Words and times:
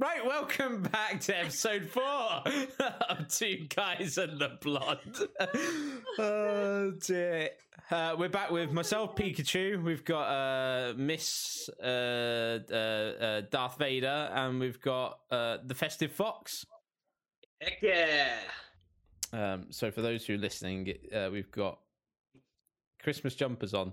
Right, 0.00 0.24
welcome 0.24 0.82
back 0.82 1.18
to 1.22 1.36
episode 1.36 1.88
four 1.90 2.04
of 3.08 3.26
Two 3.26 3.66
Guys 3.68 4.16
and 4.16 4.38
the 4.38 4.56
Blonde. 4.60 5.18
oh 6.20 6.92
dear. 7.04 7.50
Uh, 7.90 8.14
we're 8.16 8.28
back 8.28 8.52
with 8.52 8.70
myself, 8.70 9.16
Pikachu. 9.16 9.82
We've 9.82 10.04
got 10.04 10.28
uh, 10.28 10.94
Miss 10.96 11.68
uh, 11.82 12.60
uh, 12.70 12.74
uh, 12.74 13.42
Darth 13.50 13.78
Vader, 13.78 14.30
and 14.32 14.60
we've 14.60 14.80
got 14.80 15.18
uh, 15.32 15.58
the 15.66 15.74
Festive 15.74 16.12
Fox. 16.12 16.64
Heck 17.60 17.82
yeah! 17.82 18.36
Um, 19.32 19.66
so, 19.70 19.90
for 19.90 20.00
those 20.00 20.24
who 20.24 20.34
are 20.34 20.38
listening, 20.38 20.94
uh, 21.12 21.28
we've 21.32 21.50
got 21.50 21.80
Christmas 23.02 23.34
jumpers 23.34 23.74
on. 23.74 23.92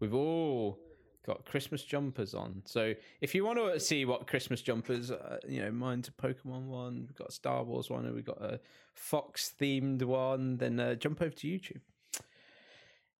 We've 0.00 0.14
all 0.14 0.80
got 1.26 1.44
Christmas 1.44 1.82
jumpers 1.82 2.34
on. 2.34 2.62
So 2.64 2.94
if 3.20 3.34
you 3.34 3.44
want 3.44 3.58
to 3.58 3.78
see 3.78 4.04
what 4.04 4.26
Christmas 4.26 4.62
jumpers, 4.62 5.10
uh, 5.10 5.38
you 5.46 5.60
know, 5.60 5.70
mine's 5.70 6.08
a 6.08 6.12
Pokemon 6.12 6.66
one, 6.66 7.06
we've 7.06 7.16
got 7.16 7.28
a 7.28 7.32
Star 7.32 7.62
Wars 7.62 7.90
one, 7.90 8.06
and 8.06 8.14
we've 8.14 8.24
got 8.24 8.42
a 8.42 8.60
Fox 8.94 9.52
themed 9.60 10.02
one, 10.02 10.56
then 10.56 10.80
uh, 10.80 10.94
jump 10.94 11.20
over 11.20 11.34
to 11.34 11.46
YouTube. 11.46 11.80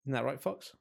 Isn't 0.04 0.12
that 0.12 0.24
right, 0.24 0.40
Fox? 0.40 0.73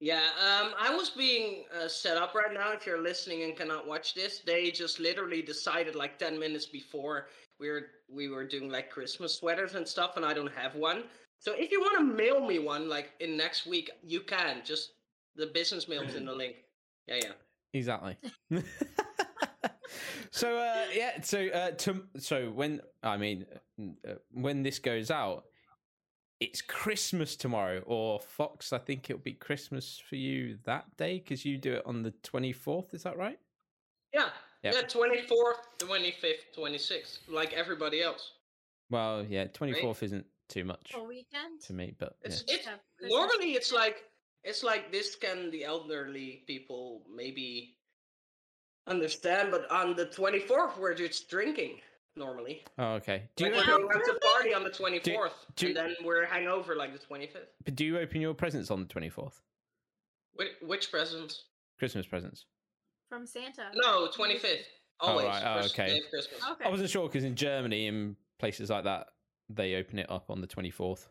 Yeah, 0.00 0.24
um, 0.40 0.72
I 0.80 0.92
was 0.92 1.10
being 1.10 1.62
uh, 1.80 1.86
set 1.86 2.16
up 2.16 2.34
right 2.34 2.52
now. 2.52 2.72
If 2.72 2.86
you're 2.86 3.00
listening 3.00 3.44
and 3.44 3.56
cannot 3.56 3.86
watch 3.86 4.14
this, 4.14 4.40
they 4.44 4.72
just 4.72 4.98
literally 4.98 5.42
decided 5.42 5.94
like 5.94 6.18
ten 6.18 6.40
minutes 6.40 6.66
before 6.66 7.28
we 7.60 7.70
were 7.70 7.86
we 8.10 8.28
were 8.28 8.44
doing 8.44 8.68
like 8.68 8.90
Christmas 8.90 9.36
sweaters 9.36 9.76
and 9.76 9.86
stuff, 9.86 10.16
and 10.16 10.26
I 10.26 10.34
don't 10.34 10.52
have 10.52 10.74
one. 10.74 11.04
So 11.38 11.54
if 11.56 11.70
you 11.70 11.80
want 11.80 11.98
to 11.98 12.04
mail 12.04 12.44
me 12.44 12.58
one 12.58 12.88
like 12.88 13.12
in 13.20 13.36
next 13.36 13.64
week, 13.64 13.90
you 14.02 14.22
can. 14.22 14.62
Just 14.64 14.90
the 15.36 15.46
business 15.46 15.88
mail's 15.88 16.14
in 16.14 16.24
the 16.26 16.32
link. 16.32 16.56
Yeah, 17.06 17.16
yeah. 17.22 17.32
Exactly. 17.74 18.16
so 20.30 20.58
uh, 20.58 20.84
yeah, 20.94 21.20
so 21.22 21.48
uh, 21.48 21.70
to, 21.72 22.04
so 22.18 22.50
when 22.50 22.80
I 23.02 23.16
mean 23.16 23.46
uh, 23.80 24.14
when 24.30 24.62
this 24.62 24.78
goes 24.78 25.10
out, 25.10 25.44
it's 26.40 26.60
Christmas 26.60 27.36
tomorrow, 27.36 27.82
or 27.86 28.20
Fox. 28.20 28.72
I 28.72 28.78
think 28.78 29.08
it'll 29.08 29.22
be 29.22 29.32
Christmas 29.32 30.02
for 30.08 30.16
you 30.16 30.58
that 30.64 30.96
day 30.96 31.18
because 31.18 31.44
you 31.44 31.58
do 31.58 31.74
it 31.74 31.82
on 31.86 32.02
the 32.02 32.12
twenty 32.22 32.52
fourth. 32.52 32.94
Is 32.94 33.04
that 33.04 33.16
right? 33.16 33.38
Yeah, 34.12 34.28
yeah. 34.62 34.72
Twenty 34.82 35.22
fourth, 35.22 35.58
twenty 35.78 36.12
fifth, 36.12 36.54
twenty 36.54 36.78
sixth, 36.78 37.20
like 37.28 37.52
everybody 37.52 38.02
else. 38.02 38.32
Well, 38.90 39.24
yeah, 39.28 39.46
twenty 39.46 39.74
fourth 39.80 40.02
right? 40.02 40.06
isn't 40.06 40.26
too 40.48 40.64
much 40.64 40.92
a 40.94 41.02
weekend 41.02 41.60
to 41.66 41.72
me, 41.72 41.94
but 41.98 42.16
it's, 42.22 42.44
yeah. 42.46 42.56
it's 42.56 42.68
normally 43.00 43.52
it's 43.52 43.72
like 43.72 44.04
it's 44.44 44.62
like 44.62 44.90
this 44.90 45.14
can 45.14 45.50
the 45.50 45.64
elderly 45.64 46.42
people 46.46 47.02
maybe 47.14 47.76
understand, 48.86 49.50
but 49.50 49.70
on 49.70 49.94
the 49.96 50.06
24th 50.06 50.78
we're 50.78 50.94
just 50.94 51.28
drinking 51.28 51.80
normally. 52.16 52.62
Oh, 52.78 52.94
okay. 52.94 53.24
Do 53.36 53.44
like 53.44 53.54
you 53.54 53.60
have 53.60 54.04
to 54.04 54.20
party 54.34 54.54
on 54.54 54.64
the 54.64 54.70
24th, 54.70 55.02
do, 55.02 55.22
do, 55.56 55.66
and 55.68 55.76
then 55.76 55.94
we're 56.04 56.26
hangover 56.26 56.74
like 56.76 56.92
the 56.92 56.98
25th. 56.98 57.46
But 57.64 57.76
do 57.76 57.84
you 57.84 57.98
open 57.98 58.20
your 58.20 58.34
presents 58.34 58.70
on 58.70 58.80
the 58.80 58.86
24th? 58.86 59.40
Which, 60.34 60.48
which 60.62 60.90
presents? 60.90 61.44
Christmas 61.78 62.06
presents. 62.06 62.46
From 63.08 63.26
Santa. 63.26 63.64
No, 63.74 64.08
25th. 64.08 64.58
Always. 65.00 65.26
Oh, 65.26 65.28
right. 65.28 65.42
oh 65.44 65.66
okay. 65.66 66.00
okay. 66.52 66.64
I 66.64 66.68
wasn't 66.68 66.90
sure 66.90 67.08
because 67.08 67.24
in 67.24 67.34
Germany 67.34 67.88
and 67.88 68.16
places 68.38 68.70
like 68.70 68.84
that, 68.84 69.08
they 69.48 69.74
open 69.74 69.98
it 69.98 70.10
up 70.10 70.30
on 70.30 70.40
the 70.40 70.46
24th. 70.46 71.06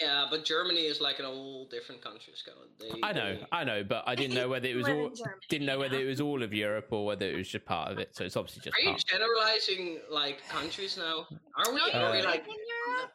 Yeah, 0.00 0.26
but 0.28 0.44
Germany 0.44 0.80
is 0.80 1.00
like 1.00 1.20
an 1.20 1.24
all 1.24 1.68
different 1.70 2.02
country, 2.02 2.32
Scott. 2.34 2.54
They, 2.80 2.90
I 3.02 3.12
know, 3.12 3.36
they... 3.36 3.46
I 3.52 3.62
know, 3.62 3.84
but 3.84 4.02
I 4.06 4.14
didn't 4.14 4.34
know 4.34 4.48
whether 4.54 4.66
it 4.66 4.74
was 4.74 4.88
all 4.88 5.10
Germany, 5.10 5.40
didn't 5.48 5.66
know 5.66 5.78
whether 5.78 5.98
it 5.98 6.06
was 6.06 6.20
all 6.20 6.42
of 6.42 6.52
Europe 6.52 6.88
or 6.90 7.06
whether 7.06 7.26
it 7.26 7.36
was 7.36 7.48
just 7.48 7.64
part 7.64 7.92
of 7.92 7.98
it. 7.98 8.16
So 8.16 8.24
it's 8.24 8.36
obviously 8.36 8.62
just. 8.62 8.76
Are 8.76 8.84
part. 8.84 8.98
you 8.98 9.18
generalizing 9.18 10.00
like 10.10 10.46
countries 10.48 10.96
now? 10.96 11.26
Are 11.56 11.72
we? 11.72 11.80
Uh, 11.92 11.98
are 11.98 12.12
we 12.12 12.22
like 12.22 12.40
in 12.40 12.54
Europe? 12.96 13.12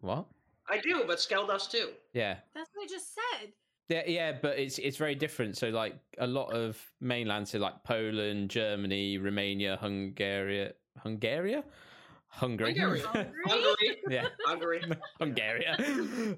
What? 0.00 0.26
I 0.68 0.78
do, 0.78 1.04
but 1.06 1.20
Skell 1.20 1.46
does 1.46 1.66
too. 1.66 1.90
Yeah. 2.12 2.36
That's 2.54 2.70
what 2.74 2.84
I 2.84 2.86
just 2.88 3.14
said. 3.14 3.52
Yeah, 3.88 4.02
yeah, 4.06 4.32
but 4.40 4.58
it's 4.58 4.78
it's 4.78 4.96
very 4.96 5.14
different. 5.14 5.56
So 5.56 5.68
like 5.68 5.96
a 6.18 6.26
lot 6.26 6.52
of 6.52 6.80
mainland, 7.00 7.46
so 7.46 7.58
like 7.58 7.84
Poland, 7.84 8.50
Germany, 8.50 9.18
Romania, 9.18 9.76
Hungary, 9.80 10.70
Hungary, 10.98 11.62
Hungary. 12.36 12.76
Hungary. 12.76 13.00
Hungary. 13.46 13.96
yeah. 14.10 14.28
Hungary. 14.44 14.82
Hungary. 15.18 15.66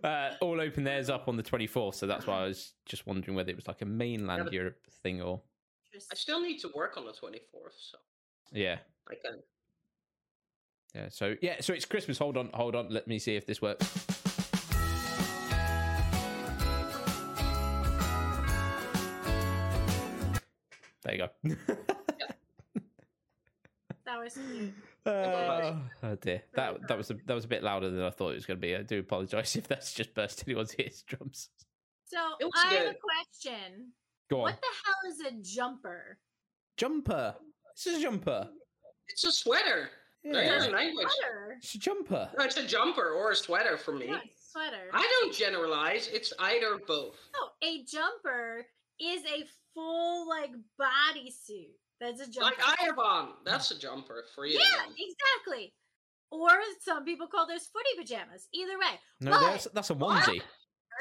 Uh, 0.05 0.31
all 0.41 0.61
open 0.61 0.85
theirs 0.85 1.11
up 1.11 1.27
on 1.27 1.37
the 1.37 1.43
24th. 1.43 1.97
So 1.97 2.07
that's 2.07 2.25
why 2.25 2.43
I 2.43 2.47
was 2.47 2.75
just 2.87 3.05
wondering 3.07 3.37
whether 3.37 3.51
it 3.51 3.57
was 3.57 3.67
like 3.67 3.83
a 3.83 3.85
mainland 3.85 4.49
yeah, 4.53 4.61
Europe 4.61 4.79
thing 5.03 5.21
or. 5.21 5.41
I 5.95 6.15
still 6.15 6.41
need 6.41 6.59
to 6.59 6.71
work 6.77 6.97
on 6.97 7.05
the 7.05 7.11
24th. 7.11 7.75
So. 7.81 7.99
Yeah. 8.53 8.77
I 9.11 9.15
can. 9.15 9.41
Yeah. 10.95 11.09
So, 11.09 11.35
yeah. 11.43 11.57
So 11.61 11.73
it's 11.73 11.85
Christmas. 11.85 12.17
Hold 12.19 12.37
on. 12.37 12.51
Hold 12.55 12.77
on. 12.77 12.91
Let 12.91 13.09
me 13.09 13.19
see 13.19 13.35
if 13.35 13.45
this 13.45 13.61
works. 13.61 14.07
There 21.03 21.15
you 21.15 21.19
go. 21.19 21.29
yeah. 22.21 22.27
That 24.05 24.19
was 24.23 24.35
cute. 24.35 24.75
Uh, 25.07 25.75
oh 26.03 26.15
dear, 26.17 26.43
that 26.55 26.87
that 26.89 26.99
was 26.99 27.11
a, 27.11 27.17
that 27.27 27.35
was 27.35 27.45
a 27.45 27.49
bit 27.49 27.63
louder 27.63 27.91
than 27.91 28.03
I 28.03 28.11
thought 28.11 28.31
it 28.31 28.37
was 28.37 28.47
going 28.47 28.59
to 28.59 28.61
be. 28.61 28.75
I 28.75 28.83
do 28.83 29.01
apologise 29.01 29.57
if 29.57 29.69
that's 29.69 29.93
just 29.93 30.15
burst 30.15 30.45
anyone's 30.47 30.75
eardrums. 30.79 31.51
So 32.07 32.19
I 32.19 32.75
have 32.75 32.87
a 32.87 32.95
question. 32.95 33.93
Go 34.31 34.39
on. 34.39 34.43
What 34.43 34.61
the 34.61 34.69
hell 34.85 35.13
is 35.13 35.21
a 35.21 35.43
jumper? 35.43 36.19
Jumper. 36.77 37.35
It's 37.73 37.87
a 37.87 38.01
jumper. 38.01 38.49
It's 39.09 39.25
a 39.25 39.33
sweater. 39.33 39.91
Yeah. 40.25 40.33
There's 40.33 40.67
a 40.67 40.73
It's 41.57 41.75
a 41.75 41.79
jumper. 41.79 42.29
No, 42.37 42.45
it's 42.45 42.57
a 42.57 42.67
jumper 42.67 43.11
or 43.11 43.31
a 43.31 43.37
sweater 43.37 43.77
for 43.77 43.93
me. 43.93 44.07
Yeah, 44.09 44.21
sweater. 44.51 44.91
I 44.93 45.07
don't 45.21 45.35
generalize. 45.35 46.09
It's 46.13 46.33
either 46.39 46.79
both. 46.87 47.17
No, 47.35 47.69
a 47.69 47.85
jumper 47.85 48.67
is 49.01 49.23
a 49.25 49.45
full 49.75 50.29
like 50.29 50.51
bodysuit. 50.81 51.77
That's 52.01 52.21
a 52.21 52.31
jumper. 52.31 52.45
Like 52.45 52.79
I 52.81 52.85
have. 52.85 53.29
That's 53.45 53.71
a 53.71 53.79
jumper 53.79 54.25
for 54.35 54.47
you. 54.47 54.59
Yeah, 54.59 54.85
exactly. 54.87 55.73
Or 56.31 56.51
some 56.81 57.05
people 57.05 57.27
call 57.27 57.47
those 57.47 57.67
footy 57.67 57.99
pajamas. 57.99 58.49
Either 58.53 58.79
way. 58.79 59.01
No, 59.21 59.31
but, 59.33 59.41
that's 59.41 59.69
that's 59.75 59.91
a 59.91 59.95
onesie. 59.95 60.43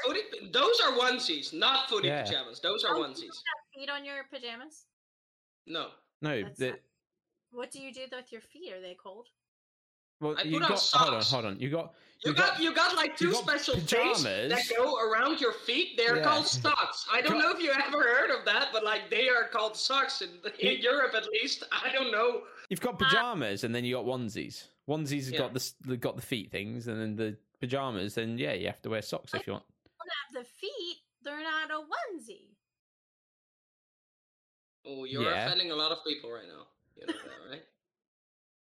Footy, 0.04 0.20
those 0.52 0.80
are 0.80 0.92
onesies, 0.92 1.52
not 1.52 1.88
footy 1.88 2.08
yeah. 2.08 2.22
pajamas. 2.24 2.60
Those 2.60 2.84
are 2.84 2.96
oh, 2.96 3.02
onesies. 3.02 3.22
You 3.22 3.80
feet 3.80 3.90
on 3.90 4.04
your 4.04 4.24
pajamas? 4.32 4.86
No. 5.66 5.88
No. 6.22 6.42
What 7.50 7.70
do 7.70 7.80
you 7.80 7.92
do 7.92 8.02
with 8.10 8.32
your 8.32 8.40
feet? 8.40 8.72
Are 8.72 8.80
they 8.80 8.96
cold? 9.02 9.26
Well, 10.20 10.34
I 10.38 10.42
you 10.42 10.58
got 10.58 10.78
hold 10.78 11.14
on, 11.14 11.22
hold 11.22 11.44
on. 11.44 11.60
You 11.60 11.70
got 11.70 11.94
you, 12.24 12.30
you 12.30 12.36
got, 12.36 12.54
got, 12.54 12.62
you 12.62 12.74
got 12.74 12.96
like 12.96 13.16
two 13.16 13.30
got 13.30 13.42
special 13.42 13.74
pajamas 13.74 14.50
that 14.50 14.62
go 14.76 14.96
around 14.98 15.40
your 15.40 15.52
feet. 15.52 15.96
They're 15.96 16.16
yeah. 16.16 16.24
called 16.24 16.46
socks. 16.46 17.06
I 17.12 17.20
don't 17.20 17.38
know 17.38 17.50
if 17.50 17.62
you 17.62 17.70
ever 17.70 18.02
heard 18.02 18.30
of 18.30 18.44
that, 18.44 18.70
but 18.72 18.84
like 18.84 19.08
they 19.10 19.28
are 19.28 19.44
called 19.44 19.76
socks 19.76 20.20
in, 20.20 20.30
in 20.58 20.80
Europe 20.80 21.14
at 21.14 21.28
least. 21.28 21.62
I 21.70 21.92
don't 21.92 22.10
know. 22.10 22.42
You've 22.68 22.80
got 22.80 22.98
pajamas 22.98 23.62
and 23.62 23.72
then 23.72 23.84
you 23.84 23.94
got 23.94 24.06
onesies. 24.06 24.64
Onesies 24.88 25.26
have 25.26 25.34
yeah. 25.34 25.38
got 25.38 25.54
the 25.54 25.96
got 25.96 26.16
the 26.16 26.22
feet 26.22 26.50
things, 26.50 26.88
and 26.88 27.00
then 27.00 27.14
the 27.14 27.36
pajamas. 27.60 28.14
Then 28.14 28.38
yeah, 28.38 28.54
you 28.54 28.66
have 28.66 28.82
to 28.82 28.90
wear 28.90 29.02
socks 29.02 29.34
if 29.34 29.46
you 29.46 29.52
want. 29.52 29.64
Have 30.00 30.42
the 30.42 30.48
feet. 30.48 30.96
They're 31.22 31.42
not 31.42 31.70
a 31.70 31.74
onesie. 31.74 32.54
Oh, 34.86 35.04
you're 35.04 35.22
yeah. 35.22 35.46
offending 35.46 35.70
a 35.70 35.76
lot 35.76 35.92
of 35.92 35.98
people 36.06 36.30
right 36.30 36.46
now. 36.48 36.64
You 36.96 37.06
know 37.06 37.12
that, 37.12 37.50
right? 37.50 37.62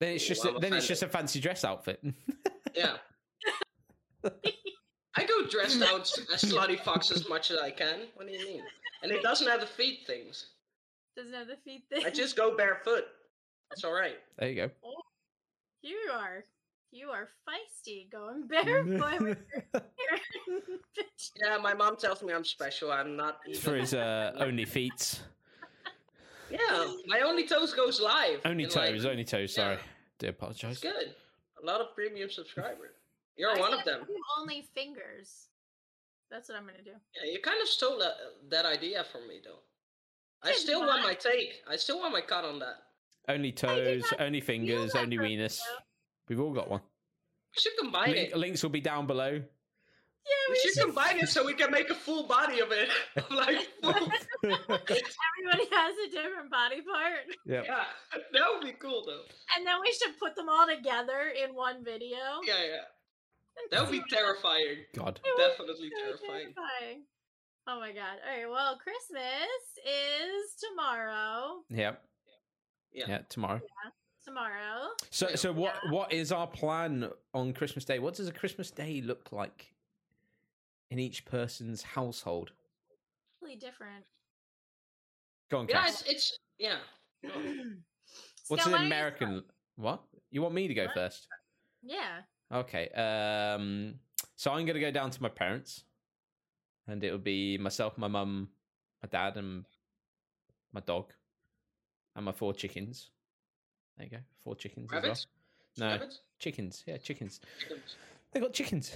Then 0.04 0.16
it's 0.16 0.28
just 0.28 0.44
well, 0.44 0.58
a, 0.58 0.60
then 0.60 0.74
it's 0.74 0.86
just 0.86 1.02
a 1.02 1.08
fancy 1.08 1.40
dress 1.40 1.64
outfit. 1.64 2.04
yeah. 2.76 2.98
I 5.16 5.24
go 5.24 5.48
dressed 5.50 5.82
out 5.82 6.02
as 6.34 6.42
slutty 6.42 6.78
fox 6.78 7.10
as 7.10 7.30
much 7.30 7.52
as 7.52 7.58
I 7.60 7.72
can. 7.72 8.02
What 8.16 8.28
do 8.28 8.34
you 8.34 8.46
mean? 8.46 8.64
And 9.02 9.14
it 9.14 9.24
doesn't 9.24 9.48
have 9.48 9.62
the 9.62 9.66
feet 9.66 10.00
things. 10.06 10.48
Doesn't 11.16 11.34
have 11.34 11.48
the 11.48 11.56
feet 11.64 11.84
things. 11.90 12.04
I 12.06 12.10
just 12.10 12.36
go 12.36 12.58
barefoot. 12.58 13.06
That's 13.70 13.86
all 13.86 13.94
right. 13.94 14.18
There 14.38 14.50
you 14.50 14.56
go. 14.56 14.70
Oh, 14.84 15.04
you 15.82 15.96
are 16.14 16.44
you 16.92 17.08
are 17.08 17.30
feisty 17.48 18.12
going 18.12 18.46
barefoot. 18.48 19.38
yeah, 21.42 21.58
my 21.60 21.74
mom 21.74 21.96
tells 21.96 22.22
me 22.24 22.34
I'm 22.34 22.44
special. 22.44 22.92
I'm 22.92 23.16
not. 23.16 23.40
Even... 23.48 23.62
For 23.62 23.78
his 23.78 23.94
uh, 23.94 24.34
only 24.40 24.66
feet. 24.66 25.22
Yeah, 26.50 26.92
my 27.08 27.22
only 27.22 27.48
toes 27.48 27.74
goes 27.74 28.02
live. 28.02 28.42
Only 28.46 28.66
toes, 28.66 29.06
like, 29.06 29.12
only 29.12 29.24
toes. 29.24 29.56
Sorry, 29.56 29.76
yeah. 29.76 29.82
Do 30.20 30.30
apologize. 30.30 30.80
good. 30.80 31.16
A 31.62 31.66
lot 31.66 31.82
of 31.82 31.94
premium 31.96 32.30
subscribers. 32.30 32.96
You're 33.38 33.56
I 33.56 33.60
one 33.60 33.74
of 33.74 33.84
them. 33.84 34.02
Only 34.40 34.68
fingers. 34.76 35.48
That's 36.30 36.50
what 36.50 36.58
I'm 36.58 36.66
gonna 36.66 36.84
do. 36.84 36.92
Yeah, 36.92 37.32
you 37.32 37.40
kind 37.42 37.62
of 37.62 37.68
stole 37.68 37.98
that, 38.00 38.06
uh, 38.06 38.50
that 38.50 38.66
idea 38.66 39.04
from 39.12 39.28
me, 39.28 39.40
though. 39.44 39.60
I 40.44 40.54
still 40.54 40.82
want 40.82 41.04
my 41.04 41.14
take. 41.14 41.62
I 41.70 41.76
still 41.78 42.00
want 42.00 42.14
my 42.14 42.22
cut 42.22 42.44
on 42.44 42.60
that. 42.60 42.76
Only 43.28 43.52
toes, 43.52 44.04
only 44.20 44.42
fingers, 44.42 44.96
only 44.96 45.18
weenus. 45.18 45.60
We've 46.28 46.40
all 46.40 46.52
got 46.52 46.70
one. 46.70 46.82
We 47.56 47.62
should 47.62 47.74
combine 47.80 48.12
Link, 48.12 48.30
it. 48.32 48.38
Links 48.38 48.64
will 48.64 48.70
be 48.70 48.82
down 48.82 49.08
below. 49.08 49.42
Yeah, 50.24 50.44
we, 50.48 50.54
we 50.54 50.60
should, 50.60 50.74
should 50.74 50.86
combine 50.86 51.20
it 51.20 51.30
so 51.30 51.46
we 51.46 51.54
can 51.54 51.70
make 51.70 51.90
a 51.90 51.96
full 51.96 52.28
body 52.28 52.62
of 52.62 52.72
it. 52.72 52.90
like 53.30 53.68
everybody 53.84 55.68
has 55.72 55.96
a 56.08 56.12
different 56.12 56.50
body 56.50 56.82
part. 56.82 57.28
Yep. 57.46 57.66
Yeah. 57.68 57.84
would 58.54 58.64
be 58.64 58.74
cool 58.80 59.04
though. 59.06 59.24
And 59.58 59.68
then 59.68 59.76
we 59.82 59.92
should 59.92 60.18
put 60.20 60.36
them 60.36 60.48
all 60.48 60.66
together 60.68 61.34
in 61.44 61.54
one 61.54 61.84
video. 61.84 62.40
Yeah, 62.46 62.64
yeah. 62.64 62.88
That 63.72 63.82
would 63.82 63.92
be 63.92 64.02
terrifying. 64.10 64.86
God. 64.96 65.20
It 65.24 65.38
Definitely 65.38 65.90
so 65.90 66.04
terrifying. 66.04 66.54
terrifying. 66.56 67.04
Oh 67.68 67.80
my 67.80 67.92
god. 67.92 68.18
All 68.26 68.38
right. 68.38 68.50
Well, 68.50 68.78
Christmas 68.78 69.24
is 69.86 70.56
tomorrow. 70.70 71.64
Yep. 71.70 72.02
Yeah. 72.94 73.06
Yeah. 73.08 73.20
Tomorrow. 73.30 73.62
Tomorrow. 74.26 74.88
So, 75.10 75.36
so 75.36 75.52
what? 75.52 75.76
What 75.90 76.14
is 76.14 76.32
our 76.32 76.48
plan 76.48 77.10
on 77.34 77.54
Christmas 77.54 77.84
Day? 77.84 78.00
What 78.00 78.16
does 78.16 78.28
a 78.28 78.32
Christmas 78.32 78.72
Day 78.72 79.02
look 79.02 79.32
like 79.32 79.73
in 80.94 81.00
each 81.00 81.26
person's 81.26 81.82
household? 81.82 82.52
Really 83.42 83.56
different. 83.56 84.06
Go 85.50 85.58
on, 85.60 85.68
Yeah, 85.68 85.82
Cass. 85.82 86.02
it's, 86.02 86.12
it's 86.12 86.38
yeah. 86.60 86.78
What's 88.48 88.64
Scott, 88.64 88.68
an 88.68 88.72
why 88.72 88.78
don't 88.78 88.82
you 88.82 88.86
American? 88.86 89.28
start? 89.30 89.46
What? 89.76 90.02
You 90.30 90.42
want 90.44 90.54
me 90.54 90.68
to 90.68 90.74
go 90.76 90.86
What? 90.86 90.94
first? 90.94 91.28
Yeah. 91.82 92.22
Okay. 92.54 92.90
Um. 92.90 93.96
So 94.36 94.52
I'm 94.52 94.66
going 94.66 94.76
to 94.76 94.80
go 94.80 94.92
down 94.92 95.10
to 95.12 95.22
my 95.22 95.30
parents, 95.30 95.84
and 96.88 97.04
it 97.04 97.12
will 97.12 97.18
be 97.18 97.58
myself, 97.58 97.98
my 97.98 98.08
mum, 98.08 98.50
my 99.02 99.10
dad, 99.10 99.38
and 99.38 99.66
my 100.74 100.82
dog, 100.82 101.12
and 102.16 102.26
my 102.26 102.32
four 102.32 102.54
chickens. 102.54 103.10
There 103.98 104.06
you 104.06 104.12
go, 104.12 104.24
four 104.44 104.56
chickens 104.56 104.92
Rabbits? 104.92 105.28
as 105.78 105.82
well. 105.82 105.90
No, 105.90 105.96
Rabbits? 105.96 106.22
chickens. 106.40 106.84
Yeah, 106.86 106.98
chickens. 106.98 107.40
Chickens. 107.60 107.96
They 108.32 108.40
got 108.40 108.54
chickens. 108.54 108.96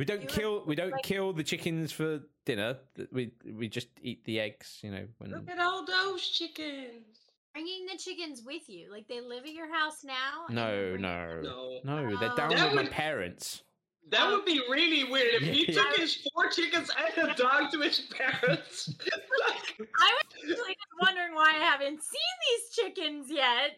We 0.00 0.06
don't 0.06 0.22
You 0.22 0.26
would, 0.28 0.34
kill. 0.34 0.64
We 0.64 0.74
don't 0.74 0.92
like- 0.92 1.02
kill 1.02 1.34
the 1.34 1.42
chickens 1.44 1.92
for 1.92 2.20
dinner. 2.46 2.78
We 3.12 3.32
we 3.44 3.68
just 3.68 3.88
eat 4.00 4.24
the 4.24 4.40
eggs. 4.40 4.78
You 4.82 4.92
know 4.92 5.06
when. 5.18 5.30
Look 5.30 5.50
at 5.50 5.58
all 5.58 5.84
those 5.84 6.26
chickens. 6.26 7.04
Bringing 7.52 7.84
the 7.84 7.98
chickens 7.98 8.40
with 8.42 8.66
you. 8.66 8.90
Like 8.90 9.06
they 9.08 9.20
live 9.20 9.44
at 9.44 9.52
your 9.52 9.70
house 9.70 10.02
now. 10.02 10.46
and 10.46 10.56
No, 10.56 10.72
you're 10.72 10.96
no, 10.96 11.40
No. 11.42 11.80
no. 11.84 12.16
They're 12.16 12.32
Oh. 12.32 12.36
down 12.36 12.48
That 12.56 12.72
with 12.74 12.82
my 12.82 12.88
parents. 12.88 13.62
That 14.08 14.30
would 14.30 14.46
be 14.46 14.58
really 14.70 15.04
weird 15.04 15.34
if 15.34 15.42
he 15.42 15.66
Yeah. 15.70 15.82
took 15.82 15.96
his 15.98 16.26
four 16.32 16.48
chickens 16.48 16.90
and 17.18 17.28
a 17.30 17.34
dog 17.34 17.70
to 17.72 17.80
his 17.80 18.00
parents. 18.00 18.88
like, 19.04 19.76
I 20.00 20.14
was 20.16 20.52
actually 20.52 20.74
just 20.80 20.94
wondering 21.02 21.34
why 21.34 21.50
I 21.50 21.58
haven't 21.58 22.02
seen 22.02 22.34
these 22.48 22.64
chickens 22.74 23.26
yet. 23.30 23.72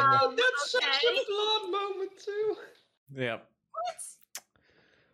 Um, 0.00 0.34
that's 0.34 0.70
such 0.70 0.82
a 1.04 1.24
flawed 1.26 1.70
moment 1.70 2.10
too. 2.24 2.56
Yeah. 3.14 3.38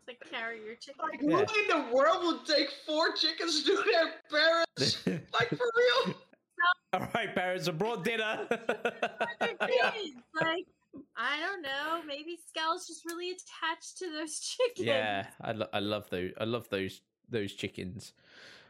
What? 0.08 0.16
Like 0.22 0.31
carry 0.31 0.64
your 0.64 0.75
chicken. 0.76 1.00
Like, 1.02 1.20
Yeah. 1.22 1.44
who 1.44 1.60
in 1.60 1.87
the 1.88 1.94
world 1.94 2.25
would 2.26 2.46
take 2.46 2.70
four 2.87 3.12
chickens 3.12 3.62
to 3.64 3.76
their 3.76 4.14
parents? 4.31 5.06
like 5.06 5.49
for 5.50 5.66
real? 5.76 6.14
All 6.94 7.08
right, 7.14 7.34
parents. 7.34 7.69
I 7.69 7.72
brought 7.72 8.05
dinner. 8.05 8.46
Like 9.40 10.66
I 11.16 11.38
don't 11.40 11.62
know. 11.62 12.00
Maybe 12.06 12.38
Skel's 12.49 12.87
just 12.87 13.05
really 13.05 13.31
attached 13.31 13.99
to 13.99 14.10
those 14.10 14.40
chickens. 14.56 14.87
yeah, 14.87 15.26
I, 15.40 15.52
lo- 15.52 15.69
I 15.72 15.78
love 15.81 16.08
those. 16.10 16.32
I 16.40 16.44
love 16.44 16.69
those 16.70 17.02
those 17.28 17.52
chickens. 17.52 18.14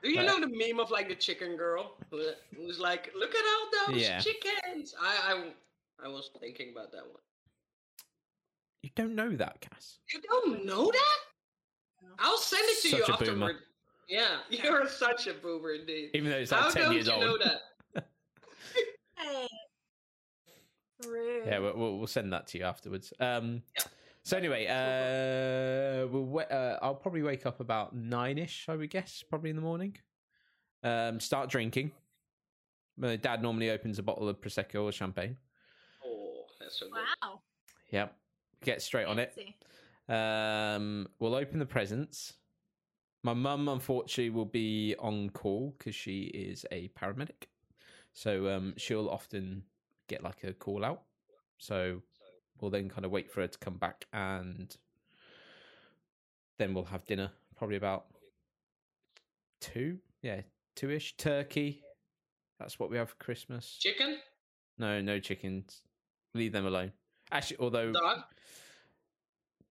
Do 0.03 0.11
you 0.11 0.21
Uh, 0.21 0.25
know 0.25 0.41
the 0.41 0.49
meme 0.49 0.81
of 0.81 0.91
like 0.91 1.09
the 1.09 1.15
chicken 1.15 1.57
girl 1.57 1.97
who 2.11 2.23
who's 2.57 2.81
like, 2.81 3.13
"Look 3.19 3.35
at 3.35 3.45
all 3.45 3.93
those 3.95 4.03
Yeah. 4.03 4.19
chickens." 4.19 4.95
I, 5.01 5.15
I 5.33 6.07
I 6.07 6.09
was 6.09 6.31
thinking 6.41 6.73
about 6.73 6.91
that 6.93 7.07
one. 7.07 7.23
You 8.83 8.91
don't 8.95 9.15
know 9.15 9.35
that, 9.37 9.61
Cass. 9.61 9.99
You 10.13 10.21
don't 10.23 10.65
know 10.65 10.91
that? 10.91 11.19
I'll 12.21 12.39
send 12.39 12.63
it 12.65 12.83
to 12.83 12.97
you 12.97 13.05
Such 13.05 13.21
a 13.21 13.25
boomer. 13.25 13.53
Yeah, 14.09 14.39
you're 14.49 14.89
such 14.89 15.27
a 15.27 15.35
boomer 15.35 15.73
indeed. 15.73 16.13
Even 16.15 16.31
though 16.31 16.39
it's 16.39 16.51
How 16.51 16.65
like 16.65 16.73
ten 16.73 16.85
don't 16.85 16.95
years 16.95 17.09
you 17.09 17.13
old. 17.13 17.23
know 17.25 17.39
that? 17.39 17.61
Hey. 19.19 19.47
Rude. 21.07 21.45
Yeah, 21.47 21.59
we'll, 21.59 21.77
we'll 21.77 21.99
we'll 21.99 22.07
send 22.07 22.33
that 22.33 22.47
to 22.49 22.59
you 22.59 22.65
afterwards. 22.65 23.13
Um, 23.21 23.63
Yeah. 23.77 23.85
so 24.23 24.39
anyway, 24.39 24.67
uh, 24.67 26.07
we'll 26.07 26.25
wa- 26.25 26.43
uh, 26.43 26.79
I'll 26.81 26.95
probably 26.95 27.23
wake 27.23 27.45
up 27.45 27.61
about 27.61 27.95
nine 27.95 28.39
ish. 28.39 28.67
I 28.71 28.77
would 28.77 28.89
guess, 28.89 29.23
probably 29.29 29.51
in 29.51 29.57
the 29.57 29.63
morning. 29.63 29.95
Um, 30.83 31.21
start 31.21 31.51
drinking. 31.51 31.91
My 32.97 33.17
dad 33.17 33.43
normally 33.43 33.69
opens 33.71 33.99
a 33.99 34.03
bottle 34.03 34.27
of 34.29 34.41
prosecco 34.41 34.85
or 34.85 34.93
champagne. 34.93 35.37
Oh, 36.03 36.45
that's 36.59 36.79
so 36.81 36.87
good. 36.87 36.95
Wow. 37.23 37.41
Yep, 37.91 38.17
get 38.65 38.83
straight 38.83 39.07
on 39.07 39.19
it. 39.19 39.37
Um, 40.09 41.09
we'll 41.19 41.35
open 41.35 41.59
the 41.59 41.67
presents. 41.67 42.35
My 43.23 43.35
mum, 43.35 43.69
unfortunately, 43.69 44.31
will 44.31 44.45
be 44.45 44.95
on 44.99 45.31
call 45.31 45.75
because 45.77 45.95
she 45.95 46.23
is 46.25 46.65
a 46.71 46.89
paramedic. 46.89 47.49
So 48.13 48.49
um, 48.49 48.75
she'll 48.77 49.09
often 49.09 49.65
get 50.09 50.23
like 50.23 50.45
a 50.45 50.53
call 50.53 50.85
out. 50.85 51.03
So 51.59 52.03
we'll 52.61 52.71
then 52.71 52.89
kind 52.89 53.05
of 53.05 53.11
wait 53.11 53.31
for 53.31 53.41
her 53.41 53.49
to 53.49 53.59
come 53.59 53.77
back 53.77 54.07
and 54.13 54.75
then 56.59 56.75
we'll 56.75 56.85
have 56.85 57.05
dinner 57.07 57.31
probably 57.57 57.77
about 57.77 58.07
two. 59.61 59.99
Yeah, 60.23 60.41
two 60.77 60.91
ish. 60.91 61.17
Turkey. 61.17 61.83
That's 62.59 62.79
what 62.79 62.91
we 62.91 62.97
have 62.97 63.11
for 63.11 63.17
Christmas. 63.17 63.77
Chicken, 63.79 64.19
No, 64.79 65.01
no 65.01 65.21
chickens. 65.21 65.83
Leave 66.35 66.53
them 66.53 66.67
alone. 66.67 66.93
Actually, 67.31 67.59
although 67.59 67.93
dog. 67.93 68.19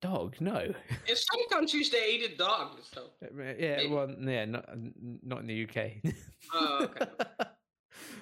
dog, 0.01 0.35
no. 0.39 0.59
In 1.07 1.15
some 1.15 1.49
countries, 1.49 1.89
they 1.89 2.11
eat 2.11 2.31
a 2.33 2.37
dog. 2.37 2.77
So. 2.93 3.01
Uh, 3.23 3.43
Yeah, 3.57 3.77
Maybe. 3.77 3.89
well, 3.89 4.15
yeah, 4.19 4.45
not 4.45 4.69
not 5.23 5.39
in 5.41 5.47
the 5.47 5.63
UK. 5.63 6.13
Oh, 6.53 6.83
okay. 6.83 7.05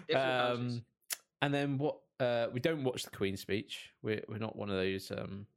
Different 0.08 0.60
um, 0.60 0.86
and 1.42 1.54
then 1.54 1.78
what? 1.78 1.98
Uh, 2.20 2.48
we 2.54 2.60
don't 2.62 2.84
watch 2.86 3.04
the 3.04 3.10
Queen's 3.10 3.42
speech. 3.42 3.90
We're 4.02 4.24
we're 4.30 4.38
not 4.38 4.56
one 4.56 4.70
of 4.70 4.78
those. 4.78 5.12
Um, 5.12 5.48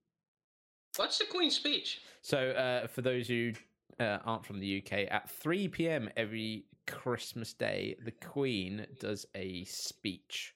What's 0.97 1.19
the 1.19 1.27
Queen's 1.27 1.55
speech? 1.55 2.01
so 2.23 2.51
uh, 2.51 2.89
for 2.89 3.03
those 3.03 3.29
who 3.29 3.53
uh, 4.01 4.19
aren't 4.25 4.45
from 4.45 4.59
the 4.59 4.83
UK, 4.85 5.07
at 5.11 5.31
three 5.31 5.69
p.m. 5.69 6.11
every 6.17 6.65
Christmas 6.89 7.53
Day, 7.53 7.95
the 8.05 8.11
Queen 8.11 8.87
does 8.99 9.25
a 9.37 9.65
speech. 9.67 10.55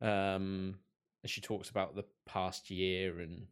Um, 0.00 0.74
and 1.22 1.30
she 1.30 1.40
talks 1.40 1.70
about 1.70 1.94
the 1.94 2.04
past 2.26 2.70
year 2.70 3.20
and 3.20 3.46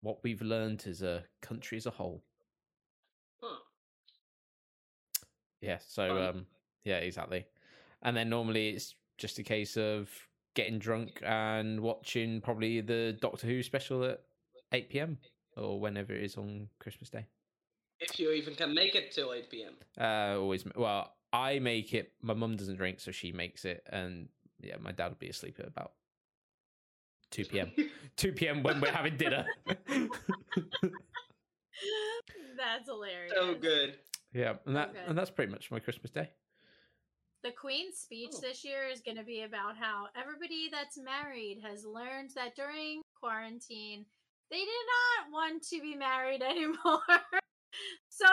what 0.00 0.22
we've 0.22 0.42
learned 0.42 0.84
as 0.88 1.02
a 1.02 1.24
country 1.40 1.76
as 1.76 1.86
a 1.86 1.90
whole. 1.90 2.22
Huh. 3.40 3.58
Yeah. 5.60 5.78
So 5.86 6.22
um 6.22 6.46
yeah, 6.84 6.98
exactly. 6.98 7.46
And 8.02 8.16
then 8.16 8.28
normally 8.28 8.70
it's 8.70 8.94
just 9.16 9.38
a 9.38 9.42
case 9.42 9.76
of 9.76 10.08
getting 10.54 10.78
drunk 10.78 11.20
and 11.24 11.80
watching 11.80 12.40
probably 12.40 12.80
the 12.80 13.16
Doctor 13.20 13.46
Who 13.46 13.62
special 13.62 14.04
at 14.04 14.22
eight 14.72 14.88
PM 14.88 15.18
or 15.56 15.80
whenever 15.80 16.12
it 16.12 16.22
is 16.22 16.36
on 16.36 16.68
Christmas 16.78 17.10
Day. 17.10 17.26
If 18.00 18.20
you 18.20 18.30
even 18.30 18.54
can 18.54 18.72
make 18.72 18.94
it 18.94 19.10
till 19.10 19.32
8 19.32 19.50
p.m. 19.50 19.74
Uh 20.00 20.38
always 20.38 20.64
well, 20.76 21.12
I 21.32 21.58
make 21.58 21.92
it 21.94 22.12
my 22.22 22.34
mum 22.34 22.56
doesn't 22.56 22.76
drink, 22.76 23.00
so 23.00 23.10
she 23.10 23.32
makes 23.32 23.64
it 23.64 23.84
and 23.90 24.28
yeah, 24.60 24.76
my 24.80 24.92
dad 24.92 25.08
will 25.08 25.16
be 25.16 25.28
asleep 25.28 25.56
at 25.58 25.66
about 25.66 25.92
two 27.30 27.44
PM. 27.44 27.72
two 28.16 28.32
PM 28.32 28.62
when 28.62 28.80
we're 28.80 28.90
having 28.92 29.16
dinner. 29.16 29.46
That's 32.56 32.86
hilarious. 32.86 33.32
so 33.34 33.54
good. 33.54 33.98
yeah, 34.32 34.54
and 34.66 34.74
that 34.76 34.90
Okay. 34.90 35.04
and 35.06 35.16
that's 35.16 35.30
pretty 35.30 35.50
much 35.52 35.70
my 35.70 35.78
Christmas 35.78 36.10
Day. 36.10 36.30
The 37.44 37.52
Queen's 37.52 37.98
speech 37.98 38.30
Oh. 38.34 38.40
this 38.40 38.64
year 38.64 38.88
is 38.88 39.00
going 39.00 39.16
to 39.16 39.22
be 39.22 39.42
about 39.42 39.76
how 39.76 40.08
everybody 40.16 40.68
that's 40.70 40.98
married 40.98 41.60
has 41.62 41.84
learned 41.84 42.30
that 42.34 42.56
during 42.56 43.00
quarantine, 43.20 44.04
they 44.50 44.58
did 44.58 44.66
not 44.66 45.32
want 45.32 45.62
to 45.68 45.80
be 45.80 45.94
married 45.94 46.42
anymore. 46.50 47.00
so 48.08 48.26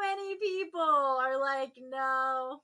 many 0.00 0.36
people 0.36 0.80
are 0.80 1.40
like, 1.40 1.72
no, 1.76 2.60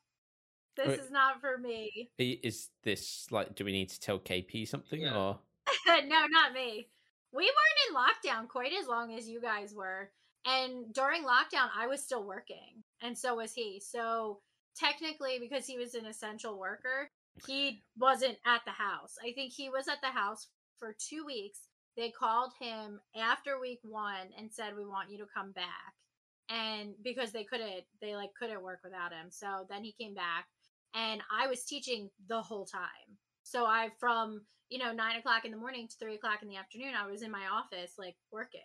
this 0.77 0.87
Wait. 0.89 1.01
is 1.01 1.11
not 1.11 1.41
for 1.41 1.59
me. 1.59 2.11
Is 2.17 2.69
this 2.85 3.27
like 3.33 3.57
do 3.57 3.65
we 3.65 3.73
need 3.73 3.89
to 3.89 3.99
tell 3.99 4.21
KP 4.21 4.69
something 4.69 5.01
Yeah. 5.01 5.17
or 5.17 5.41
no, 6.07 6.27
not 6.31 6.53
me. 6.53 6.89
We 7.33 7.45
weren't 7.45 7.89
in 7.89 7.95
lockdown 7.95 8.49
quite 8.49 8.73
as 8.73 8.87
long 8.87 9.15
as 9.15 9.29
you 9.29 9.41
guys 9.41 9.75
were. 9.75 10.11
And 10.47 10.93
during 10.95 11.25
lockdown, 11.25 11.69
I 11.77 11.87
was 11.87 12.03
still 12.03 12.25
working, 12.25 12.83
and 13.03 13.17
so 13.17 13.35
was 13.35 13.53
he. 13.53 13.83
So 13.85 14.41
technically, 14.77 15.39
because 15.39 15.67
he 15.67 15.77
was 15.77 15.95
an 15.95 16.07
essential 16.07 16.59
worker, 16.59 17.11
he 17.47 17.83
wasn't 17.99 18.39
at 18.47 18.63
the 18.65 18.71
house. 18.73 19.17
I 19.23 19.33
think 19.33 19.53
he 19.53 19.69
was 19.69 19.89
at 19.89 20.01
the 20.01 20.09
house 20.09 20.49
for 20.79 20.95
two 20.99 21.25
weeks. 21.27 21.69
They 21.97 22.11
called 22.11 22.53
him 22.61 23.01
after 23.17 23.61
week 23.61 23.81
one 23.83 24.29
and 24.39 24.51
said, 24.53 24.77
"We 24.77 24.87
want 24.87 25.11
you 25.11 25.19
to 25.19 25.27
come 25.35 25.53
back." 25.53 25.95
And 26.49 26.95
because 27.03 27.33
they 27.33 27.45
couldn't, 27.45 27.85
they 28.01 28.15
like 28.15 28.31
couldn't 28.39 28.63
work 28.63 28.81
without 28.83 29.13
him. 29.13 29.31
So 29.31 29.67
then 29.69 29.85
he 29.85 29.93
came 29.93 30.15
back, 30.15 30.47
and 30.95 31.21
I 31.31 31.47
was 31.49 31.65
teaching 31.65 32.11
the 32.29 32.41
whole 32.41 32.65
time. 32.65 33.19
So 33.43 33.67
I 33.67 33.91
from 33.99 34.47
you 34.71 34.79
know 34.79 34.93
nine 34.93 35.17
o'clock 35.17 35.45
in 35.45 35.51
the 35.51 35.57
morning 35.57 35.89
to 35.89 35.97
three 35.97 36.15
o'clock 36.15 36.43
in 36.43 36.49
the 36.49 36.57
afternoon, 36.57 36.95
I 36.95 37.07
was 37.11 37.23
in 37.23 37.31
my 37.31 37.47
office 37.53 37.93
like 37.99 38.17
working. 38.31 38.61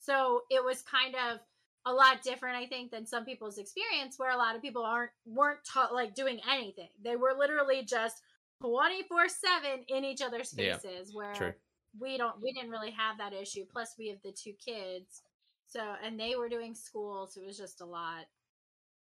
So 0.00 0.42
it 0.50 0.64
was 0.64 0.82
kind 0.82 1.14
of 1.14 1.40
a 1.84 1.92
lot 1.92 2.22
different, 2.22 2.56
I 2.56 2.66
think, 2.66 2.90
than 2.90 3.06
some 3.06 3.24
people's 3.24 3.58
experience, 3.58 4.18
where 4.18 4.30
a 4.30 4.36
lot 4.36 4.56
of 4.56 4.62
people 4.62 4.84
aren't 4.84 5.12
weren't 5.24 5.60
taught 5.64 5.94
like 5.94 6.14
doing 6.14 6.40
anything. 6.50 6.88
They 7.02 7.16
were 7.16 7.34
literally 7.38 7.84
just 7.84 8.22
24 8.60 9.28
7 9.28 9.84
in 9.88 10.04
each 10.04 10.22
other's 10.22 10.52
Yeah, 10.52 10.76
faces 10.78 11.14
where 11.14 11.34
true. 11.34 11.52
we 11.98 12.16
don't 12.16 12.40
we 12.42 12.52
didn't 12.52 12.70
really 12.70 12.90
have 12.90 13.18
that 13.18 13.32
issue 13.32 13.64
plus 13.70 13.94
we 13.98 14.08
have 14.08 14.18
the 14.22 14.32
two 14.32 14.52
kids 14.52 15.22
so 15.66 15.80
and 16.02 16.18
they 16.18 16.36
were 16.36 16.48
doing 16.48 16.74
school 16.74 17.26
so 17.26 17.40
it 17.40 17.46
was 17.46 17.58
just 17.58 17.80
a 17.80 17.84
lot 17.84 18.24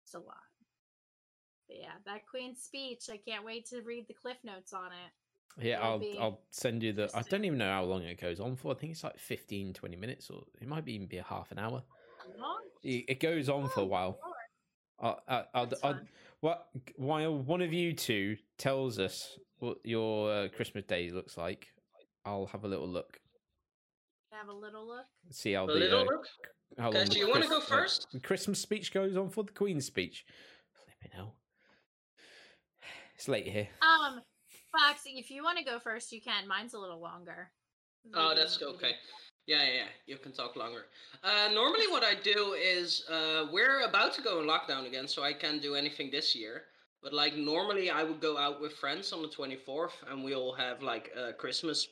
it's 0.03 0.15
a 0.15 0.19
lot 0.19 0.37
but 1.67 1.77
yeah 1.79 1.93
that 2.05 2.25
queen's 2.25 2.61
speech 2.61 3.09
i 3.11 3.17
can't 3.17 3.45
wait 3.45 3.65
to 3.67 3.81
read 3.81 4.07
the 4.07 4.13
cliff 4.13 4.37
notes 4.43 4.73
on 4.73 4.87
it 4.87 5.11
Yeah, 5.59 5.77
It'll 5.77 5.87
I'll 5.89 5.99
be 5.99 6.17
I'll 6.19 6.41
send 6.51 6.83
you 6.83 6.93
the. 6.93 7.09
I 7.15 7.21
don't 7.23 7.43
even 7.45 7.57
know 7.57 7.69
how 7.71 7.83
long 7.83 8.03
it 8.03 8.19
goes 8.21 8.39
on 8.39 8.55
for. 8.55 8.71
I 8.71 8.75
think 8.75 8.91
it's 8.91 9.03
like 9.03 9.17
15, 9.17 9.73
20 9.73 9.95
minutes, 9.95 10.29
or 10.29 10.43
it 10.61 10.67
might 10.67 10.87
even 10.87 11.07
be 11.07 11.17
a 11.17 11.23
half 11.23 11.51
an 11.51 11.59
hour. 11.59 11.83
It, 12.83 13.05
it 13.07 13.19
goes 13.19 13.49
on 13.49 13.67
for 13.69 13.79
a 13.81 13.83
Oh, 13.83 13.87
while. 13.87 14.19
Lord, 14.23 14.35
I'll, 14.99 15.21
I'll, 15.27 15.47
I'll, 15.53 15.73
I'll, 15.83 15.99
what 16.41 16.67
while 16.95 17.37
one 17.37 17.61
of 17.61 17.73
you 17.73 17.93
two 17.93 18.37
tells 18.57 18.99
us 18.99 19.37
what 19.59 19.77
your 19.83 20.31
uh, 20.31 20.47
Christmas 20.49 20.85
day 20.85 21.09
looks 21.09 21.37
like, 21.37 21.67
I'll 22.25 22.45
have 22.47 22.63
a 22.63 22.67
little 22.67 22.87
look. 22.87 23.19
have 24.31 24.49
a 24.49 24.53
little 24.53 24.85
look 24.85 25.05
See 25.31 25.53
how 25.53 25.63
A 25.63 25.67
the 25.67 25.73
little 25.73 26.01
uh, 26.01 26.03
look. 26.03 26.27
how 26.77 26.89
Okay, 26.89 26.97
long 26.99 27.07
so 27.07 27.13
the 27.13 27.19
you 27.19 27.29
wanna 27.29 27.47
go 27.47 27.57
uh, 27.57 27.61
first? 27.61 28.07
the 28.11 28.19
Christmas 28.19 28.59
speech 28.59 28.93
goes 28.93 29.17
on 29.17 29.29
for 29.29 29.43
the 29.43 29.51
Queen's 29.51 29.85
speech. 29.85 30.25
Flipping 30.85 31.15
hell. 31.17 31.35
It's 33.15 33.27
late 33.27 33.47
here. 33.47 33.67
um 33.81 34.21
foxy 34.71 35.15
if 35.17 35.29
you 35.31 35.43
want 35.43 35.57
to 35.57 35.63
go 35.63 35.79
first 35.79 36.11
you 36.11 36.21
can 36.21 36.47
mine's 36.47 36.73
a 36.73 36.79
little 36.79 36.99
longer 36.99 37.51
Oh, 38.13 38.33
that's 38.35 38.61
okay. 38.61 38.95
Yeah, 39.45 39.63
yeah, 39.63 39.73
yeah. 39.73 39.87
You 40.05 40.17
can 40.17 40.31
talk 40.31 40.55
longer. 40.55 40.85
Uh, 41.23 41.49
normally, 41.53 41.87
what 41.89 42.03
I 42.03 42.15
do 42.15 42.55
is 42.59 43.05
uh, 43.09 43.45
we're 43.51 43.81
about 43.87 44.13
to 44.15 44.21
go 44.21 44.41
in 44.41 44.47
lockdown 44.47 44.87
again, 44.87 45.07
so 45.07 45.23
I 45.23 45.33
can't 45.33 45.61
do 45.61 45.75
anything 45.75 46.11
this 46.11 46.35
year. 46.35 46.63
But 47.01 47.13
like 47.13 47.35
normally, 47.35 47.89
I 47.89 48.03
would 48.03 48.19
go 48.19 48.37
out 48.37 48.59
with 48.59 48.73
friends 48.73 49.13
on 49.13 49.21
the 49.21 49.27
24th, 49.27 49.91
and 50.09 50.23
we'll 50.23 50.53
have 50.53 50.81
like 50.81 51.11
a 51.15 51.31
Christmas 51.33 51.87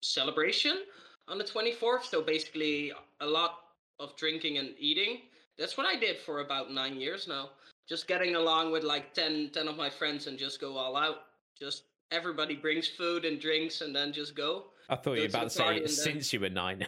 celebration 0.00 0.82
on 1.26 1.38
the 1.38 1.44
24th. 1.44 2.04
So 2.04 2.22
basically, 2.22 2.92
a 3.20 3.26
lot 3.26 3.58
of 3.98 4.16
drinking 4.16 4.58
and 4.58 4.74
eating. 4.78 5.22
That's 5.58 5.76
what 5.76 5.86
I 5.86 5.98
did 5.98 6.18
for 6.18 6.40
about 6.40 6.70
nine 6.70 7.00
years 7.00 7.26
now. 7.26 7.50
Just 7.88 8.06
getting 8.06 8.36
along 8.36 8.72
with 8.72 8.84
like 8.84 9.14
10, 9.14 9.50
10 9.54 9.68
of 9.68 9.76
my 9.76 9.88
friends 9.88 10.26
and 10.26 10.38
just 10.38 10.60
go 10.60 10.76
all 10.76 10.96
out. 10.96 11.16
Just 11.58 11.84
everybody 12.10 12.54
brings 12.54 12.88
food 12.88 13.24
and 13.24 13.40
drinks, 13.40 13.80
and 13.80 13.94
then 13.94 14.12
just 14.12 14.34
go. 14.34 14.66
I 14.88 14.96
thought 14.96 15.14
you 15.14 15.22
were 15.22 15.28
about 15.28 15.44
to 15.44 15.50
say 15.50 15.78
then- 15.80 15.88
since 15.88 16.32
you 16.32 16.40
were 16.40 16.50
nine. 16.50 16.86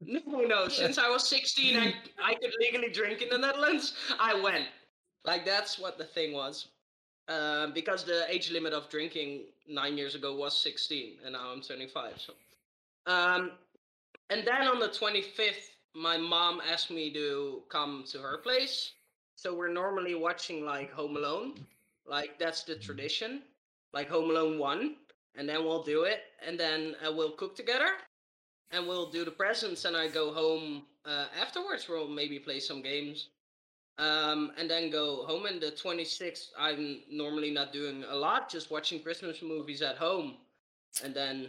No, 0.00 0.20
no. 0.40 0.68
Since 0.82 0.98
I 0.98 1.08
was 1.08 1.28
16, 1.28 1.76
I, 1.76 1.94
I 2.22 2.34
could 2.34 2.52
legally 2.58 2.90
drink 2.90 3.20
in 3.22 3.28
the 3.28 3.38
Netherlands. 3.38 3.94
I 4.18 4.34
went. 4.40 4.64
Like 5.24 5.44
that's 5.44 5.78
what 5.78 5.98
the 5.98 6.04
thing 6.04 6.32
was. 6.32 6.68
Um, 7.28 7.72
because 7.74 8.02
the 8.04 8.24
age 8.28 8.50
limit 8.50 8.72
of 8.72 8.88
drinking 8.88 9.42
nine 9.68 9.96
years 9.96 10.14
ago 10.14 10.34
was 10.34 10.58
16, 10.58 11.18
and 11.24 11.34
now 11.34 11.52
I'm 11.52 11.60
25. 11.60 12.14
So, 12.18 12.32
um, 13.06 13.52
and 14.30 14.44
then 14.44 14.66
on 14.66 14.80
the 14.80 14.88
25th, 14.88 15.68
my 15.94 16.16
mom 16.16 16.60
asked 16.68 16.90
me 16.90 17.12
to 17.12 17.62
come 17.68 18.04
to 18.10 18.18
her 18.18 18.38
place. 18.38 18.92
So 19.36 19.54
we're 19.54 19.72
normally 19.72 20.14
watching 20.14 20.64
like 20.64 20.90
Home 20.92 21.16
Alone, 21.16 21.54
like 22.06 22.38
that's 22.38 22.64
the 22.64 22.76
tradition, 22.76 23.42
like 23.92 24.08
Home 24.08 24.30
Alone 24.30 24.58
one, 24.58 24.96
and 25.36 25.48
then 25.48 25.64
we'll 25.64 25.82
do 25.82 26.02
it, 26.04 26.20
and 26.46 26.58
then 26.58 26.94
uh, 27.06 27.12
we'll 27.12 27.32
cook 27.32 27.54
together, 27.56 27.90
and 28.70 28.86
we'll 28.86 29.10
do 29.10 29.24
the 29.24 29.30
presents 29.30 29.84
and 29.84 29.96
I 29.96 30.08
go 30.08 30.32
home 30.32 30.84
uh, 31.04 31.26
afterwards. 31.40 31.88
We'll 31.88 32.08
maybe 32.08 32.38
play 32.38 32.60
some 32.60 32.82
games, 32.82 33.28
um, 33.98 34.52
and 34.58 34.70
then 34.70 34.90
go 34.90 35.24
home. 35.26 35.46
And 35.46 35.60
the 35.60 35.72
26th, 35.72 36.48
I'm 36.58 37.00
normally 37.10 37.50
not 37.50 37.72
doing 37.72 38.04
a 38.08 38.16
lot, 38.16 38.50
just 38.50 38.70
watching 38.70 39.02
Christmas 39.02 39.42
movies 39.42 39.82
at 39.82 39.96
home, 39.96 40.36
and 41.04 41.14
then 41.14 41.48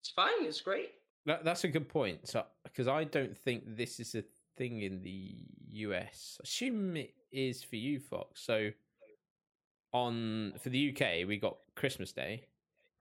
it's 0.00 0.10
fine. 0.10 0.42
It's 0.44 0.60
great. 0.60 0.90
That, 1.26 1.44
that's 1.44 1.64
a 1.64 1.68
good 1.68 1.88
point. 1.88 2.26
So, 2.26 2.44
because 2.64 2.88
I 2.88 3.04
don't 3.04 3.36
think 3.36 3.64
this 3.76 4.00
is 4.00 4.14
a 4.14 4.24
thing 4.56 4.82
in 4.82 5.02
the 5.02 5.34
US. 5.72 6.38
I 6.40 6.44
Assume 6.44 6.96
it 6.96 7.14
is 7.30 7.62
for 7.62 7.76
you, 7.76 8.00
Fox. 8.00 8.40
So, 8.40 8.70
on 9.92 10.52
for 10.60 10.68
the 10.68 10.90
UK, 10.90 11.26
we 11.26 11.36
got 11.38 11.56
Christmas 11.74 12.12
Day, 12.12 12.46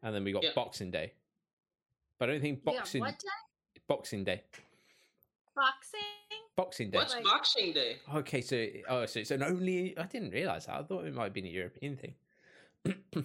and 0.03 0.13
then 0.15 0.23
we 0.23 0.31
got 0.31 0.43
Yeah. 0.43 0.51
Boxing 0.55 0.91
Day. 0.91 1.13
But 2.17 2.29
I 2.29 2.33
don't 2.33 2.41
think 2.41 2.59
You 2.59 2.65
got 2.65 2.75
Boxing 2.77 3.01
what 3.01 3.19
day? 3.19 3.81
Boxing 3.87 4.23
Day, 4.23 4.43
Boxing? 5.55 5.99
Boxing 6.55 6.89
Day. 6.91 6.97
What's 6.97 7.13
Like- 7.15 7.23
Boxing 7.23 7.73
Day? 7.73 7.97
Okay, 8.15 8.41
so 8.41 8.65
oh, 8.89 9.05
so 9.05 9.19
it's 9.19 9.31
an 9.31 9.43
only. 9.43 9.97
I 9.97 10.05
didn't 10.05 10.31
realize 10.31 10.65
that. 10.65 10.75
I 10.75 10.83
thought 10.83 11.05
it 11.05 11.13
might 11.13 11.25
have 11.25 11.33
been 11.33 11.45
a 11.45 11.49
European 11.49 11.95
thing. 11.97 12.15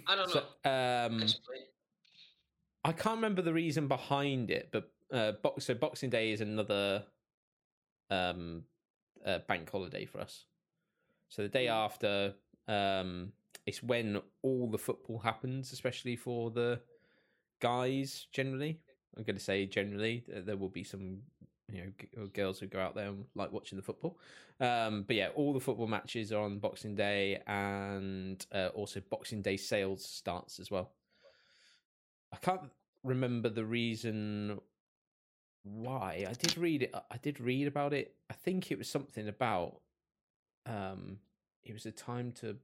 I 0.06 0.14
don't 0.16 0.30
So, 0.30 0.44
um, 0.64 1.22
Explain. 1.22 1.62
I 2.84 2.92
can't 2.92 3.16
remember 3.16 3.40
the 3.42 3.52
reason 3.52 3.88
behind 3.88 4.50
it, 4.50 4.68
but 4.72 4.90
uh, 5.10 5.32
box 5.32 5.64
so 5.66 5.74
Boxing 5.74 6.10
Day 6.10 6.32
is 6.32 6.40
another 6.40 7.04
um 8.10 8.64
uh, 9.24 9.38
bank 9.48 9.70
holiday 9.70 10.04
for 10.04 10.20
us. 10.20 10.44
So 11.28 11.42
the 11.42 11.48
day 11.48 11.68
after, 11.68 12.34
um, 12.68 13.32
it's 13.66 13.82
when 13.82 14.20
all 14.42 14.68
the 14.70 14.78
football 14.78 15.18
happens, 15.18 15.72
especially 15.72 16.16
for 16.16 16.50
the 16.50 16.80
guys. 17.60 18.26
Generally, 18.32 18.80
I'm 19.16 19.24
going 19.24 19.36
to 19.36 19.42
say 19.42 19.66
generally, 19.66 20.24
there 20.28 20.56
will 20.56 20.68
be 20.68 20.84
some 20.84 21.18
you 21.72 21.82
know 21.82 22.22
uh, 22.22 22.26
girls 22.32 22.58
who 22.58 22.66
go 22.66 22.80
out 22.80 22.94
there 22.94 23.08
and 23.08 23.24
like 23.34 23.52
watching 23.52 23.76
the 23.76 23.84
football. 23.84 24.18
Um, 24.60 25.04
but 25.06 25.16
yeah, 25.16 25.28
all 25.34 25.52
the 25.52 25.60
football 25.60 25.86
matches 25.86 26.32
are 26.32 26.42
on 26.42 26.58
Boxing 26.58 26.94
Day, 26.94 27.42
and 27.46 28.44
uh, 28.52 28.68
also 28.74 29.00
Boxing 29.10 29.42
Day 29.42 29.56
sales 29.56 30.04
starts 30.04 30.60
as 30.60 30.70
well. 30.70 30.92
I 32.32 32.36
can't 32.36 32.70
remember 33.02 33.48
the 33.48 33.64
reason 33.64 34.60
why. 35.62 36.26
I 36.28 36.32
did 36.34 36.58
read 36.58 36.82
it. 36.82 36.94
I 36.94 37.16
did 37.16 37.40
read 37.40 37.66
about 37.66 37.92
it. 37.92 38.14
I 38.30 38.34
think 38.34 38.70
it 38.70 38.78
was 38.78 38.88
something 38.88 39.28
about 39.28 39.80
um 40.66 41.18
it 41.62 41.74
was 41.74 41.84
a 41.84 41.92
time 41.92 42.32
to 42.32 42.56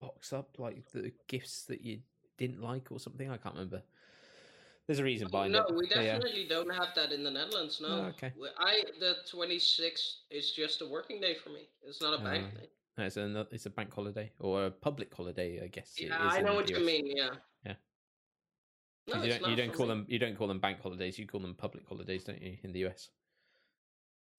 box 0.00 0.32
up 0.32 0.58
like 0.58 0.90
the 0.92 1.12
gifts 1.28 1.64
that 1.64 1.82
you 1.82 2.00
didn't 2.38 2.62
like 2.62 2.90
or 2.90 2.98
something. 2.98 3.30
I 3.30 3.36
can't 3.36 3.54
remember. 3.54 3.82
There's 4.86 5.00
a 5.00 5.04
reason 5.04 5.26
oh, 5.28 5.30
behind 5.30 5.52
no, 5.52 5.64
it. 5.64 5.74
we 5.74 5.88
but 5.88 6.04
yeah. 6.04 6.14
definitely 6.14 6.46
don't 6.48 6.72
have 6.72 6.88
that 6.94 7.12
in 7.12 7.24
the 7.24 7.30
Netherlands. 7.30 7.80
No. 7.80 7.88
Oh, 7.88 8.12
okay. 8.14 8.32
I 8.58 8.84
the 9.00 9.16
26th 9.32 10.12
is 10.30 10.52
just 10.52 10.80
a 10.80 10.86
working 10.86 11.20
day 11.20 11.34
for 11.42 11.50
me. 11.50 11.68
It's 11.84 12.00
not 12.00 12.18
a 12.20 12.22
bank 12.22 12.44
ah, 12.46 12.56
Oh, 12.56 12.60
day. 12.60 12.68
No, 12.98 13.04
it's 13.04 13.16
a 13.16 13.46
it's 13.50 13.66
a 13.66 13.70
bank 13.70 13.92
holiday 13.92 14.30
or 14.38 14.66
a 14.66 14.70
public 14.70 15.12
holiday, 15.12 15.60
I 15.62 15.66
guess. 15.66 15.94
Yeah, 15.98 16.16
I 16.18 16.40
know 16.40 16.50
the 16.50 16.54
what 16.54 16.70
you 16.70 16.84
mean. 16.84 17.06
Yeah. 17.06 17.30
Yeah. 17.64 17.74
No, 19.08 19.22
you 19.22 19.30
don't 19.30 19.40
you 19.40 19.48
not 19.48 19.56
don't 19.56 19.72
call 19.72 19.86
me. 19.86 19.94
them 19.94 20.06
you 20.08 20.18
don't 20.18 20.36
call 20.36 20.46
them 20.46 20.60
bank 20.60 20.80
holidays. 20.80 21.18
You 21.18 21.26
call 21.26 21.40
them 21.40 21.54
public 21.54 21.86
holidays, 21.86 22.24
don't 22.24 22.40
you? 22.40 22.56
In 22.62 22.72
the 22.72 22.86
US. 22.86 23.10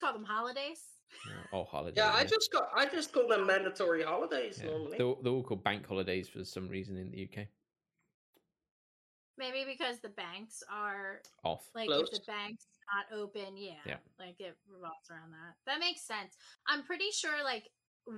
Call 0.01 0.13
them 0.13 0.23
holidays. 0.23 0.79
Oh, 1.53 1.63
holidays. 1.63 1.95
Yeah, 1.97 2.11
I 2.13 2.23
just 2.25 2.51
got. 2.51 2.69
I 2.75 2.85
just 2.85 3.11
call 3.13 3.27
them 3.27 3.45
mandatory 3.47 4.03
holidays 4.03 4.59
Yeah. 4.61 4.69
normally. 4.71 4.97
They're, 4.97 5.07
all- 5.07 5.19
they're 5.21 5.33
all 5.33 5.43
called 5.43 5.63
bank 5.63 5.87
holidays 5.87 6.27
for 6.29 6.43
some 6.43 6.67
reason 6.67 6.97
in 6.97 7.11
the 7.11 7.23
UK. 7.23 7.47
Maybe 9.37 9.65
because 9.65 9.99
the 9.99 10.09
banks 10.09 10.63
are 10.71 11.21
Off. 11.43 11.63
like 11.75 11.89
if 11.91 12.09
the 12.11 12.21
bank's 12.25 12.65
not 12.93 13.15
open, 13.17 13.55
yeah, 13.55 13.73
Yeah. 13.85 13.97
like 14.19 14.35
it 14.39 14.57
revolves 14.67 15.11
around 15.11 15.31
that. 15.31 15.53
That 15.67 15.79
makes 15.79 16.01
sense. 16.01 16.35
I'm 16.67 16.83
pretty 16.83 17.11
sure 17.11 17.43
like 17.43 17.69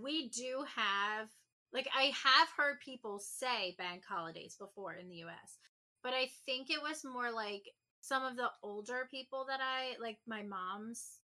we 0.02 0.30
do 0.30 0.64
have 0.76 1.28
like 1.74 1.88
I 1.96 2.14
have 2.24 2.48
heard 2.56 2.80
people 2.80 3.20
say 3.20 3.76
bank 3.78 4.04
holidays 4.08 4.56
before 4.58 4.94
in 4.94 5.10
the 5.10 5.18
US. 5.26 5.58
But 6.04 6.14
I 6.14 6.30
think 6.46 6.70
it 6.70 6.82
was 6.82 7.04
more 7.04 7.32
like 7.32 7.64
some 8.00 8.24
of 8.24 8.38
the 8.38 8.48
older 8.64 9.08
people 9.12 9.46
that 9.50 9.60
I 9.62 10.02
like 10.02 10.20
my 10.26 10.44
mom's 10.44 11.19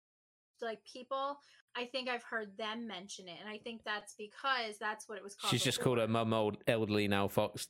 like 0.62 0.80
people, 0.90 1.38
I 1.76 1.86
think 1.86 2.08
I've 2.08 2.22
heard 2.22 2.56
them 2.56 2.86
mention 2.86 3.28
it 3.28 3.36
and 3.40 3.48
I 3.48 3.58
think 3.58 3.82
that's 3.84 4.14
because 4.14 4.76
that's 4.80 5.08
what 5.08 5.18
it 5.18 5.24
was 5.24 5.34
called. 5.34 5.50
She's 5.50 5.64
just 5.64 5.80
called 5.80 5.98
her 5.98 6.08
mum 6.08 6.32
old 6.32 6.58
elderly 6.66 7.08
now, 7.08 7.28
Fox. 7.28 7.68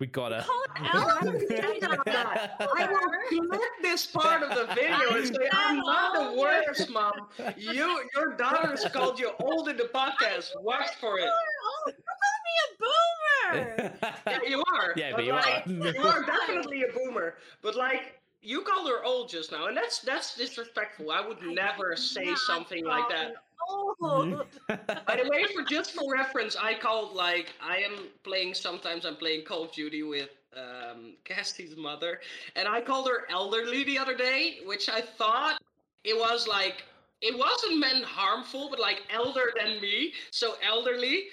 We 0.00 0.08
got 0.08 0.32
her. 0.32 0.42
Call 0.42 0.62
it 0.62 0.70
I 0.74 0.90
elderly. 1.22 1.60
I 1.60 2.88
will 3.30 3.48
clip 3.48 3.62
this 3.80 4.06
part 4.06 4.42
of 4.42 4.50
the 4.50 4.74
video 4.74 5.16
and 5.16 5.26
say 5.28 5.48
I'm 5.52 5.78
not 5.78 6.34
the 6.34 6.40
worst, 6.40 6.90
mom. 6.90 7.12
You, 7.56 8.02
your 8.16 8.34
daughter's 8.36 8.84
called 8.86 9.20
you 9.20 9.30
old 9.40 9.68
in 9.68 9.76
the 9.76 9.84
podcast. 9.94 10.50
Watch 10.60 10.90
for 11.00 11.18
it. 11.20 11.28
Oh, 11.28 11.86
you're 11.86 11.96
calling 12.10 12.42
me 12.44 13.60
a 13.60 13.84
boomer. 13.92 14.14
Yeah, 14.26 14.38
you 14.48 14.64
are. 14.74 14.92
Yeah, 14.96 15.12
but 15.14 15.24
you 15.24 15.32
like, 15.32 15.66
are. 15.66 15.70
you 15.70 16.02
are 16.02 16.24
definitely 16.24 16.82
a 16.82 16.92
boomer. 16.92 17.34
But 17.62 17.76
like, 17.76 18.20
you 18.44 18.60
called 18.62 18.88
her 18.88 19.02
old 19.04 19.28
just 19.28 19.50
now, 19.50 19.66
and 19.66 19.76
that's 19.76 20.00
that's 20.00 20.36
disrespectful. 20.36 21.10
I 21.10 21.26
would 21.26 21.38
I 21.42 21.52
never 21.52 21.96
say 21.96 22.34
something 22.46 22.84
like 22.84 23.02
call 23.02 23.10
that. 23.10 23.28
her 23.28 23.34
Old. 23.68 24.46
By 24.68 25.16
the 25.22 25.28
way, 25.30 25.44
for 25.54 25.62
just 25.62 25.92
for 25.92 26.12
reference, 26.12 26.56
I 26.56 26.74
called 26.74 27.14
like 27.14 27.52
I 27.62 27.78
am 27.78 28.08
playing. 28.22 28.54
Sometimes 28.54 29.06
I'm 29.06 29.16
playing 29.16 29.44
Call 29.44 29.64
of 29.64 29.72
Duty 29.72 30.02
with 30.02 30.28
um, 30.56 31.14
Cassie's 31.24 31.76
mother, 31.76 32.20
and 32.56 32.68
I 32.68 32.80
called 32.80 33.08
her 33.08 33.26
elderly 33.30 33.84
the 33.84 33.98
other 33.98 34.14
day, 34.14 34.58
which 34.66 34.88
I 34.88 35.00
thought 35.00 35.58
it 36.04 36.16
was 36.16 36.46
like 36.46 36.84
it 37.22 37.36
wasn't 37.36 37.78
meant 37.78 38.04
harmful, 38.04 38.68
but 38.68 38.78
like 38.78 39.02
elder 39.10 39.52
than 39.58 39.80
me, 39.80 40.12
so 40.30 40.54
elderly. 40.62 41.24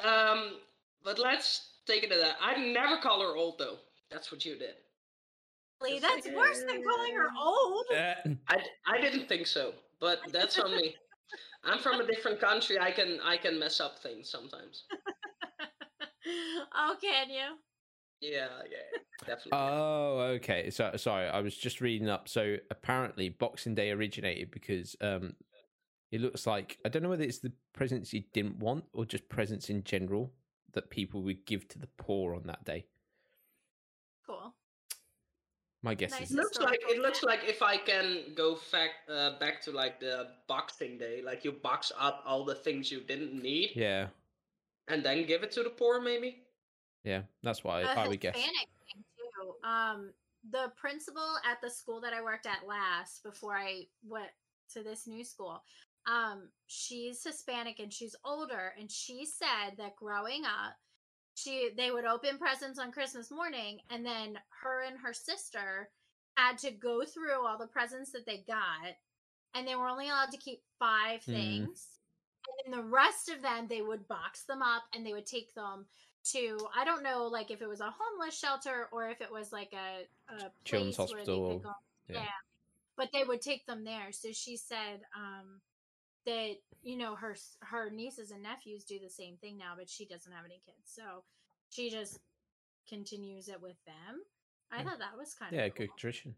Um, 0.00 0.58
but 1.04 1.18
let's 1.18 1.70
take 1.86 2.04
it 2.04 2.10
to 2.10 2.16
that. 2.16 2.36
I 2.40 2.56
never 2.56 2.98
call 2.98 3.20
her 3.20 3.36
old 3.36 3.58
though. 3.58 3.78
That's 4.10 4.30
what 4.30 4.44
you 4.44 4.56
did. 4.56 4.74
Really, 5.82 5.98
That's 5.98 6.26
like, 6.26 6.36
worse 6.36 6.62
than 6.66 6.82
calling 6.84 7.14
her 7.14 7.28
old. 7.38 7.84
Uh, 7.90 8.30
I, 8.48 8.58
I 8.86 9.00
didn't 9.00 9.28
think 9.28 9.46
so, 9.46 9.72
but 10.00 10.20
that's 10.32 10.58
on 10.58 10.76
me. 10.76 10.94
I'm 11.64 11.78
from 11.78 12.00
a 12.00 12.06
different 12.06 12.40
country. 12.40 12.78
I 12.78 12.90
can 12.90 13.18
I 13.24 13.36
can 13.36 13.58
mess 13.58 13.80
up 13.80 13.98
things 13.98 14.28
sometimes. 14.28 14.84
oh, 16.74 16.96
can 17.00 17.30
you? 17.30 17.56
Yeah, 18.20 18.48
yeah, 18.70 18.98
definitely. 19.20 19.52
oh, 19.52 20.18
okay. 20.36 20.70
So 20.70 20.92
sorry, 20.96 21.28
I 21.28 21.40
was 21.40 21.56
just 21.56 21.80
reading 21.80 22.08
up. 22.08 22.28
So 22.28 22.56
apparently, 22.70 23.28
Boxing 23.28 23.74
Day 23.74 23.90
originated 23.90 24.50
because 24.50 24.96
um, 25.00 25.34
it 26.10 26.20
looks 26.20 26.46
like 26.46 26.78
I 26.84 26.88
don't 26.88 27.02
know 27.02 27.08
whether 27.08 27.24
it's 27.24 27.38
the 27.38 27.52
presents 27.72 28.12
you 28.12 28.22
didn't 28.32 28.58
want 28.58 28.84
or 28.92 29.04
just 29.04 29.28
presents 29.28 29.70
in 29.70 29.82
general 29.84 30.32
that 30.74 30.90
people 30.90 31.22
would 31.22 31.44
give 31.46 31.68
to 31.68 31.78
the 31.78 31.88
poor 31.98 32.34
on 32.34 32.44
that 32.46 32.64
day. 32.64 32.86
Cool. 34.26 34.54
My 35.84 35.94
guess 35.94 36.12
Nice 36.12 36.30
is 36.30 36.36
looks 36.36 36.60
like 36.60 36.78
it 36.88 37.00
looks 37.00 37.24
like 37.24 37.40
if 37.44 37.60
I 37.60 37.76
can 37.76 38.34
go 38.36 38.54
fact, 38.54 39.10
uh, 39.10 39.38
back 39.40 39.60
to 39.62 39.72
like 39.72 39.98
the 39.98 40.28
Boxing 40.46 40.96
Day, 40.96 41.22
like 41.24 41.44
you 41.44 41.50
box 41.50 41.90
up 41.98 42.22
all 42.24 42.44
the 42.44 42.54
things 42.54 42.90
you 42.92 43.00
didn't 43.00 43.34
need 43.34 43.72
yeah, 43.74 44.06
and 44.86 45.04
then 45.04 45.26
give 45.26 45.42
it 45.42 45.50
to 45.52 45.64
the 45.64 45.70
poor, 45.70 46.00
maybe. 46.00 46.42
yeah. 47.02 47.22
That's 47.42 47.64
what 47.64 47.84
I 47.84 48.06
would 48.06 48.20
guess. 48.20 48.36
Hispanic 48.36 48.68
thing 48.86 49.02
too. 49.18 49.68
Um, 49.68 50.12
the 50.50 50.72
principal 50.76 51.36
at 51.50 51.60
the 51.60 51.70
school 51.70 52.00
that 52.00 52.12
I 52.12 52.22
worked 52.22 52.46
at 52.46 52.66
last 52.66 53.24
before 53.24 53.56
I 53.56 53.82
went 54.08 54.30
to 54.74 54.84
this 54.84 55.08
new 55.08 55.24
school, 55.24 55.62
um, 56.06 56.48
she's 56.68 57.24
Hispanic 57.24 57.80
and 57.80 57.92
she's 57.92 58.14
older, 58.24 58.72
and 58.78 58.88
she 58.88 59.26
said 59.26 59.76
that 59.78 59.96
growing 59.96 60.44
up, 60.44 60.76
she 61.34 61.70
they 61.76 61.90
would 61.90 62.04
open 62.04 62.38
presents 62.38 62.78
on 62.78 62.92
Christmas 62.92 63.30
morning, 63.30 63.80
and 63.90 64.04
then 64.04 64.38
her 64.62 64.82
and 64.82 64.98
her 64.98 65.12
sister 65.12 65.90
had 66.36 66.58
to 66.58 66.70
go 66.70 67.04
through 67.04 67.46
all 67.46 67.58
the 67.58 67.66
presents 67.66 68.12
that 68.12 68.26
they 68.26 68.38
got, 68.46 68.94
and 69.54 69.66
they 69.66 69.74
were 69.76 69.88
only 69.88 70.08
allowed 70.08 70.30
to 70.30 70.36
keep 70.38 70.62
five 70.78 71.22
Hmm. 71.24 71.32
things. 71.32 71.98
And 72.64 72.74
then 72.74 72.80
the 72.80 72.88
rest 72.88 73.28
of 73.28 73.40
them, 73.40 73.68
they 73.68 73.82
would 73.82 74.08
box 74.08 74.44
them 74.44 74.62
up 74.62 74.82
and 74.92 75.06
they 75.06 75.12
would 75.12 75.26
take 75.26 75.54
them 75.54 75.86
to 76.24 76.58
I 76.76 76.84
don't 76.84 77.02
know 77.02 77.26
like 77.26 77.50
if 77.50 77.62
it 77.62 77.68
was 77.68 77.80
a 77.80 77.92
homeless 77.96 78.38
shelter 78.38 78.88
or 78.92 79.08
if 79.08 79.20
it 79.20 79.30
was 79.30 79.52
like 79.52 79.72
a, 79.72 80.06
a 80.32 80.50
Children's 80.64 80.96
place 80.96 81.10
where 81.10 81.24
they 81.24 81.32
hospital, 81.32 81.74
yeah. 82.08 82.16
Yeah. 82.16 82.40
But 82.96 83.10
they 83.12 83.24
would 83.24 83.40
take 83.40 83.66
them 83.66 83.84
there. 83.84 84.12
So 84.12 84.32
she 84.32 84.56
said 84.56 85.02
um 85.16 85.60
that 86.26 86.54
you 86.82 86.96
know 86.96 87.14
her 87.14 87.36
her 87.60 87.90
nieces 87.90 88.30
and 88.30 88.42
nephews 88.42 88.84
do 88.84 88.98
the 88.98 89.10
same 89.10 89.36
thing 89.36 89.56
now, 89.56 89.74
but 89.76 89.88
she 89.88 90.04
doesn't 90.06 90.32
have 90.32 90.44
any 90.44 90.60
kids. 90.64 90.78
So 90.84 91.24
she 91.70 91.90
just 91.90 92.18
continues 92.88 93.48
it 93.48 93.60
with 93.60 93.76
them. 93.86 94.22
I 94.70 94.78
Yeah. 94.78 94.84
thought 94.84 94.98
that 94.98 95.16
was 95.16 95.34
kind 95.34 95.52
of 95.52 95.58
Yeah, 95.58 95.66
of 95.66 95.74
good 95.74 95.90
tradition. 95.96 96.34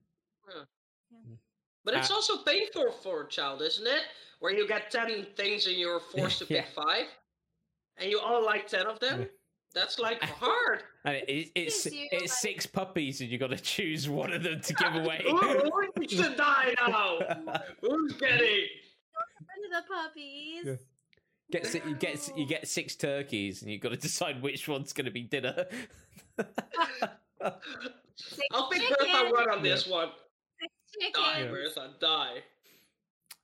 But 1.85 1.95
it's 1.95 2.11
Uh, 2.11 2.15
also 2.15 2.39
painful 2.43 2.93
for 2.93 3.23
a 3.25 3.29
child, 3.29 3.61
isn't 3.63 3.87
it? 3.87 4.03
Where 4.41 4.53
you 4.53 4.67
get 4.67 4.91
ten 4.91 5.27
things 5.37 5.67
and 5.67 5.77
you're 5.77 6.01
forced 6.15 6.39
to 6.39 6.47
pick 6.47 6.67
Yeah. 6.67 6.83
five, 6.83 7.07
and 7.99 8.11
you 8.11 8.19
all 8.21 8.45
like 8.45 8.67
ten 8.67 8.87
of 8.87 9.01
them. 9.01 9.23
Yeah. 9.23 9.27
That's 9.75 9.99
like 9.99 10.21
hard. 10.41 10.85
And 11.05 11.17
it, 11.17 11.29
it, 11.29 11.53
it's 11.55 11.87
it's 11.87 12.13
like- 12.13 12.29
six 12.31 12.67
puppies, 12.67 13.21
and 13.21 13.29
you 13.31 13.39
got 13.39 13.51
to 13.51 13.59
choose 13.59 14.09
one 14.09 14.33
of 14.33 14.43
them 14.43 14.61
to 14.61 14.75
give 14.75 14.95
away. 15.05 15.23
Who, 15.27 15.37
who 15.37 16.07
to 16.07 16.35
die 16.37 16.75
now? 16.87 17.19
Who's 17.81 18.13
getting? 18.15 18.67
Rid 19.75 19.83
of 19.83 19.89
the 19.89 19.95
puppies. 19.95 20.65
Yeah. 20.65 20.77
Get 21.51 21.67
si- 21.67 21.83
you 21.87 21.95
get 21.97 22.31
you 22.37 22.47
get 22.47 22.67
six 22.69 22.97
turkeys, 22.97 23.63
and 23.63 23.71
you've 23.71 23.81
got 23.83 23.91
to 23.91 23.97
decide 23.97 24.43
which 24.43 24.67
one's 24.69 24.93
going 24.93 25.05
to 25.07 25.11
be 25.11 25.23
dinner. 25.23 25.67
I'll 27.41 28.69
pick 28.71 28.89
Bertha 28.89 29.05
chickens, 29.05 29.33
one 29.33 29.51
on 29.51 29.63
this 29.63 29.87
one. 29.87 30.09
six 30.99 31.19
Die, 31.19 31.35
chickens. 31.35 31.51
Bertha, 31.75 31.91
die. 32.01 32.35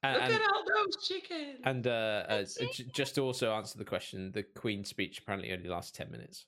and 0.03 0.15
Look 0.15 0.23
and, 0.23 0.35
at 0.35 0.41
all 0.51 0.65
those 0.67 1.07
chickens. 1.07 1.61
and, 1.65 1.87
uh, 1.87 1.91
uh, 1.91 2.27
That's 2.39 2.57
j- 2.77 2.87
just 2.95 3.15
to 3.17 3.21
also 3.23 3.53
answer 3.53 3.77
the 3.77 3.85
question, 3.85 4.33
the 4.33 4.43
Queen's 4.45 4.89
speech 4.89 5.19
apparently 5.19 5.53
only 5.53 5.69
lasts 5.69 5.91
ten 5.93 6.11
minutes. 6.11 6.47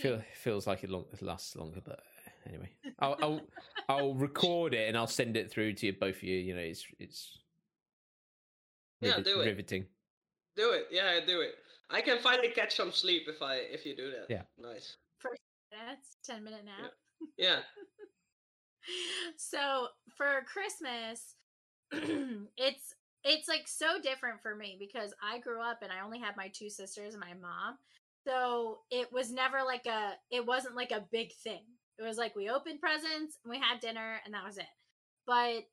Feel, 0.00 0.22
feels 0.34 0.66
like 0.66 0.84
it, 0.84 0.90
long, 0.90 1.04
it 1.12 1.20
lasts 1.22 1.54
longer, 1.56 1.80
but 1.84 2.00
anyway, 2.48 2.70
I'll, 2.98 3.16
I'll 3.22 3.40
I'll 3.88 4.14
record 4.14 4.74
it 4.74 4.88
and 4.88 4.96
I'll 4.96 5.06
send 5.06 5.36
it 5.36 5.50
through 5.50 5.74
to 5.74 5.86
you, 5.86 5.92
both 5.92 6.16
of 6.16 6.22
you. 6.22 6.36
You 6.38 6.54
know, 6.54 6.60
it's 6.60 6.84
it's 6.98 7.38
Yeah, 9.00 9.10
rivet- 9.10 9.24
do 9.24 9.40
it. 9.40 9.44
riveting. 9.46 9.86
Do 10.56 10.70
it. 10.72 10.86
Yeah, 10.90 11.20
do 11.26 11.40
it. 11.40 11.54
I 11.90 12.00
can 12.00 12.18
finally 12.18 12.48
catch 12.50 12.74
some 12.76 12.92
sleep 12.92 13.24
if 13.28 13.42
I 13.42 13.56
if 13.56 13.84
you 13.86 13.96
do 13.96 14.10
that. 14.10 14.26
Yeah. 14.28 14.42
Nice. 14.58 14.96
That's 15.70 16.16
ten 16.24 16.44
minute 16.44 16.64
nap. 16.64 16.92
Yeah. 17.38 17.60
so 19.36 19.88
for 20.16 20.44
Christmas, 20.52 21.34
it's 22.56 22.94
it's 23.24 23.48
like 23.48 23.68
so 23.68 24.00
different 24.02 24.42
for 24.42 24.54
me 24.56 24.76
because 24.78 25.14
I 25.22 25.38
grew 25.38 25.62
up 25.62 25.78
and 25.82 25.92
I 25.92 26.04
only 26.04 26.18
had 26.18 26.36
my 26.36 26.48
two 26.52 26.68
sisters 26.68 27.14
and 27.14 27.20
my 27.20 27.34
mom. 27.34 27.78
So 28.26 28.80
it 28.90 29.12
was 29.12 29.32
never 29.32 29.62
like 29.64 29.86
a 29.86 30.12
it 30.30 30.44
wasn't 30.44 30.76
like 30.76 30.90
a 30.92 31.04
big 31.10 31.32
thing. 31.32 31.62
It 31.98 32.02
was 32.02 32.16
like 32.16 32.34
we 32.34 32.48
opened 32.48 32.80
presents 32.80 33.38
and 33.44 33.50
we 33.50 33.58
had 33.58 33.80
dinner 33.80 34.20
and 34.24 34.34
that 34.34 34.44
was 34.44 34.58
it. 34.58 34.64
But 35.26 35.64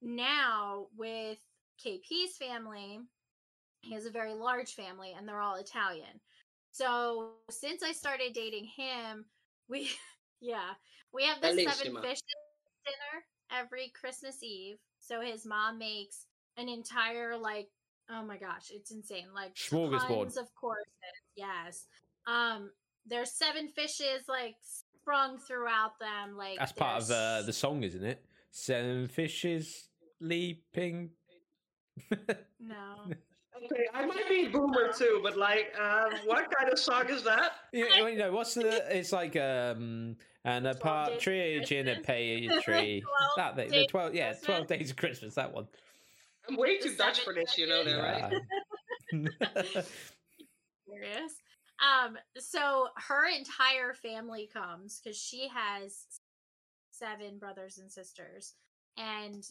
now 0.00 0.86
with 0.96 1.38
KP's 1.84 2.36
family, 2.38 3.00
he 3.80 3.94
has 3.94 4.06
a 4.06 4.10
very 4.10 4.34
large 4.34 4.72
family 4.72 5.14
and 5.16 5.26
they're 5.26 5.40
all 5.40 5.56
Italian. 5.56 6.20
So 6.70 7.32
since 7.50 7.82
I 7.82 7.92
started 7.92 8.32
dating 8.32 8.68
him, 8.76 9.24
we 9.68 9.90
yeah, 10.40 10.72
we 11.12 11.24
have 11.24 11.40
this 11.40 11.56
seven 11.56 12.00
fishes 12.00 12.22
dinner 12.84 13.24
every 13.50 13.92
Christmas 13.98 14.42
Eve. 14.42 14.76
So 15.00 15.20
his 15.20 15.44
mom 15.44 15.78
makes 15.78 16.26
an 16.56 16.68
entire 16.68 17.36
like 17.36 17.68
oh 18.10 18.22
my 18.22 18.36
gosh, 18.36 18.70
it's 18.70 18.90
insane. 18.90 19.28
Like 19.34 19.54
tons 19.54 20.36
of 20.36 20.48
courses. 20.54 20.86
Yes. 21.36 21.86
Um 22.26 22.70
there's 23.06 23.36
seven 23.36 23.68
fishes 23.68 24.24
like 24.28 24.54
sprung 25.02 25.38
throughout 25.38 25.98
them 25.98 26.36
like 26.36 26.58
That's 26.58 26.72
part 26.72 27.02
of 27.02 27.10
uh, 27.10 27.42
the 27.42 27.52
song, 27.52 27.82
isn't 27.82 28.04
it? 28.04 28.24
Seven 28.50 29.08
fishes 29.08 29.88
leaping. 30.20 31.10
No. 32.60 32.76
Okay, 33.64 33.84
I 33.94 34.04
might 34.06 34.28
be 34.28 34.46
a 34.46 34.48
boomer 34.48 34.92
too, 34.92 35.20
but 35.22 35.36
like, 35.36 35.72
um, 35.80 36.10
what 36.24 36.50
kind 36.50 36.72
of 36.72 36.76
song 36.80 37.08
is 37.08 37.22
that? 37.22 37.52
you, 37.72 37.88
know, 37.90 38.06
you 38.06 38.18
know 38.18 38.32
what's 38.32 38.54
the? 38.54 38.96
It's 38.96 39.12
like 39.12 39.36
um, 39.36 40.16
and 40.44 40.66
a 40.66 40.74
12 40.74 40.74
Days 40.74 40.80
partridge 40.82 41.70
in 41.70 41.86
a 41.86 41.94
Christmas. 42.02 42.06
pear 42.06 42.60
tree. 42.62 43.04
that 43.36 43.54
thing, 43.54 43.70
the 43.70 43.86
twelve, 43.88 44.14
yeah, 44.16 44.30
Christmas. 44.30 44.46
twelve 44.46 44.66
days 44.66 44.90
of 44.90 44.96
Christmas. 44.96 45.34
That 45.36 45.52
one. 45.54 45.68
I'm 46.48 46.56
way 46.56 46.78
too 46.78 46.96
Dutch 46.96 47.20
for 47.20 47.32
this, 47.34 47.56
you 47.56 47.68
know 47.68 47.84
that, 47.84 48.00
right? 48.02 48.32
Serious. 50.88 51.34
Um, 51.82 52.16
so 52.38 52.88
her 52.96 53.28
entire 53.28 53.92
family 53.92 54.48
comes 54.52 55.00
because 55.02 55.18
she 55.18 55.48
has 55.48 56.06
seven 56.90 57.38
brothers 57.38 57.78
and 57.78 57.90
sisters, 57.90 58.54
and 58.96 59.44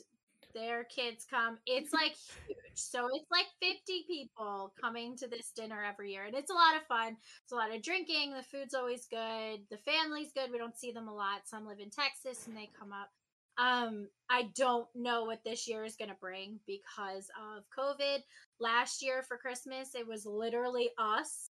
their 0.53 0.85
kids 0.85 1.25
come. 1.29 1.57
It's 1.65 1.93
like 1.93 2.15
huge. 2.47 2.57
So 2.73 3.07
it's 3.13 3.29
like 3.31 3.47
50 3.61 4.05
people 4.07 4.73
coming 4.81 5.17
to 5.17 5.27
this 5.27 5.51
dinner 5.55 5.83
every 5.83 6.11
year, 6.11 6.23
and 6.23 6.35
it's 6.35 6.51
a 6.51 6.55
lot 6.55 6.75
of 6.75 6.87
fun. 6.87 7.17
It's 7.43 7.51
a 7.51 7.55
lot 7.55 7.73
of 7.73 7.83
drinking. 7.83 8.33
The 8.33 8.43
food's 8.43 8.73
always 8.73 9.07
good. 9.07 9.61
The 9.69 9.77
family's 9.77 10.31
good. 10.33 10.51
We 10.51 10.57
don't 10.57 10.77
see 10.77 10.91
them 10.91 11.07
a 11.07 11.13
lot. 11.13 11.41
Some 11.45 11.67
live 11.67 11.79
in 11.79 11.89
Texas 11.89 12.47
and 12.47 12.55
they 12.55 12.69
come 12.79 12.93
up. 12.93 13.09
Um, 13.57 14.07
I 14.29 14.49
don't 14.55 14.87
know 14.95 15.25
what 15.25 15.43
this 15.43 15.67
year 15.67 15.83
is 15.83 15.95
going 15.95 16.09
to 16.09 16.17
bring 16.19 16.59
because 16.65 17.29
of 17.37 17.63
COVID. 17.77 18.19
Last 18.59 19.03
year 19.03 19.21
for 19.21 19.37
Christmas, 19.37 19.93
it 19.93 20.07
was 20.07 20.25
literally 20.25 20.89
us, 20.97 21.50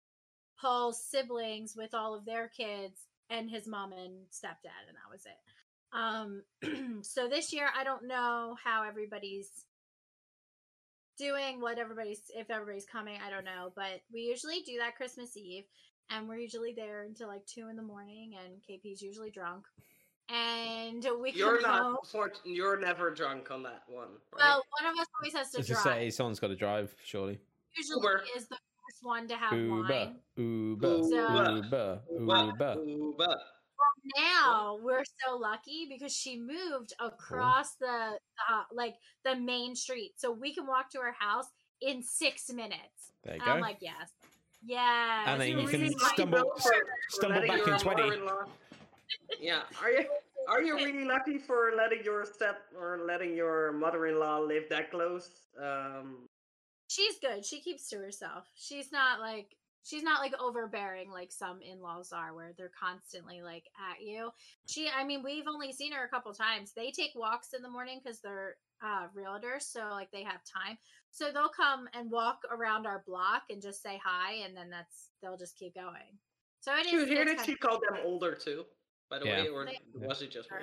Paul's 0.60 1.02
siblings 1.04 1.74
with 1.76 1.94
all 1.94 2.14
of 2.14 2.24
their 2.24 2.48
kids, 2.48 3.06
and 3.30 3.50
his 3.50 3.66
mom 3.66 3.92
and 3.92 4.26
stepdad, 4.30 4.86
and 4.88 4.96
that 4.96 5.10
was 5.10 5.26
it. 5.26 5.38
Um, 5.92 7.02
so 7.02 7.28
this 7.28 7.52
year, 7.52 7.68
I 7.76 7.84
don't 7.84 8.06
know 8.06 8.56
how 8.62 8.84
everybody's 8.84 9.48
doing, 11.18 11.60
what 11.60 11.78
everybody's, 11.78 12.20
if 12.34 12.50
everybody's 12.50 12.86
coming, 12.86 13.18
I 13.26 13.30
don't 13.30 13.44
know. 13.44 13.72
But 13.74 14.02
we 14.12 14.20
usually 14.20 14.60
do 14.60 14.78
that 14.78 14.96
Christmas 14.96 15.36
Eve, 15.36 15.64
and 16.10 16.28
we're 16.28 16.38
usually 16.38 16.74
there 16.74 17.04
until 17.04 17.28
like 17.28 17.46
two 17.46 17.68
in 17.68 17.76
the 17.76 17.82
morning, 17.82 18.34
and 18.44 18.54
KP's 18.68 19.02
usually 19.02 19.30
drunk. 19.30 19.64
And 20.28 21.06
we 21.20 21.32
You're 21.32 21.62
not. 21.62 22.06
For, 22.08 22.32
you're 22.44 22.80
never 22.80 23.12
drunk 23.12 23.50
on 23.52 23.62
that 23.62 23.82
one, 23.86 24.08
right? 24.32 24.38
Well, 24.38 24.62
one 24.80 24.92
of 24.92 24.98
us 24.98 25.06
always 25.20 25.34
has 25.34 25.50
to 25.52 25.60
As 25.60 25.68
you 25.68 25.76
drive. 25.76 25.84
say, 25.84 26.10
someone's 26.10 26.40
got 26.40 26.48
to 26.48 26.56
drive, 26.56 26.94
surely. 27.04 27.38
Usually 27.76 28.00
Uber. 28.02 28.22
is 28.36 28.48
the 28.48 28.56
first 28.96 29.04
one 29.04 29.28
to 29.28 29.36
have 29.36 29.52
Uber, 29.52 29.82
wine. 29.88 30.16
Uber, 30.36 31.02
So- 31.02 31.54
Uber, 31.56 32.02
Well, 32.10 32.46
Uber. 32.46 32.76
ooh, 32.78 33.16
Now 34.16 34.78
we're 34.82 35.04
so 35.26 35.36
lucky 35.36 35.86
because 35.90 36.12
she 36.14 36.38
moved 36.38 36.92
across 37.00 37.74
the 37.76 38.18
uh, 38.48 38.62
like 38.72 38.94
the 39.24 39.34
main 39.34 39.74
street, 39.74 40.12
so 40.16 40.30
we 40.30 40.54
can 40.54 40.66
walk 40.66 40.90
to 40.90 40.98
her 41.00 41.12
house 41.18 41.46
in 41.80 42.02
six 42.02 42.50
minutes. 42.52 43.12
There 43.24 43.34
you 43.34 43.40
And 43.42 43.50
I'm 43.50 43.60
like, 43.60 43.78
yes, 43.80 44.12
Yeah. 44.64 45.24
And 45.26 45.40
then 45.40 45.52
so 45.52 45.60
you 45.60 45.68
can 45.68 45.98
stumble- 45.98 46.52
for- 46.56 46.60
for 46.60 46.86
stumble 47.10 47.40
letting 47.40 47.64
back 47.64 47.68
in 47.68 47.78
20. 47.78 48.20
Yeah, 49.40 49.62
are 49.82 49.90
you 49.90 50.06
are 50.48 50.62
you 50.62 50.76
really 50.76 51.04
lucky 51.04 51.38
for 51.38 51.72
letting 51.76 52.04
your 52.04 52.24
step 52.24 52.58
or 52.78 53.00
letting 53.04 53.34
your 53.34 53.72
mother-in-law 53.72 54.38
live 54.38 54.68
that 54.70 54.90
close? 54.90 55.28
Um, 55.60 56.28
She's 56.88 57.18
good. 57.20 57.44
She 57.44 57.60
keeps 57.60 57.88
to 57.90 57.96
herself. 57.98 58.48
She's 58.54 58.92
not 58.92 59.20
like 59.20 59.56
she's 59.82 60.02
not 60.02 60.20
like 60.20 60.34
overbearing 60.40 61.10
like 61.10 61.30
some 61.32 61.60
in-laws 61.62 62.12
are 62.12 62.34
where 62.34 62.52
they're 62.56 62.70
constantly 62.78 63.42
like 63.42 63.64
at 63.90 64.02
you. 64.04 64.30
She 64.66 64.88
I 64.88 65.04
mean, 65.04 65.22
we've 65.22 65.46
only 65.48 65.72
seen 65.72 65.92
her 65.92 66.04
a 66.04 66.08
couple 66.08 66.32
times. 66.32 66.72
They 66.72 66.90
take 66.90 67.12
walks 67.14 67.52
in 67.54 67.62
the 67.62 67.68
morning 67.70 68.00
cuz 68.04 68.20
they're 68.20 68.56
uh 68.82 69.08
realtors, 69.16 69.62
so 69.62 69.88
like 69.90 70.10
they 70.12 70.22
have 70.22 70.40
time. 70.44 70.76
So 71.10 71.32
they'll 71.32 71.48
come 71.48 71.88
and 71.94 72.10
walk 72.10 72.42
around 72.50 72.86
our 72.86 73.02
block 73.06 73.44
and 73.50 73.62
just 73.62 73.82
say 73.82 73.98
hi 74.04 74.32
and 74.44 74.56
then 74.56 74.70
that's 74.70 75.10
they'll 75.22 75.36
just 75.38 75.56
keep 75.56 75.74
going. 75.74 76.18
So 76.60 76.74
it 76.76 76.84
did 76.84 76.92
you 76.92 77.02
is 77.02 77.08
hear 77.08 77.22
it's 77.22 77.36
that 77.36 77.46
she 77.46 77.52
of- 77.52 77.60
called 77.60 77.82
them 77.88 77.98
older 78.04 78.34
too? 78.34 78.64
By 79.08 79.20
the 79.20 79.26
Yeah. 79.26 79.42
way, 79.44 79.48
or 79.48 79.64
They- 79.66 79.80
was 79.94 80.20
it 80.20 80.30
just 80.32 80.50
me? 80.50 80.58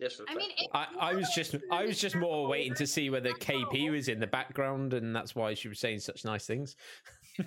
Sure. 0.00 0.08
Disrespectful. 0.08 0.42
I 0.74 0.82
mean, 0.86 0.88
I, 1.00 1.10
I 1.10 1.14
was 1.14 1.30
just 1.34 1.56
I 1.70 1.84
was 1.84 1.98
just 2.00 2.16
more 2.16 2.48
waiting 2.48 2.74
to 2.74 2.86
see 2.86 3.10
whether 3.10 3.32
KP 3.32 3.90
was 3.90 4.08
in 4.08 4.20
the 4.20 4.26
background, 4.26 4.94
and 4.94 5.14
that's 5.14 5.34
why 5.34 5.54
she 5.54 5.68
was 5.68 5.78
saying 5.78 6.00
such 6.00 6.24
nice 6.24 6.46
things. 6.46 6.76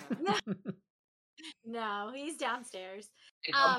No, 1.65 2.11
he's 2.13 2.37
downstairs. 2.37 3.09
Um, 3.53 3.77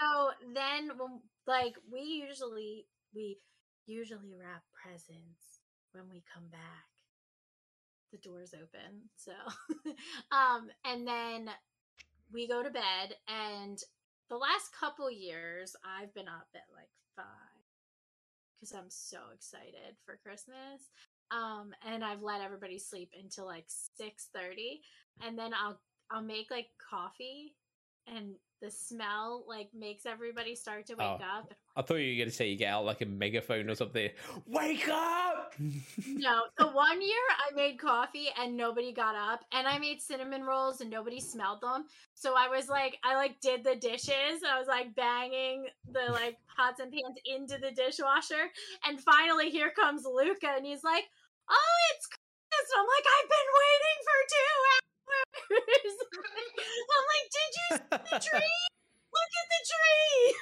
So 0.00 0.30
then, 0.54 0.90
when 0.98 1.20
like 1.46 1.74
we 1.92 2.00
usually 2.00 2.86
we 3.14 3.38
usually 3.86 4.34
wrap 4.38 4.62
presents 4.82 5.60
when 5.92 6.04
we 6.10 6.22
come 6.32 6.48
back. 6.50 6.86
The 8.10 8.18
doors 8.18 8.54
open, 8.54 9.02
so 9.16 9.32
um, 10.32 10.68
and 10.84 11.06
then 11.06 11.50
we 12.32 12.48
go 12.48 12.62
to 12.62 12.70
bed. 12.70 13.14
And 13.28 13.78
the 14.30 14.36
last 14.36 14.70
couple 14.78 15.10
years, 15.10 15.76
I've 15.84 16.14
been 16.14 16.28
up 16.28 16.48
at 16.54 16.62
like 16.74 16.88
five 17.16 17.47
because 18.58 18.74
I'm 18.74 18.90
so 18.90 19.18
excited 19.34 19.96
for 20.04 20.18
Christmas. 20.24 20.90
Um, 21.30 21.70
and 21.86 22.02
I've 22.02 22.22
let 22.22 22.40
everybody 22.40 22.78
sleep 22.78 23.10
until 23.20 23.46
like 23.46 23.66
six 23.68 24.28
thirty, 24.34 24.80
and 25.22 25.38
then 25.38 25.52
I'll 25.54 25.80
I'll 26.10 26.22
make 26.22 26.50
like 26.50 26.68
coffee, 26.90 27.54
and 28.06 28.34
the 28.60 28.70
smell 28.70 29.44
like 29.48 29.68
makes 29.74 30.04
everybody 30.06 30.54
start 30.54 30.86
to 30.86 30.94
wake 30.94 31.06
Oh. 31.06 31.38
up. 31.38 31.54
I 31.76 31.82
thought 31.82 31.96
you 31.96 32.18
were 32.20 32.24
to 32.24 32.30
say 32.30 32.48
you 32.48 32.56
get 32.56 32.72
out 32.72 32.84
like 32.84 33.00
a 33.02 33.06
megaphone 33.06 33.70
or 33.70 33.74
something. 33.76 34.10
Wake 34.46 34.88
up! 34.88 35.54
No, 36.08 36.42
the 36.58 36.66
one 36.66 37.00
year 37.00 37.24
I 37.30 37.54
made 37.54 37.78
coffee 37.78 38.28
and 38.40 38.56
nobody 38.56 38.92
got 38.92 39.14
up, 39.14 39.44
and 39.52 39.66
I 39.66 39.78
made 39.78 40.00
cinnamon 40.02 40.42
rolls 40.42 40.80
and 40.80 40.90
nobody 40.90 41.20
smelled 41.20 41.60
them. 41.60 41.84
So 42.14 42.34
I 42.36 42.48
was 42.48 42.68
like, 42.68 42.98
I 43.04 43.14
like 43.14 43.40
did 43.40 43.62
the 43.62 43.76
dishes. 43.76 44.42
I 44.48 44.58
was 44.58 44.66
like 44.66 44.94
banging 44.96 45.66
the 45.92 46.10
like 46.12 46.36
pots 46.56 46.80
and 46.80 46.90
pans 46.92 47.16
into 47.24 47.58
the 47.58 47.70
dishwasher, 47.70 48.50
and 48.86 49.00
finally 49.00 49.50
here 49.50 49.70
comes 49.70 50.04
Luca, 50.04 50.48
and 50.56 50.66
he's 50.66 50.82
like, 50.82 51.04
"Oh, 51.48 51.76
it's 51.94 52.06
Christmas!" 52.06 52.70
And 52.74 52.80
I'm 52.80 52.86
like, 52.86 53.06
"I've 53.06 53.28
been 53.30 53.50
waiting 53.54 53.98
for 54.02 54.18
two 54.28 54.50
hours." 54.58 54.87
I'm 55.50 57.06
like, 57.12 57.28
"Did 57.32 57.50
you 57.54 57.66
see 57.76 57.82
the 57.90 58.18
tree? 58.30 58.64
Look 59.14 59.32
at 59.40 59.48
the 59.52 59.62
tree!" 59.72 60.34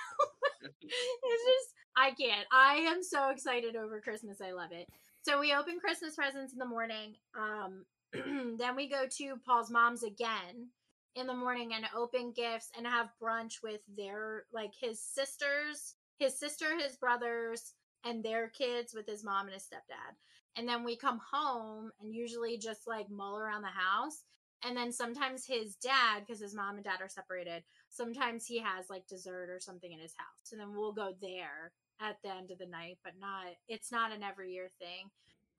it's 0.83 1.45
just 1.45 1.69
I 1.97 2.11
can't. 2.13 2.47
I 2.53 2.75
am 2.91 3.03
so 3.03 3.31
excited 3.31 3.77
over 3.77 4.01
Christmas. 4.01 4.41
I 4.41 4.53
love 4.53 4.73
it. 4.73 4.87
So 5.23 5.41
we 5.41 5.55
open 5.55 5.81
Christmas 5.81 6.15
presents 6.15 6.53
in 6.53 6.59
the 6.59 6.67
morning. 6.67 7.15
Um, 7.37 7.85
then 8.59 8.77
we 8.77 8.89
go 8.89 9.07
to 9.19 9.37
Paul's 9.45 9.71
mom's 9.71 10.03
again 10.03 10.69
in 11.17 11.27
the 11.27 11.35
morning 11.35 11.73
and 11.75 11.87
open 11.97 12.33
gifts 12.37 12.71
and 12.77 12.87
have 12.87 13.09
brunch 13.21 13.55
with 13.63 13.81
their 13.97 14.45
like 14.53 14.73
his 14.79 15.01
sisters, 15.01 15.95
his 16.19 16.39
sister, 16.39 16.79
his 16.79 16.97
brothers, 16.97 17.73
and 18.05 18.23
their 18.23 18.49
kids 18.49 18.95
with 18.95 19.07
his 19.07 19.25
mom 19.25 19.47
and 19.47 19.55
his 19.55 19.65
stepdad. 19.65 20.15
And 20.57 20.69
then 20.69 20.85
we 20.85 20.97
come 20.97 21.21
home 21.33 21.91
and 22.01 22.15
usually 22.15 22.59
just 22.59 22.87
like 22.87 23.11
mull 23.11 23.39
around 23.39 23.63
the 23.63 23.69
house. 23.69 24.23
And 24.67 24.77
then 24.77 24.93
sometimes 24.93 25.47
his 25.47 25.77
dad, 25.77 26.25
because 26.27 26.41
his 26.41 26.55
mom 26.55 26.75
and 26.77 26.85
dad 26.85 27.01
are 27.01 27.09
separated, 27.09 27.63
sometimes 27.89 28.47
he 28.47 28.59
has 28.59 28.91
like 28.91 29.07
dessert 29.07 29.49
or 29.49 29.61
something 29.61 29.93
in 29.93 30.01
his 30.01 30.15
house. 30.17 30.51
And 30.51 30.61
then 30.61 30.75
we'll 30.75 30.93
go 30.93 31.13
there 31.21 31.73
at 32.01 32.17
the 32.25 32.35
end 32.35 32.51
of 32.51 32.59
the 32.59 32.67
night, 32.67 32.99
but 33.05 33.13
not 33.21 33.47
it's 33.69 33.93
not 33.93 34.13
an 34.13 34.25
every 34.25 34.53
year 34.53 34.69
thing. 34.81 35.11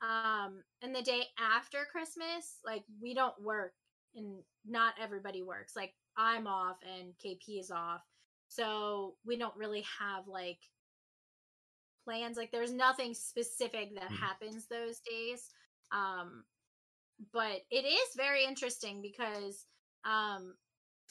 Um 0.02 0.64
and 0.82 0.94
the 0.94 1.02
day 1.02 1.24
after 1.40 1.88
Christmas, 1.92 2.60
like 2.66 2.84
we 3.02 3.14
don't 3.14 3.40
work 3.42 3.74
and 4.16 4.44
not 4.68 4.94
everybody 5.02 5.42
works. 5.42 5.76
Like 5.76 5.94
I'm 6.18 6.48
off 6.48 6.78
and 6.84 7.14
KP 7.24 7.60
is 7.60 7.72
off. 7.72 8.02
So 8.50 9.16
we 9.26 9.38
don't 9.38 9.56
really 9.56 9.86
have 10.00 10.28
like 10.28 10.60
plans. 12.04 12.38
Like 12.38 12.52
there's 12.52 12.74
nothing 12.74 13.14
specific 13.14 13.96
that 13.96 14.10
Mm. 14.12 14.20
happens 14.20 14.68
those 14.68 15.00
days. 15.00 15.50
Um 15.92 16.44
but 17.34 17.62
it 17.72 17.86
is 17.86 18.10
very 18.16 18.44
interesting 18.46 19.02
because 19.02 19.66
um 20.06 20.56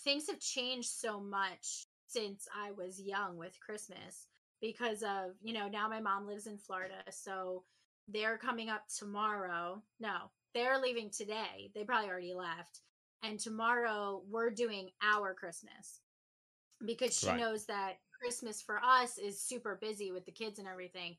things 0.05 0.27
have 0.29 0.41
changed 0.41 0.89
so 0.91 1.21
much 1.21 1.87
since 2.07 2.47
I 2.55 2.73
was 2.73 3.01
young 3.01 3.37
with 3.37 3.59
Christmas 3.61 4.29
because 4.61 5.03
of, 5.03 5.33
you 5.43 5.53
know, 5.53 5.69
now 5.69 5.89
my 5.89 6.01
mom 6.01 6.27
lives 6.27 6.47
in 6.47 6.59
Florida. 6.59 7.03
So 7.11 7.65
they're 8.09 8.39
coming 8.39 8.69
up 8.69 8.83
tomorrow. 8.89 9.83
No, 10.01 10.31
they're 10.55 10.79
leaving 10.81 11.11
today. 11.11 11.71
They 11.75 11.85
probably 11.85 12.09
already 12.11 12.35
left. 12.35 12.81
And 13.23 13.39
tomorrow 13.41 14.23
we're 14.29 14.51
doing 14.51 14.91
our 15.03 15.35
Christmas 15.35 16.01
because 16.85 17.19
she 17.19 17.29
Right. 17.29 17.41
knows 17.41 17.67
that 17.67 17.95
Christmas 18.21 18.63
for 18.63 18.81
us 18.83 19.19
is 19.19 19.41
super 19.43 19.79
busy 19.81 20.13
with 20.13 20.25
the 20.27 20.33
kids 20.33 20.59
and 20.59 20.69
everything. 20.69 21.17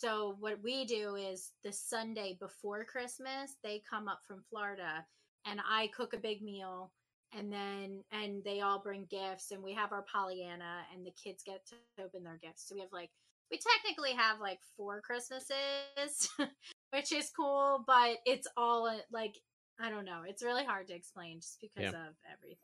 So 0.00 0.36
what 0.40 0.62
we 0.62 0.86
do 0.86 1.16
is 1.16 1.52
the 1.62 1.72
Sunday 1.72 2.38
before 2.40 2.86
Christmas, 2.86 3.56
they 3.62 3.82
come 3.88 4.08
up 4.08 4.20
from 4.26 4.42
Florida 4.48 5.04
and 5.44 5.60
I 5.60 5.90
cook 5.94 6.14
a 6.14 6.18
big 6.18 6.40
meal 6.40 6.90
and 7.36 7.52
then 7.52 8.02
and 8.10 8.42
they 8.42 8.62
all 8.62 8.80
bring 8.80 9.06
gifts 9.10 9.50
and 9.50 9.62
we 9.62 9.74
have 9.74 9.92
our 9.92 10.06
Pollyanna 10.10 10.84
and 10.94 11.04
the 11.04 11.12
kids 11.22 11.42
get 11.44 11.66
to 11.66 12.02
open 12.02 12.24
their 12.24 12.38
gifts. 12.42 12.66
So 12.66 12.74
we 12.74 12.80
have 12.80 12.92
like 12.94 13.10
we 13.50 13.58
technically 13.58 14.12
have 14.12 14.40
like 14.40 14.60
four 14.74 15.02
Christmases, 15.02 16.30
which 16.94 17.12
is 17.12 17.30
cool, 17.36 17.84
but 17.86 18.16
it's 18.24 18.48
all 18.56 18.86
uh, 18.86 18.96
like 19.12 19.34
I 19.78 19.90
don't 19.90 20.06
know. 20.06 20.22
It's 20.26 20.42
really 20.42 20.64
hard 20.64 20.88
to 20.88 20.94
explain 20.94 21.40
just 21.40 21.60
because 21.60 21.92
of 21.92 22.14
everything. 22.32 22.56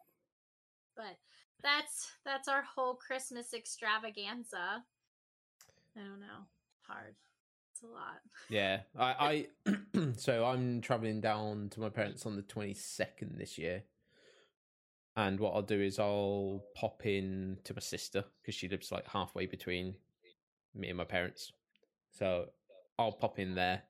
But 0.97 1.19
that's 1.63 2.09
that's 2.25 2.49
our 2.49 2.63
whole 2.63 2.95
Christmas 2.95 3.53
extravaganza. 3.53 4.83
I 5.95 6.01
don't 6.01 6.21
know. 6.21 6.47
Hard. 6.89 7.15
It's 7.87 7.93
a 7.93 7.95
lot. 7.95 8.21
Yeah, 8.49 8.81
I, 8.99 9.47
I 9.97 10.13
so 10.17 10.45
I'm 10.45 10.81
traveling 10.81 11.21
down 11.21 11.69
to 11.71 11.81
my 11.81 11.89
parents 11.89 12.27
on 12.27 12.37
the 12.37 12.43
22nd 12.43 13.39
this 13.39 13.59
year, 13.59 13.83
and 15.17 15.41
what 15.41 15.55
I'll 15.55 15.63
do 15.63 15.81
is 15.81 15.99
I'll 15.99 16.65
pop 16.75 17.07
in 17.07 17.59
to 17.65 17.75
my 17.75 17.81
sister 17.81 18.25
because 18.41 18.55
she 18.55 18.69
lives 18.69 18.93
like 18.93 19.07
halfway 19.09 19.47
between 19.47 19.95
me 20.75 20.89
and 20.89 20.99
my 20.99 21.05
parents, 21.05 21.53
so 22.11 22.47
I'll 22.99 23.13
pop 23.13 23.39
in 23.39 23.55
there, 23.55 23.83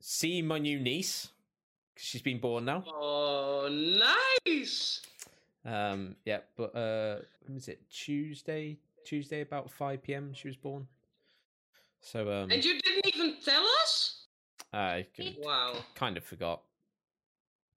see 0.00 0.42
my 0.42 0.58
new 0.58 0.78
niece 0.78 1.28
because 1.94 2.06
she's 2.06 2.22
been 2.22 2.38
born 2.38 2.64
now. 2.64 2.84
oh, 2.86 3.68
nice. 4.46 5.02
Um, 5.64 6.16
yeah, 6.24 6.38
but 6.56 6.74
uh, 6.74 7.18
when 7.44 7.54
was 7.54 7.68
it? 7.68 7.88
Tuesday, 7.90 8.78
Tuesday 9.04 9.40
about 9.42 9.70
5 9.70 10.02
p.m. 10.02 10.32
She 10.34 10.48
was 10.48 10.56
born. 10.56 10.86
So 12.02 12.30
um, 12.30 12.50
And 12.50 12.64
you 12.64 12.78
didn't 12.80 13.14
even 13.14 13.36
tell 13.44 13.64
us? 13.82 14.26
I 14.72 15.06
Wow. 15.38 15.84
kind 15.94 16.16
of 16.16 16.24
forgot 16.24 16.62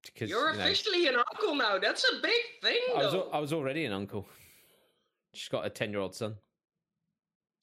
because 0.03 0.29
You're 0.29 0.51
you 0.51 0.57
know, 0.57 0.63
officially 0.63 1.07
an 1.07 1.15
uncle 1.15 1.55
now. 1.55 1.77
That's 1.77 2.03
a 2.11 2.21
big 2.21 2.41
thing, 2.61 2.79
I 2.95 3.03
was 3.03 3.11
though. 3.13 3.29
I 3.31 3.39
was 3.39 3.53
already 3.53 3.85
an 3.85 3.93
uncle. 3.93 4.27
She's 5.33 5.49
got 5.49 5.65
a 5.65 5.69
ten 5.69 5.91
year 5.91 5.99
old 5.99 6.15
son. 6.15 6.35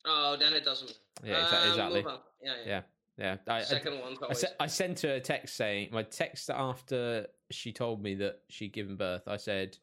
Oh, 0.05 0.37
then 0.38 0.53
it 0.53 0.64
doesn't. 0.64 0.98
Yeah, 1.25 1.44
exa- 1.44 1.62
Um, 1.62 1.68
exactly. 1.68 2.05
Yeah, 2.42 2.55
yeah. 2.64 2.83
Yeah, 3.18 3.37
yeah. 3.46 3.55
I, 3.55 3.62
Second 3.62 4.01
one's 4.01 4.18
I, 4.61 4.64
I 4.64 4.66
sent 4.66 5.01
her 5.01 5.14
a 5.14 5.20
text 5.20 5.57
saying 5.57 5.90
my 5.92 6.03
text 6.03 6.51
after 6.51 7.27
she 7.51 7.72
told 7.72 8.03
me 8.03 8.14
that 8.16 8.40
she'd 8.48 8.72
given 8.72 8.96
birth. 8.96 9.29
I 9.29 9.37
said, 9.37 9.79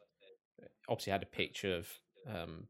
obviously, 0.88 1.12
I 1.12 1.15
had 1.15 1.24
a 1.24 1.28
picture 1.28 1.76
of 1.78 1.89
um, 2.28 2.68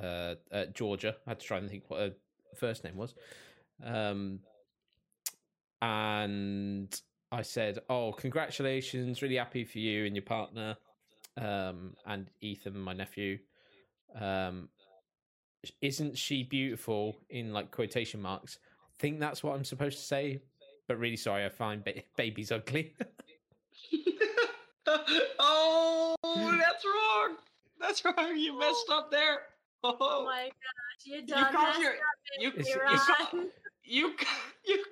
uh, 0.00 0.34
uh, 0.52 0.66
Georgia. 0.66 1.16
I 1.26 1.30
had 1.30 1.40
to 1.40 1.46
try 1.46 1.58
and 1.58 1.68
think 1.68 1.84
what 1.88 2.00
her 2.00 2.14
first 2.56 2.84
name 2.84 2.96
was. 2.96 3.14
Um, 3.82 4.40
and 5.82 7.00
I 7.32 7.42
said, 7.42 7.78
"Oh, 7.88 8.12
congratulations! 8.12 9.22
Really 9.22 9.36
happy 9.36 9.64
for 9.64 9.78
you 9.78 10.04
and 10.04 10.14
your 10.14 10.24
partner, 10.24 10.76
um, 11.36 11.94
and 12.06 12.28
Ethan, 12.40 12.78
my 12.78 12.92
nephew. 12.92 13.38
Um, 14.20 14.68
isn't 15.80 16.18
she 16.18 16.42
beautiful?" 16.42 17.16
In 17.30 17.52
like 17.52 17.70
quotation 17.70 18.20
marks. 18.20 18.58
I 18.78 19.00
think 19.00 19.20
that's 19.20 19.42
what 19.42 19.54
I'm 19.54 19.64
supposed 19.64 19.98
to 19.98 20.04
say, 20.04 20.40
but 20.88 20.98
really 20.98 21.16
sorry, 21.16 21.44
I 21.46 21.48
find 21.48 21.82
ba- 21.82 22.02
babies 22.16 22.52
ugly. 22.52 22.94
oh, 25.38 26.14
that's 26.58 26.84
wrong. 26.84 27.36
That's 27.80 28.04
wrong. 28.04 28.36
You 28.36 28.58
messed 28.58 28.90
up 28.90 29.10
there. 29.10 29.40
Oh 29.82 29.96
Oh, 29.98 30.24
my 30.26 30.42
gosh, 30.42 30.89
you 31.04 31.16
you 31.16 31.26
done 31.26 31.52
called 31.52 31.68
messed 31.68 31.80
your 31.80 31.92
up, 31.92 31.98
you 32.38 32.48
It's- 32.48 32.66
you, 32.68 32.74
it's- 32.76 33.06
call, 33.06 33.40
you 33.84 34.14
you 34.66 34.84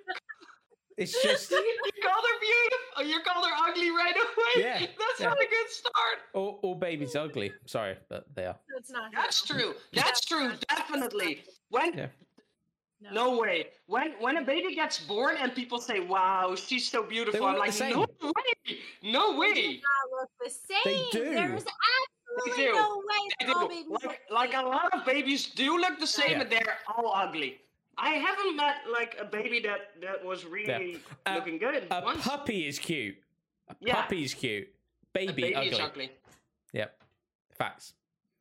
It's 0.96 1.22
just 1.22 1.50
you 1.52 1.92
called 2.02 2.24
her 2.30 2.38
beautiful. 2.40 3.12
You 3.12 3.20
called 3.22 3.46
her 3.46 3.54
ugly 3.70 3.90
right 3.90 4.14
away. 4.16 4.64
Yeah, 4.64 4.78
that's 4.98 5.20
yeah. 5.20 5.28
not 5.28 5.36
a 5.40 5.46
good 5.46 5.68
start. 5.70 6.18
all, 6.34 6.58
all 6.62 6.74
babies 6.74 7.14
ugly. 7.14 7.52
Sorry, 7.66 7.96
but 8.08 8.26
they 8.34 8.46
are. 8.46 8.56
That's 8.74 8.90
not. 8.90 9.12
That's 9.14 9.40
good. 9.42 9.60
true. 9.60 9.74
That's 9.92 10.20
true. 10.24 10.52
Definitely. 10.68 11.44
When 11.70 11.96
Yeah. 11.96 12.08
no 13.12 13.38
way. 13.38 13.66
When 13.86 14.10
when 14.18 14.38
a 14.38 14.42
baby 14.42 14.74
gets 14.74 14.98
born 14.98 15.36
and 15.40 15.54
people 15.54 15.78
say, 15.78 16.00
"Wow, 16.00 16.56
she's 16.56 16.90
so 16.90 17.04
beautiful," 17.04 17.46
I'm 17.46 17.58
like, 17.58 17.70
the 17.70 17.76
same. 17.76 17.92
"No 17.94 18.06
way, 18.22 18.78
no 19.04 19.32
They 19.34 19.38
way." 19.38 19.54
do 19.54 19.80
not 19.90 20.04
look 20.20 20.30
the 20.44 20.50
same. 20.50 20.84
They 20.84 21.06
do. 21.12 21.24
There's 21.30 21.64
absolutely 22.36 22.64
do. 22.64 22.72
no 22.72 23.02
way 23.08 23.22
They 23.40 23.46
do. 23.46 23.96
Like 24.08 24.20
like 24.30 24.54
a 24.54 24.62
lot 24.66 24.92
of 24.94 25.04
babies 25.04 25.46
do 25.46 25.78
look 25.78 25.98
the 25.98 26.06
same, 26.06 26.32
Yeah. 26.32 26.40
and 26.42 26.50
they're 26.50 26.78
all 26.96 27.12
ugly. 27.14 27.60
I 27.96 28.10
haven't 28.10 28.56
met 28.56 28.76
like 28.90 29.16
a 29.18 29.24
baby 29.24 29.60
that 29.60 30.00
that 30.00 30.24
was 30.24 30.44
really 30.44 31.00
Uh, 31.26 31.34
looking 31.34 31.58
good 31.58 31.86
A 31.90 32.00
once. 32.02 32.22
puppy 32.24 32.66
is 32.66 32.78
cute. 32.78 33.16
A 33.68 33.74
Yeah. 33.80 34.02
puppy 34.02 34.22
is 34.24 34.34
cute. 34.34 34.68
A 34.68 35.06
Baby, 35.12 35.32
baby 35.42 35.54
ugly. 35.56 35.70
is 35.70 35.78
ugly. 35.80 36.10
Yep. 36.72 37.02
Facts. 37.56 37.94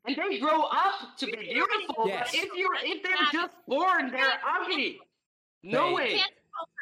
And 0.05 0.15
they 0.15 0.39
grow 0.39 0.63
up 0.63 1.17
to 1.17 1.25
be 1.25 1.35
beautiful. 1.35 2.07
Yes. 2.07 2.31
But 2.31 2.43
if 2.43 2.53
you 2.55 2.69
if 2.83 3.03
they're 3.03 3.31
just 3.31 3.55
born, 3.67 4.11
they're 4.11 4.39
ugly. 4.45 5.01
No 5.63 5.87
They- 5.87 5.93
way. 5.93 6.23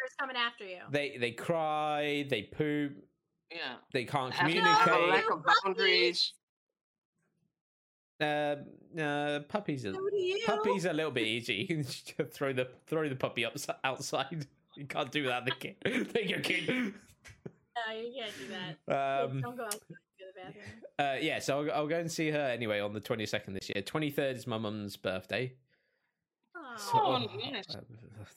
Is 0.05 0.13
coming 0.19 0.35
after 0.35 0.63
you. 0.65 0.81
They 0.91 1.17
they 1.17 1.31
cry. 1.31 2.25
They 2.29 2.43
poop. 2.43 2.93
Yeah. 3.49 3.77
They 3.91 4.05
can't 4.05 4.31
Have, 4.33 4.53
No, 4.53 4.61
have 4.61 4.83
communicate. 4.87 5.09
lack 5.09 5.29
of 5.31 5.43
boundaries. 5.63 6.33
Uh, 8.21 8.55
uh, 8.99 9.39
puppies 9.49 9.85
are 9.85 9.93
So 9.93 9.99
puppies 10.45 10.85
are 10.85 10.91
a 10.91 10.93
little 10.93 11.11
bit 11.11 11.27
easy. 11.27 11.55
You 11.67 11.67
can 11.67 11.83
just 11.83 12.13
throw 12.31 12.53
the 12.53 12.69
throw 12.87 13.09
the 13.09 13.15
puppy 13.15 13.45
up 13.45 13.55
outside. 13.83 14.47
You 14.77 14.85
can't 14.85 15.09
do 15.09 15.23
that. 15.27 15.45
The 15.45 15.51
kid. 15.51 15.75
Take 16.13 16.29
your 16.29 16.41
kid. 16.41 16.67
No, 16.67 17.93
you 17.97 18.13
can't 18.21 18.33
do 18.37 18.47
that. 18.87 19.23
Um, 19.23 19.39
Don't 19.41 19.55
go 19.55 19.63
outside 19.63 19.79
to 19.79 19.95
the 20.19 20.41
bathroom. 20.41 20.63
uh, 20.99 21.15
yeah, 21.21 21.39
so 21.39 21.61
I'll, 21.61 21.71
I'll 21.71 21.87
go 21.87 21.97
and 21.97 22.11
see 22.11 22.29
her 22.31 22.39
anyway 22.49 22.81
on 22.81 22.91
the 22.91 22.99
twenty 22.99 23.25
second 23.25 23.53
this 23.53 23.69
year. 23.73 23.81
Twenty 23.81 24.11
third 24.11 24.35
is 24.35 24.45
my 24.47 24.57
mum's 24.57 24.97
birthday. 24.97 25.53
So, 26.77 26.91
Oh, 26.95 27.25
oh, 27.31 27.51
nice. 27.51 27.63
uh, 27.73 27.79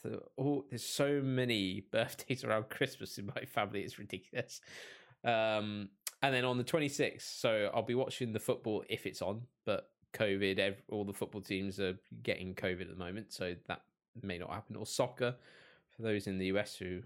the- 0.05 0.23
oh, 0.39 0.65
there's 0.71 0.85
so 0.85 1.21
many 1.21 1.81
birthdays 1.91 2.45
around 2.45 2.69
Christmas 2.69 3.19
in 3.19 3.27
my 3.27 3.45
family. 3.45 3.81
It's 3.83 3.99
ridiculous. 3.99 4.61
Um, 5.25 5.89
and 6.23 6.33
then 6.35 6.45
on 6.45 6.57
the 6.57 6.65
26th, 6.65 7.23
so 7.23 7.69
I'll 7.75 7.83
be 7.83 7.97
watching 7.97 8.33
the 8.33 8.39
football 8.39 8.85
if 8.89 9.07
it's 9.07 9.23
on, 9.23 9.43
but 9.69 9.91
COVID, 10.15 10.59
ev- 10.59 10.83
all 10.91 11.05
the 11.05 11.13
football 11.13 11.43
teams 11.43 11.79
are 11.79 11.95
getting 12.23 12.55
COVID 12.55 12.81
at 12.81 12.89
the 12.89 12.97
moment, 12.97 13.31
so 13.35 13.55
that 13.67 13.83
may 14.23 14.39
not 14.39 14.51
happen. 14.51 14.77
Or 14.77 14.87
soccer, 14.87 15.35
for 15.95 16.01
those 16.03 16.27
in 16.27 16.39
the 16.39 16.47
US 16.47 16.75
who 16.75 17.03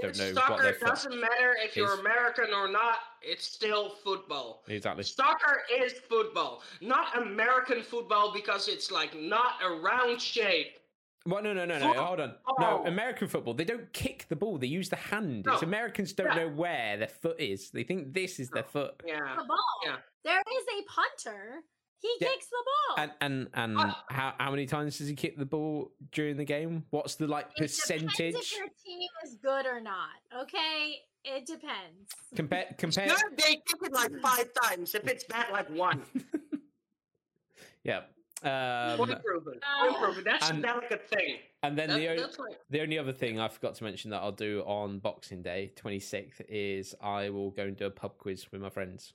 don't 0.00 0.16
know 0.16 0.26
what 0.26 0.34
Soccer 0.36 0.62
their 0.62 0.74
foot 0.74 0.88
doesn't 0.90 1.20
matter 1.20 1.56
if 1.60 1.76
you're. 1.76 1.98
American 1.98 2.54
or 2.54 2.68
not. 2.68 2.98
It's 3.20 3.44
still 3.44 3.90
football. 4.04 4.62
exactly. 4.68 5.02
Soccer 5.02 5.62
is 5.82 5.94
football, 5.94 6.62
not 6.80 7.20
American 7.20 7.82
football 7.82 8.32
because 8.32 8.68
it's 8.68 8.92
like 8.92 9.18
not 9.18 9.54
a 9.60 9.68
round 9.80 10.20
shape. 10.20 10.78
Well, 11.26 11.42
no, 11.42 11.52
no, 11.52 11.64
no, 11.64 11.80
no. 11.80 11.88
Foot- 11.88 11.96
Hold 11.96 12.20
on. 12.20 12.34
No. 12.60 12.84
American 12.86 13.26
football. 13.26 13.54
They 13.54 13.64
don't 13.64 13.92
kick 13.92 14.26
the 14.28 14.36
ball. 14.36 14.56
They 14.56 14.68
use 14.68 14.88
the 14.88 14.94
hand. 14.96 15.46
It's 15.48 15.62
No. 15.62 15.66
Americans 15.68 16.12
don't 16.12 16.28
Yeah. 16.28 16.44
know 16.44 16.48
where 16.50 16.96
their 16.96 17.08
foot 17.08 17.40
is. 17.40 17.70
They 17.72 17.82
think 17.82 18.14
this 18.14 18.38
is 18.38 18.50
their 18.50 18.62
foot. 18.62 19.02
Yeah. 19.04 19.34
The 19.36 19.44
ball. 19.44 19.58
Yeah. 19.84 19.96
There 20.22 20.40
is 20.40 20.64
a 20.78 20.82
punter. 20.84 21.62
He 22.00 22.14
Yeah. 22.20 22.28
kicks 22.28 22.46
the 22.46 22.64
ball. 22.64 22.96
And 23.04 23.12
and 23.20 23.48
and 23.54 23.76
Ah. 23.78 24.04
how 24.10 24.34
how 24.38 24.50
many 24.50 24.66
times 24.66 24.98
does 24.98 25.08
he 25.08 25.14
kick 25.14 25.36
the 25.36 25.44
ball 25.46 25.92
during 26.12 26.36
the 26.36 26.44
game? 26.44 26.84
What's 26.90 27.16
the 27.16 27.26
like 27.26 27.46
It 27.46 27.54
depends 27.54 27.80
percentage? 27.80 28.34
if 28.36 28.56
your 28.56 28.68
team 28.84 29.08
is 29.24 29.34
good 29.36 29.66
or 29.66 29.80
not. 29.80 30.10
Okay, 30.42 31.02
it 31.24 31.44
depends. 31.46 32.12
Compare 32.36 32.74
compare. 32.78 33.08
Good, 33.08 33.36
they 33.36 33.54
kick 33.56 33.82
it 33.82 33.92
like 33.92 34.16
five 34.20 34.48
times. 34.62 34.94
If 34.94 35.06
it's 35.08 35.24
bad, 35.24 35.50
like 35.50 35.68
one. 35.70 36.04
yeah. 37.84 38.02
Point 38.42 39.10
Um, 39.10 39.10
improvement. 39.16 39.62
Uh, 39.64 39.80
Point 39.80 39.94
improvement. 39.96 40.24
That's 40.26 40.50
and- 40.50 40.58
a 40.60 40.62
delicate 40.62 41.08
thing. 41.08 41.38
and 41.64 41.76
then 41.76 41.88
That- 41.88 41.96
the 41.98 42.08
only, 42.08 42.22
that's 42.22 42.38
like 42.38 42.60
the 42.70 42.80
only 42.82 42.96
other 42.98 43.12
thing 43.12 43.40
I 43.40 43.48
forgot 43.48 43.74
to 43.76 43.84
mention 43.84 44.12
that 44.12 44.18
I'll 44.22 44.30
do 44.30 44.62
on 44.64 45.00
Boxing 45.00 45.42
Day, 45.42 45.72
twenty 45.74 45.98
sixth, 45.98 46.40
is 46.48 46.94
I 47.00 47.30
will 47.30 47.50
go 47.50 47.64
and 47.64 47.76
do 47.76 47.86
a 47.86 47.90
pub 47.90 48.16
quiz 48.18 48.50
with 48.52 48.60
my 48.60 48.70
friends. 48.70 49.12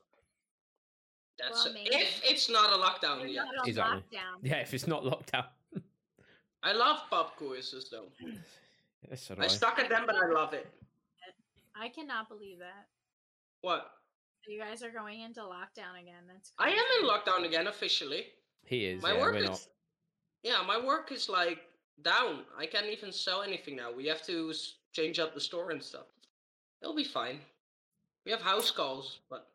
That's 1.40 1.66
Well, 1.66 1.76
a- 1.76 1.80
if 2.02 2.22
it's 2.24 2.50
not 2.50 2.72
a 2.72 2.78
lockdown 2.78 3.20
You're 3.20 3.28
yet. 3.28 3.46
not 3.46 3.58
on 3.60 3.68
Exactly. 3.68 4.02
lockdown. 4.18 4.40
Yeah, 4.42 4.58
if 4.58 4.74
it's 4.74 4.88
not 4.88 5.06
locked 5.06 5.32
out. 5.34 5.52
I 6.64 6.72
love 6.74 7.02
pop 7.10 7.36
quizzes 7.38 7.90
though. 7.90 8.08
Yes, 9.10 9.22
so 9.24 9.36
I 9.38 9.44
I. 9.44 9.48
stuck 9.48 9.80
at 9.80 9.90
them, 9.90 10.04
but 10.06 10.16
I 10.16 10.28
love 10.32 10.54
it. 10.54 10.66
I 11.76 11.90
cannot 11.90 12.30
believe 12.30 12.60
that. 12.60 12.88
What? 13.60 13.92
You 14.48 14.58
guys 14.58 14.82
are 14.82 14.92
going 14.92 15.20
into 15.22 15.42
lockdown 15.42 16.00
again. 16.02 16.24
That's 16.26 16.54
I 16.58 16.70
am 16.70 16.86
in 17.02 17.06
lockdown 17.10 17.46
again 17.46 17.68
officially. 17.68 18.28
He 18.66 18.86
is. 18.86 19.02
My 19.02 19.12
yeah, 19.14 19.20
work 19.20 19.34
we're 19.36 19.44
is 19.44 19.50
not. 19.50 19.68
yeah, 20.44 20.62
my 20.66 20.80
work 20.84 21.12
is 21.12 21.28
like 21.28 21.60
down. 22.02 22.46
I 22.58 22.66
can't 22.66 22.86
even 22.86 23.12
sell 23.12 23.42
anything 23.42 23.76
now. 23.76 23.92
We 23.92 24.06
have 24.08 24.22
to 24.28 24.54
change 24.94 25.20
up 25.20 25.34
the 25.34 25.42
store 25.42 25.72
and 25.72 25.84
stuff. 25.84 26.06
It'll 26.82 26.96
be 26.96 27.04
fine. 27.04 27.40
We 28.26 28.32
have 28.32 28.42
house 28.42 28.72
calls, 28.72 29.20
but 29.30 29.48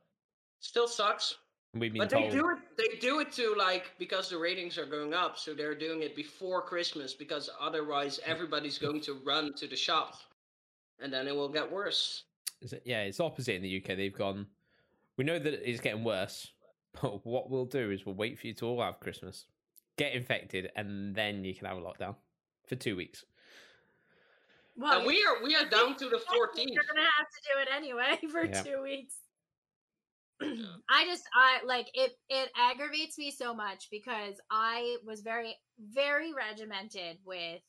still 0.61 0.89
sucks. 0.89 1.37
We've 1.75 1.93
been 1.93 2.01
But 2.01 2.11
told. 2.11 2.25
they 2.31 2.37
do 2.37 2.49
it. 2.51 2.59
They 2.77 2.99
do 2.99 3.21
it 3.21 3.31
to 3.33 3.55
like 3.57 3.93
because 3.99 4.31
the 4.31 4.39
ratings 4.39 4.79
are 4.79 4.87
going 4.87 5.13
up, 5.13 5.39
so 5.39 5.53
they're 5.55 5.75
doing 5.75 6.03
it 6.03 6.17
before 6.17 6.63
Christmas 6.63 7.13
because 7.15 7.51
otherwise 7.61 8.19
everybody's 8.25 8.79
going 8.79 9.01
to 9.03 9.15
run 9.25 9.53
to 9.55 9.67
the 9.67 9.77
shops, 9.77 10.25
and 11.01 11.13
then 11.13 11.29
it 11.29 11.37
will 11.37 11.49
get 11.51 11.71
worse. 11.71 12.25
Is 12.63 12.73
it- 12.73 12.83
yeah, 12.87 13.03
it's 13.03 13.21
opposite 13.21 13.55
in 13.55 13.63
the 13.63 13.69
UK. 13.77 13.95
They've 13.97 14.13
gone. 14.17 14.47
We 15.19 15.25
know 15.25 15.39
that 15.39 15.69
it's 15.69 15.81
getting 15.81 16.05
worse, 16.05 16.51
but 17.03 17.25
what 17.27 17.51
we'll 17.51 17.67
do 17.67 17.91
is 17.91 18.07
we'll 18.07 18.15
wait 18.15 18.39
for 18.39 18.47
you 18.47 18.55
to 18.55 18.67
all 18.67 18.81
have 18.83 18.99
Christmas, 19.01 19.47
get 19.97 20.13
infected, 20.15 20.71
and 20.75 21.15
then 21.15 21.45
you 21.45 21.55
can 21.55 21.67
have 21.67 21.77
a 21.77 21.81
lockdown 21.81 22.17
for 22.67 22.77
two 22.77 22.97
weeks. 22.97 23.25
Well, 24.77 24.99
and 24.99 25.07
we 25.07 25.23
are 25.25 25.43
we 25.45 25.55
are 25.55 25.67
down 25.69 25.97
to 25.97 26.09
the 26.09 26.17
14th. 26.19 26.67
You're 26.73 26.85
gonna 26.85 27.09
have 27.19 27.29
to 27.29 27.41
do 27.53 27.61
it 27.61 27.69
anyway 27.75 28.19
for 28.33 28.45
Yeah. 28.47 28.63
two 28.63 28.83
weeks. 28.83 29.17
I 30.91 31.05
just 31.07 31.25
I 31.35 31.59
like 31.67 31.89
it 31.95 32.13
it 32.29 32.51
aggravates 32.57 33.19
me 33.19 33.31
so 33.31 33.53
much 33.55 33.89
because 33.91 34.35
I 34.51 34.97
was 35.05 35.21
very 35.23 35.57
very 35.93 36.33
regimented 36.33 37.19
with 37.25 37.61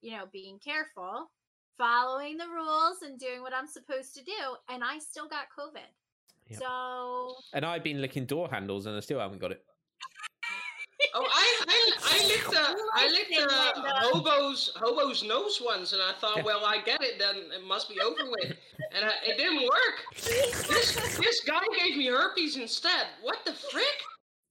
you 0.00 0.12
know 0.12 0.24
being 0.32 0.58
careful, 0.58 1.30
following 1.78 2.36
the 2.36 2.46
rules 2.48 2.98
and 3.02 3.18
doing 3.18 3.42
what 3.42 3.52
I'm 3.54 3.66
supposed 3.66 4.14
to 4.14 4.24
do 4.24 4.56
and 4.68 4.82
I 4.84 4.98
still 4.98 5.28
got 5.28 5.46
covid. 5.58 5.90
Yep. 6.48 6.60
So 6.60 7.34
And 7.54 7.64
I've 7.64 7.84
been 7.84 8.00
licking 8.00 8.26
door 8.26 8.48
handles, 8.50 8.86
and 8.86 8.96
I 8.96 9.00
still 9.00 9.20
haven't 9.20 9.40
got 9.40 9.52
it. 9.52 9.64
Oh, 11.14 11.26
I 11.30 11.64
I, 11.68 11.90
I 12.04 12.26
licked 12.26 12.54
uh, 12.56 12.74
I 12.94 13.08
licked 13.12 13.30
Linda. 13.32 13.54
uh, 13.54 13.82
hobo's 14.12 14.72
hobo's 14.76 15.22
nose 15.22 15.60
once, 15.62 15.92
and 15.92 16.00
I 16.00 16.12
thought, 16.20 16.42
well, 16.44 16.64
I 16.64 16.80
get 16.80 17.02
it, 17.02 17.18
then 17.18 17.36
it 17.52 17.66
must 17.66 17.88
be 17.90 18.00
over 18.00 18.30
with, 18.30 18.56
and 18.94 19.04
uh, 19.04 19.12
it 19.26 19.36
didn't 19.38 19.62
work. 19.62 20.04
This 20.16 21.16
this 21.18 21.40
guy 21.44 21.60
gave 21.78 21.96
me 21.96 22.06
herpes 22.06 22.56
instead. 22.56 23.06
What 23.22 23.38
the 23.44 23.52
frick? 23.52 23.84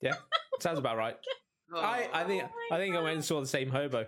Yeah, 0.01 0.13
sounds 0.59 0.79
about 0.79 0.97
right. 0.97 1.17
I, 1.75 2.09
I 2.13 2.23
think 2.25 2.43
Oh 2.43 2.75
I 2.75 2.77
think 2.77 2.95
I 2.95 3.01
went 3.01 3.15
and 3.15 3.23
saw 3.25 3.39
the 3.39 3.47
same 3.47 3.69
hobo. 3.69 4.05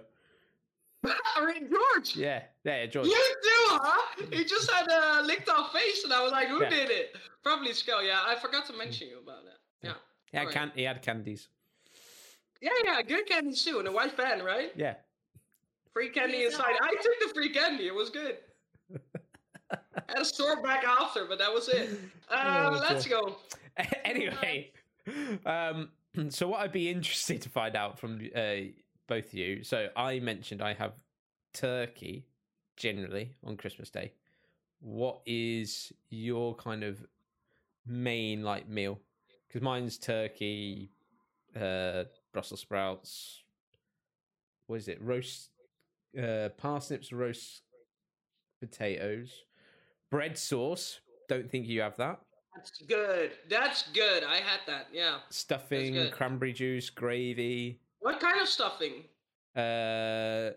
I 1.06 1.46
mean, 1.46 1.70
George. 1.70 2.16
Yeah, 2.16 2.44
yeah, 2.64 2.86
George. 2.86 3.08
You 3.08 3.14
too, 3.44 3.78
huh? 3.82 4.26
He 4.32 4.44
just 4.46 4.70
had 4.72 4.88
a 4.90 5.22
licked 5.24 5.50
off 5.50 5.72
face, 5.74 6.04
and 6.04 6.14
I 6.14 6.22
was 6.24 6.32
like, 6.32 6.48
"Who 6.48 6.62
Yeah. 6.62 6.70
did 6.70 6.90
it?" 6.90 7.16
Probably 7.44 7.74
Skull. 7.74 8.04
Yeah, 8.04 8.22
I 8.26 8.36
forgot 8.36 8.66
to 8.68 8.74
mention 8.74 9.08
you 9.10 9.20
about 9.22 9.44
that. 9.46 9.60
Yeah, 9.82 9.94
He 10.32 10.38
had, 10.38 10.44
Alright. 10.48 10.56
can- 10.56 10.72
he 10.76 10.84
had 10.84 11.02
candies. 11.02 11.50
yeah, 12.62 12.70
yeah. 12.86 13.02
Good 13.02 13.26
candy 13.28 13.54
too, 13.54 13.80
and 13.80 13.88
a 13.88 13.92
white 13.92 14.12
fan, 14.14 14.44
right? 14.44 14.72
Yeah, 14.76 14.96
Free 15.94 16.10
candy 16.10 16.38
He's 16.38 16.54
inside. 16.54 16.76
I 16.82 16.96
took 17.02 17.20
the 17.28 17.34
free 17.34 17.50
candy. 17.54 17.88
It 17.88 17.94
was 17.96 18.10
good. 18.10 18.38
Had 20.08 20.20
a 20.20 20.26
store 20.26 20.62
back 20.62 20.84
after, 20.84 21.26
but 21.26 21.38
that 21.40 21.54
was 21.54 21.70
it. 21.70 22.00
Uh, 22.30 22.72
Oh, 22.74 22.86
let's 22.90 23.06
go. 23.06 23.36
anyway, 24.06 24.72
um, 25.46 25.90
so 26.30 26.48
what 26.48 26.62
I'd 26.62 26.72
be 26.72 26.90
interested 26.90 27.42
to 27.44 27.50
find 27.50 27.76
out 27.76 28.00
from 28.00 28.22
uh, 28.36 28.56
both 29.08 29.26
of 29.28 29.34
you. 29.34 29.64
So 29.64 29.90
I 29.96 30.20
mentioned 30.20 30.62
I 30.62 30.74
have 30.74 30.94
turkey 31.54 32.26
generally 32.76 33.36
on 33.44 33.58
Christmas 33.58 33.90
Day. 33.92 34.14
What 34.80 35.22
is 35.26 35.94
your 36.10 36.56
kind 36.56 36.84
of 36.84 37.06
main 37.86 38.44
like 38.44 38.68
meal? 38.68 39.00
Because 39.48 39.62
mine's 39.62 39.98
turkey, 39.98 40.90
uh, 41.56 42.06
Brussels 42.32 42.62
sprouts. 42.62 43.44
What 44.68 44.78
is 44.78 44.88
it? 44.88 45.00
Roast 45.02 45.50
uh, 46.22 46.50
parsnips, 46.58 47.12
roast 47.12 47.62
potatoes, 48.60 49.44
bread 50.14 50.38
sauce. 50.38 51.00
Don't 51.28 51.50
think 51.50 51.68
you 51.68 51.82
have 51.82 51.98
that. 51.98 52.20
That's 52.56 52.84
good. 52.88 53.32
That's 53.50 53.90
good. 53.94 54.24
I 54.24 54.36
had 54.36 54.60
that. 54.68 54.88
Yeah. 54.94 55.18
Stuffing, 55.32 56.12
cranberry 56.12 56.54
juice, 56.54 56.92
gravy. 56.92 57.80
What 58.00 58.20
kind 58.20 58.40
of 58.40 58.48
stuffing? 58.48 59.06
Uh, 59.56 60.52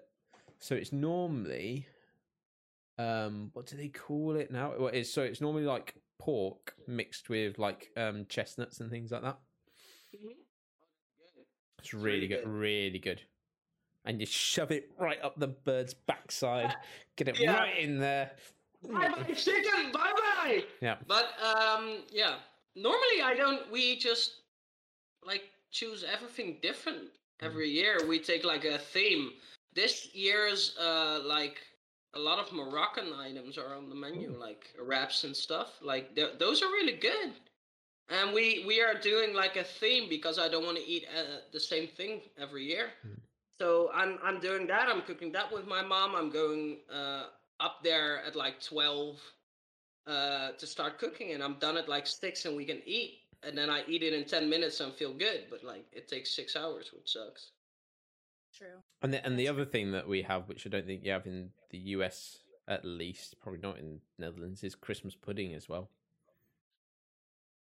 so 0.58 0.74
it's 0.74 0.92
normally, 0.92 1.86
um, 2.98 3.48
what 3.54 3.64
do 3.64 3.78
they 3.78 3.88
call 3.88 4.36
it 4.36 4.50
now? 4.50 4.74
Well, 4.78 4.88
it's 4.92 5.10
so 5.10 5.22
it's 5.22 5.40
normally 5.40 5.64
like 5.64 5.94
pork 6.18 6.74
mixed 6.86 7.30
with 7.30 7.58
like 7.58 7.90
um 7.96 8.26
chestnuts 8.28 8.80
and 8.80 8.90
things 8.90 9.10
like 9.10 9.22
that. 9.22 9.38
It's 11.78 11.94
really 11.94 12.04
really 12.04 12.26
good, 12.26 12.44
good. 12.44 12.50
really 12.50 12.98
good. 12.98 13.22
And 14.04 14.20
you 14.20 14.26
shove 14.26 14.70
it 14.70 14.90
right 14.98 15.18
up 15.22 15.38
the 15.38 15.48
bird's 15.48 15.94
backside, 15.94 16.74
get 17.16 17.28
it 17.28 17.40
Yeah. 17.40 17.54
right 17.54 17.78
in 17.78 17.98
there. 17.98 18.32
Bye 18.82 19.08
bye 19.08 19.32
chicken. 19.34 19.92
Bye 19.92 20.12
bye. 20.16 20.64
Yeah. 20.80 20.96
But 21.06 21.30
um, 21.42 21.98
yeah. 22.12 22.36
Normally, 22.74 23.22
I 23.24 23.34
don't. 23.36 23.70
We 23.72 23.96
just 23.96 24.42
like 25.24 25.44
choose 25.70 26.04
everything 26.10 26.58
different 26.62 27.08
every 27.40 27.68
year. 27.68 27.98
We 28.08 28.18
take 28.18 28.44
like 28.44 28.64
a 28.64 28.78
theme. 28.78 29.32
This 29.74 30.14
year's 30.14 30.76
uh 30.80 31.20
like 31.24 31.58
a 32.14 32.18
lot 32.18 32.38
of 32.38 32.52
Moroccan 32.52 33.12
items 33.18 33.58
are 33.58 33.74
on 33.74 33.88
the 33.88 33.94
menu, 33.94 34.34
like 34.38 34.74
wraps 34.82 35.24
and 35.24 35.36
stuff. 35.36 35.78
Like 35.82 36.14
th- 36.14 36.38
those 36.38 36.62
are 36.62 36.68
really 36.68 36.96
good. 36.96 37.32
And 38.08 38.32
we 38.32 38.64
we 38.66 38.80
are 38.80 38.94
doing 38.94 39.34
like 39.34 39.56
a 39.56 39.64
theme 39.64 40.08
because 40.08 40.38
I 40.38 40.48
don't 40.48 40.64
want 40.64 40.78
to 40.78 40.84
eat 40.86 41.06
uh, 41.16 41.38
the 41.52 41.60
same 41.60 41.88
thing 41.88 42.20
every 42.40 42.64
year. 42.64 42.90
Mm. 43.06 43.18
So 43.60 43.90
I'm 43.92 44.18
I'm 44.22 44.38
doing 44.38 44.66
that. 44.68 44.88
I'm 44.88 45.02
cooking 45.02 45.32
that 45.32 45.52
with 45.52 45.66
my 45.66 45.82
mom. 45.82 46.14
I'm 46.14 46.30
going 46.30 46.78
uh, 46.92 47.24
up 47.60 47.78
there 47.82 48.22
at 48.24 48.36
like 48.36 48.60
twelve 48.60 49.20
uh, 50.06 50.52
to 50.58 50.66
start 50.66 50.98
cooking, 50.98 51.32
and 51.32 51.42
I'm 51.42 51.58
done 51.58 51.76
at 51.76 51.88
like 51.88 52.06
six, 52.06 52.44
and 52.44 52.56
we 52.56 52.64
can 52.64 52.80
eat. 52.86 53.20
And 53.42 53.56
then 53.56 53.70
I 53.70 53.82
eat 53.86 54.02
it 54.02 54.12
in 54.12 54.24
ten 54.24 54.48
minutes 54.48 54.80
and 54.80 54.92
feel 54.92 55.12
good. 55.12 55.44
But 55.50 55.64
like 55.64 55.86
it 55.92 56.08
takes 56.08 56.34
six 56.34 56.56
hours, 56.56 56.90
which 56.92 57.12
sucks. 57.12 57.52
True. 58.56 58.80
And 59.02 59.12
the, 59.12 59.24
and 59.24 59.38
the 59.38 59.48
other 59.48 59.64
thing 59.66 59.92
that 59.92 60.08
we 60.08 60.22
have, 60.22 60.48
which 60.48 60.66
I 60.66 60.70
don't 60.70 60.86
think 60.86 61.04
you 61.04 61.12
have 61.12 61.26
in 61.26 61.50
the 61.70 61.78
US 61.78 62.38
at 62.68 62.84
least, 62.84 63.36
probably 63.40 63.60
not 63.60 63.78
in 63.78 64.00
Netherlands, 64.18 64.64
is 64.64 64.74
Christmas 64.74 65.14
pudding 65.14 65.54
as 65.54 65.68
well. 65.68 65.90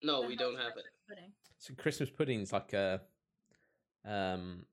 No, 0.02 0.22
we 0.22 0.36
don't 0.36 0.56
have 0.56 0.74
it. 0.78 0.84
Christmas 0.84 1.02
Pudding. 1.08 1.32
So 1.58 1.74
Christmas 1.76 2.10
pudding's 2.10 2.54
like 2.54 2.74
a 2.74 3.02
um 4.06 4.66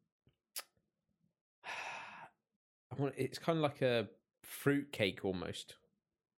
I 1.64 2.94
want 2.98 3.14
it's 3.16 3.38
kind 3.38 3.58
of 3.58 3.62
like 3.62 3.82
a 3.82 4.08
fruit 4.52 4.92
cake 4.92 5.24
almost, 5.24 5.76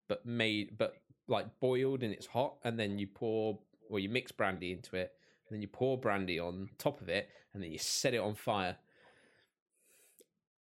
but 0.09 0.25
made 0.25 0.79
but 0.79 0.97
like 1.27 1.47
boiled 1.61 2.03
and 2.03 2.13
it's 2.13 2.27
hot 2.27 2.55
and 2.65 2.79
then 2.79 2.99
you 2.99 3.07
pour 3.07 3.59
or 3.91 3.99
you 3.99 4.09
mix 4.09 4.31
brandy 4.33 4.73
into 4.73 4.97
it 4.97 5.13
and 5.49 5.55
then 5.57 5.63
you 5.63 5.69
pour 5.69 5.99
brandy 5.99 6.39
on 6.39 6.69
top 6.79 7.01
of 7.01 7.09
it 7.09 7.29
and 7.53 7.63
then 7.63 7.71
you 7.71 7.79
set 7.79 8.15
it 8.15 8.19
on 8.19 8.35
fire. 8.35 8.77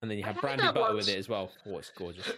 And 0.01 0.11
then 0.11 0.17
you 0.17 0.23
have 0.25 0.41
brandy 0.41 0.63
butter 0.63 0.81
once. 0.81 0.95
with 0.95 1.09
it 1.09 1.17
as 1.17 1.29
well. 1.29 1.49
Oh, 1.65 1.77
it's 1.77 1.91
gorgeous. 1.95 2.29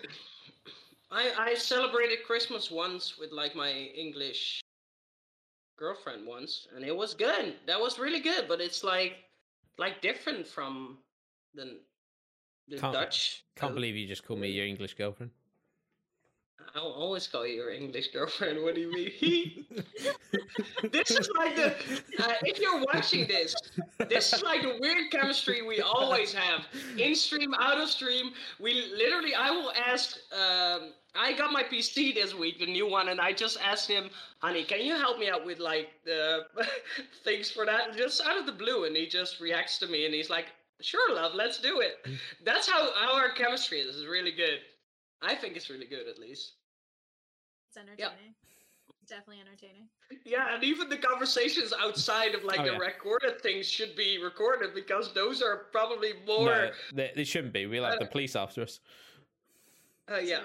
I 1.11 1.31
I 1.37 1.53
celebrated 1.55 2.19
Christmas 2.25 2.69
once 2.69 3.17
with 3.17 3.31
like 3.31 3.55
my 3.55 3.71
English 3.71 4.61
girlfriend 5.77 6.27
once, 6.27 6.67
and 6.75 6.85
it 6.85 6.95
was 6.95 7.13
good. 7.15 7.55
That 7.65 7.79
was 7.79 7.97
really 7.97 8.19
good. 8.19 8.47
But 8.47 8.61
it's 8.61 8.83
like 8.83 9.13
like 9.77 10.01
different 10.01 10.45
from 10.47 10.99
the 11.55 11.79
the 12.67 12.77
Can't- 12.77 12.93
Dutch. 12.93 13.43
Can't 13.55 13.73
believe 13.73 13.95
you 13.95 14.07
just 14.07 14.25
called 14.25 14.39
me 14.39 14.49
your 14.49 14.65
English 14.65 14.95
girlfriend. 14.95 15.31
I'll 16.75 16.91
always 16.91 17.25
call 17.25 17.47
you 17.47 17.53
your 17.55 17.71
English 17.71 18.09
girlfriend. 18.09 18.61
What 18.61 18.75
do 18.75 18.81
you 18.81 18.91
mean? 18.91 19.65
this 20.91 21.11
is 21.11 21.29
like 21.37 21.55
the. 21.55 21.67
Uh, 22.19 22.33
if 22.41 22.59
you're 22.59 22.83
watching 22.93 23.27
this, 23.27 23.55
this 24.09 24.33
is 24.33 24.43
like 24.43 24.61
the 24.61 24.77
weird 24.81 25.09
chemistry 25.09 25.61
we 25.61 25.79
always 25.79 26.33
have 26.33 26.65
in 26.97 27.15
stream, 27.15 27.53
out 27.53 27.79
of 27.79 27.89
stream. 27.89 28.31
We 28.59 28.91
literally, 28.93 29.33
I 29.33 29.51
will 29.51 29.71
ask. 29.71 30.17
Um, 30.33 30.91
I 31.17 31.31
got 31.37 31.53
my 31.53 31.63
PC 31.63 32.13
this 32.13 32.33
week, 32.35 32.59
the 32.59 32.65
new 32.65 32.89
one, 32.89 33.07
and 33.07 33.21
I 33.21 33.31
just 33.31 33.57
asked 33.63 33.89
him, 33.89 34.09
"Honey, 34.39 34.65
can 34.65 34.81
you 34.81 34.95
help 34.95 35.17
me 35.17 35.29
out 35.29 35.45
with 35.45 35.59
like 35.59 35.91
the 36.03 36.45
things 37.23 37.49
for 37.49 37.65
that?" 37.65 37.95
Just 37.95 38.21
out 38.25 38.37
of 38.37 38.45
the 38.45 38.51
blue, 38.51 38.83
and 38.83 38.97
he 38.97 39.07
just 39.07 39.39
reacts 39.39 39.77
to 39.79 39.87
me, 39.87 40.05
and 40.05 40.13
he's 40.13 40.29
like, 40.29 40.47
"Sure, 40.81 41.13
love, 41.15 41.33
let's 41.35 41.59
do 41.59 41.81
it." 41.81 42.05
That's 42.43 42.69
how, 42.69 42.91
how 42.93 43.15
our 43.15 43.31
chemistry 43.31 43.79
is. 43.79 43.95
It's 43.95 44.05
really 44.07 44.31
good. 44.31 44.59
I 45.21 45.35
think 45.35 45.55
it's 45.55 45.69
really 45.69 45.87
good, 45.87 46.07
at 46.07 46.19
least. 46.19 46.53
It's 47.69 47.77
entertaining. 47.77 48.35
Definitely 49.07 49.41
entertaining. 49.41 49.87
Yeah, 50.25 50.55
and 50.55 50.63
even 50.63 50.89
the 50.89 50.97
conversations 50.97 51.71
outside 51.79 52.33
of 52.33 52.43
like 52.43 52.59
Oh, 52.59 52.65
the 52.65 52.71
yeah. 52.71 52.77
recorded 52.77 53.39
things 53.41 53.67
should 53.67 53.95
be 53.95 54.17
recorded 54.21 54.73
because 54.73 55.13
those 55.13 55.41
are 55.43 55.65
probably 55.71 56.13
more. 56.25 56.45
No, 56.45 56.71
they, 56.93 57.11
they 57.15 57.23
shouldn't 57.23 57.53
be. 57.53 57.67
We'll 57.67 57.83
have 57.85 57.99
the 57.99 58.07
police 58.07 58.35
after 58.35 58.63
us. 58.63 58.79
uh, 60.11 60.17
yeah, 60.17 60.41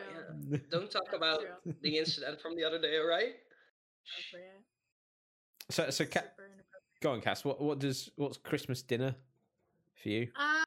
yeah. 0.51 0.59
Don't 0.71 0.91
talk 0.91 1.13
about 1.15 1.41
True. 1.41 1.75
the 1.83 1.97
incident 1.99 2.41
from 2.41 2.55
the 2.55 2.65
other 2.65 2.79
day, 2.79 2.99
all 2.99 3.07
right? 3.07 3.35
So, 5.71 5.89
so 5.91 6.05
Ca- 6.05 6.25
go 7.01 7.13
on, 7.13 7.21
Cass. 7.21 7.45
What, 7.45 7.61
what 7.63 7.79
does 7.79 8.11
what's 8.17 8.37
Christmas 8.37 8.83
dinner 8.83 9.15
for 10.03 10.09
you? 10.09 10.29
Um, 10.39 10.65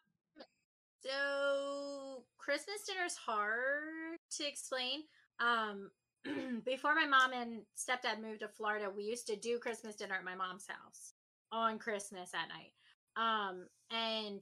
so 1.01 2.23
Christmas 2.37 2.83
dinner's 2.87 3.15
hard 3.15 4.17
to 4.37 4.47
explain. 4.47 5.01
Um, 5.39 5.91
before 6.65 6.95
my 6.95 7.05
mom 7.05 7.33
and 7.33 7.61
stepdad 7.77 8.21
moved 8.21 8.41
to 8.41 8.47
Florida, 8.47 8.89
we 8.95 9.03
used 9.03 9.27
to 9.27 9.35
do 9.35 9.59
Christmas 9.59 9.95
dinner 9.95 10.15
at 10.15 10.23
my 10.23 10.35
mom's 10.35 10.67
house 10.67 11.13
on 11.51 11.77
Christmas 11.77 12.31
at 12.33 12.47
night. 12.49 12.71
Um, 13.15 13.67
and 13.91 14.41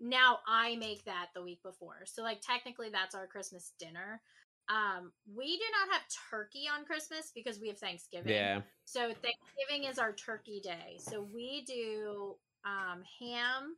now 0.00 0.38
I 0.46 0.76
make 0.76 1.04
that 1.04 1.28
the 1.34 1.42
week 1.42 1.62
before. 1.62 2.04
So 2.06 2.22
like 2.22 2.40
technically 2.40 2.88
that's 2.90 3.14
our 3.14 3.26
Christmas 3.26 3.72
dinner. 3.78 4.20
Um, 4.68 5.12
we 5.34 5.56
do 5.56 5.64
not 5.72 5.92
have 5.92 6.02
turkey 6.30 6.64
on 6.72 6.84
Christmas 6.84 7.32
because 7.34 7.58
we 7.60 7.68
have 7.68 7.78
Thanksgiving. 7.78 8.32
Yeah, 8.32 8.60
So 8.84 9.00
Thanksgiving 9.00 9.90
is 9.90 9.98
our 9.98 10.12
turkey 10.12 10.60
day. 10.62 10.96
So 10.98 11.26
we 11.34 11.64
do 11.66 12.36
um 12.64 13.02
ham. 13.20 13.76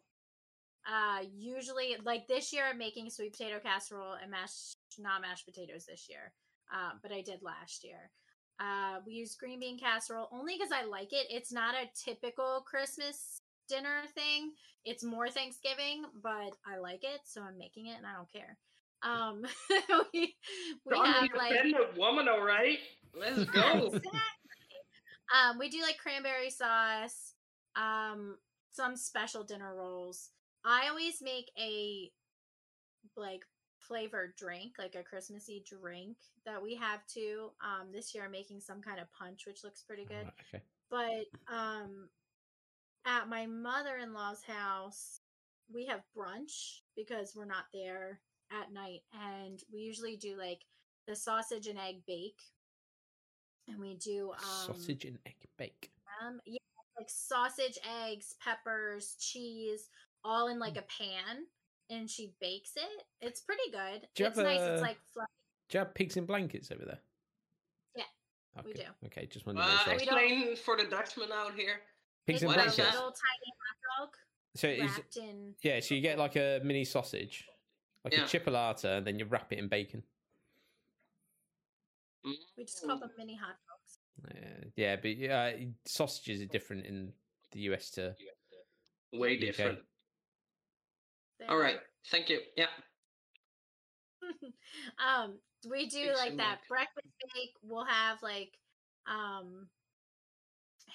Uh 0.86 1.24
usually 1.34 1.96
like 2.04 2.26
this 2.26 2.52
year 2.52 2.64
I'm 2.70 2.78
making 2.78 3.10
sweet 3.10 3.32
potato 3.32 3.60
casserole 3.60 4.16
and 4.20 4.30
mashed 4.30 4.76
not 4.98 5.20
mashed 5.22 5.46
potatoes 5.46 5.86
this 5.86 6.06
year. 6.08 6.32
Uh, 6.72 6.92
but 7.02 7.12
I 7.12 7.20
did 7.20 7.42
last 7.42 7.84
year. 7.84 8.10
Uh 8.60 8.98
we 9.06 9.14
use 9.14 9.36
green 9.36 9.60
bean 9.60 9.78
casserole 9.78 10.28
only 10.32 10.56
because 10.56 10.72
I 10.72 10.84
like 10.84 11.12
it. 11.12 11.26
It's 11.30 11.52
not 11.52 11.74
a 11.74 11.88
typical 11.94 12.64
Christmas 12.66 13.40
dinner 13.68 14.02
thing. 14.14 14.52
It's 14.84 15.04
more 15.04 15.28
Thanksgiving, 15.28 16.04
but 16.22 16.56
I 16.66 16.78
like 16.80 17.04
it, 17.04 17.20
so 17.24 17.42
I'm 17.42 17.58
making 17.58 17.86
it 17.86 17.98
and 17.98 18.06
I 18.06 18.14
don't 18.14 18.32
care. 18.32 18.58
Um 19.02 19.42
we, 20.12 20.34
we 20.84 20.94
Don't 20.94 21.06
have 21.06 21.28
like 21.36 21.96
woman, 21.96 22.28
all 22.28 22.44
right? 22.44 22.78
Let's 23.14 23.44
go. 23.50 23.60
Exactly. 23.60 24.12
Um, 25.32 25.58
we 25.58 25.68
do 25.70 25.80
like 25.82 25.98
cranberry 25.98 26.50
sauce, 26.50 27.34
um, 27.74 28.36
some 28.72 28.96
special 28.96 29.44
dinner 29.44 29.74
rolls. 29.74 30.30
I 30.64 30.88
always 30.88 31.20
make 31.22 31.50
a 31.58 32.11
like 33.16 33.42
flavored 33.78 34.35
drink, 34.37 34.74
like 34.78 34.94
a 34.94 35.02
Christmassy 35.02 35.64
drink 35.68 36.16
that 36.46 36.62
we 36.62 36.74
have 36.76 37.06
too. 37.06 37.50
Um, 37.62 37.88
this 37.92 38.14
year 38.14 38.24
I'm 38.24 38.30
making 38.30 38.61
some 38.61 38.80
kind 38.80 39.00
of 39.00 39.12
punch, 39.12 39.42
which 39.46 39.64
looks 39.64 39.82
pretty 39.82 40.04
good. 40.04 40.26
Alright, 40.26 40.32
okay. 40.54 40.62
But 40.90 41.54
um, 41.54 42.08
at 43.06 43.28
my 43.28 43.46
mother-in-law's 43.46 44.42
house, 44.44 45.20
we 45.72 45.87
have 45.87 46.00
brunch 46.16 46.80
because 46.96 47.32
we're 47.35 47.44
not 47.44 47.64
there 47.72 48.20
at 48.52 48.72
night, 48.72 49.00
and 49.14 49.58
we 49.72 49.80
usually 49.80 50.16
do 50.16 50.37
like 50.37 50.61
the 51.08 51.16
sausage 51.16 51.66
and 51.66 51.79
egg 51.79 52.02
bake, 52.06 52.40
and 53.68 53.81
we 53.81 53.94
do 53.94 54.33
um, 54.33 54.75
Sausage 54.75 55.04
and 55.06 55.18
egg 55.27 55.37
bake. 55.56 55.90
um, 56.23 56.40
yeah, 56.46 56.58
like 56.96 57.08
sausage, 57.08 57.78
eggs, 58.04 58.34
peppers, 58.40 59.16
cheese, 59.18 59.88
all 60.24 60.48
in 60.48 60.56
Mm. 60.58 60.60
like 60.60 60.76
a 60.76 60.82
pan, 60.82 61.46
and 61.90 62.08
she 62.08 62.34
bakes 62.40 62.72
it. 62.76 63.04
It's 63.20 63.40
pretty 63.40 63.70
good. 63.70 64.08
Do 64.14 64.24
it's 64.26 64.36
have 64.36 64.46
nice. 64.46 64.60
a- 64.60 64.72
It's 64.74 64.82
like 64.82 64.98
fluffy. 65.12 65.30
Do 65.68 65.78
you 65.78 65.84
have 65.84 65.94
pigs 65.94 66.16
in 66.16 66.26
blankets 66.26 66.70
over 66.70 66.84
there? 66.84 67.00
Yeah, 67.94 68.04
we 68.64 68.72
Okay, 68.72 68.84
do. 68.84 69.06
Okay, 69.06 69.26
just 69.26 69.46
one. 69.46 69.56
to 69.56 69.62
Uh, 69.62 69.78
sure. 69.78 69.92
explain 69.94 70.56
for 70.56 70.76
the 70.76 70.84
Dutchman 70.84 71.32
out 71.32 71.54
here. 71.54 71.80
Pigs 72.26 72.42
in 72.42 72.48
What 72.48 72.58
a 72.58 72.62
blankets. 72.64 72.78
little 72.94 73.10
tiny 73.12 73.52
hot 73.58 73.98
dog 73.98 74.16
So 74.54 74.68
is 74.68 75.16
in. 75.16 75.56
yeah, 75.62 75.80
so 75.80 75.94
you 75.94 76.00
get 76.02 76.18
like 76.18 76.36
a 76.36 76.60
mini 76.62 76.84
sausage, 76.84 77.48
like 78.04 78.12
Yeah. 78.12 78.24
a 78.24 78.26
chipolata, 78.26 78.98
and 78.98 79.06
then 79.06 79.18
you 79.18 79.24
wrap 79.24 79.52
it 79.52 79.58
in 79.58 79.68
bacon. 79.68 80.06
We 82.24 82.64
just 82.64 82.80
call 82.84 82.96
Mm. 82.98 83.00
them 83.00 83.10
mini 83.16 83.34
hot 83.34 83.56
dogs. 83.66 83.71
Uh, 84.25 84.65
yeah, 84.77 84.96
but 84.96 85.17
yeah, 85.17 85.52
sausages 85.87 86.40
are 86.42 86.46
different 86.46 86.87
in 86.87 87.13
the 87.52 87.60
US 87.73 87.90
to 87.90 88.15
Way 89.13 89.35
UK. 89.35 89.40
different. 89.40 89.79
All 91.48 91.56
right. 91.58 91.79
Thank 92.10 92.29
you. 92.29 92.40
Yeah. 92.56 92.67
um, 94.98 95.38
we 95.69 95.88
do 95.88 96.06
Pigs 96.06 96.19
like 96.19 96.37
that 96.37 96.58
blankets. 96.69 96.69
breakfast 96.69 97.08
bake. 97.35 97.54
We'll 97.63 97.85
have 97.85 98.19
like 98.23 98.52
Um, 99.06 99.69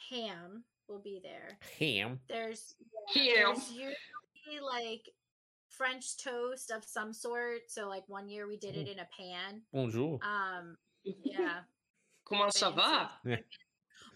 ham 0.09 0.63
will 0.87 1.01
be 1.01 1.19
there. 1.21 1.57
Ham. 1.79 2.19
There's 2.29 2.75
Ham. 3.13 3.23
there's 3.25 3.71
usually 3.71 4.61
like 4.65 5.01
French 5.69 6.17
toast 6.17 6.71
of 6.71 6.83
some 6.85 7.11
sort. 7.13 7.69
So 7.69 7.87
like 7.89 8.03
one 8.07 8.29
year 8.29 8.47
we 8.47 8.57
did 8.57 8.75
it 8.77 8.87
in 8.87 8.99
a 8.99 9.07
pan. 9.17 9.61
Bonjour. 9.73 10.19
Um, 10.23 10.77
yeah. 11.03 11.59
Comment 12.27 12.51
ça 12.51 12.73
va? 12.75 13.09
fancy. 13.23 13.43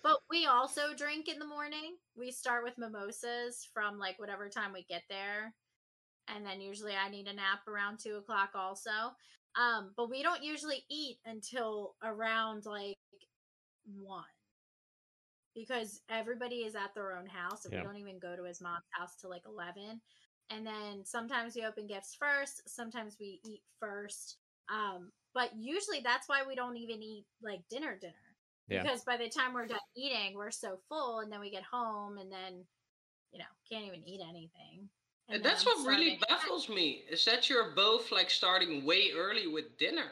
But 0.03 0.17
we 0.29 0.47
also 0.47 0.93
drink 0.97 1.27
in 1.27 1.37
the 1.37 1.45
morning. 1.45 1.95
We 2.15 2.31
start 2.31 2.63
with 2.63 2.77
mimosas 2.77 3.67
from 3.73 3.99
like 3.99 4.17
whatever 4.19 4.49
time 4.49 4.73
we 4.73 4.83
get 4.89 5.03
there. 5.09 5.53
And 6.27 6.45
then 6.45 6.59
usually 6.59 6.93
I 6.95 7.09
need 7.09 7.27
a 7.27 7.33
nap 7.33 7.67
around 7.67 7.99
two 7.99 8.17
o'clock 8.17 8.51
also. 8.55 8.89
Um, 9.55 9.91
but 9.95 10.09
we 10.09 10.23
don't 10.23 10.43
usually 10.43 10.85
eat 10.89 11.17
until 11.25 11.95
around 12.03 12.65
like 12.65 12.97
one. 13.85 14.23
Because 15.53 16.01
everybody 16.09 16.63
is 16.63 16.75
at 16.75 16.95
their 16.95 17.15
own 17.17 17.27
house 17.27 17.65
and 17.65 17.73
Yeah. 17.73 17.81
we 17.81 17.85
don't 17.85 17.97
even 17.97 18.19
go 18.19 18.35
to 18.35 18.43
his 18.43 18.61
mom's 18.61 18.85
house 18.91 19.15
till 19.17 19.29
like 19.29 19.45
eleven. 19.45 20.01
And 20.49 20.65
then 20.65 21.05
sometimes 21.05 21.55
we 21.55 21.63
open 21.65 21.87
gifts 21.87 22.15
first, 22.15 22.67
sometimes 22.67 23.17
we 23.19 23.39
eat 23.45 23.61
first. 23.79 24.37
Um, 24.69 25.11
but 25.33 25.51
usually 25.55 26.01
that's 26.03 26.27
why 26.29 26.43
we 26.47 26.55
don't 26.55 26.77
even 26.77 27.01
eat 27.01 27.25
like 27.41 27.61
dinner 27.69 27.97
dinner 27.99 28.13
Yeah. 28.67 28.83
because 28.83 29.03
by 29.03 29.17
the 29.17 29.29
time 29.29 29.53
we're 29.53 29.67
done 29.67 29.79
eating 29.95 30.35
we're 30.35 30.51
so 30.51 30.79
full 30.89 31.19
and 31.19 31.31
then 31.31 31.39
we 31.39 31.49
get 31.51 31.63
home 31.63 32.17
and 32.17 32.31
then 32.31 32.65
you 33.31 33.39
know 33.39 33.45
can't 33.69 33.85
even 33.85 34.03
eat 34.07 34.21
anything 34.27 34.89
And 35.29 35.37
And 35.37 35.45
that's 35.45 35.65
I'm 35.65 35.83
what 35.83 35.87
really 35.87 36.19
baffles 36.29 36.67
me 36.69 37.03
is 37.09 37.23
that 37.25 37.49
you're 37.49 37.71
both 37.75 38.11
like 38.11 38.29
starting 38.29 38.83
way 38.85 39.11
early 39.15 39.47
with 39.47 39.77
dinner. 39.77 40.11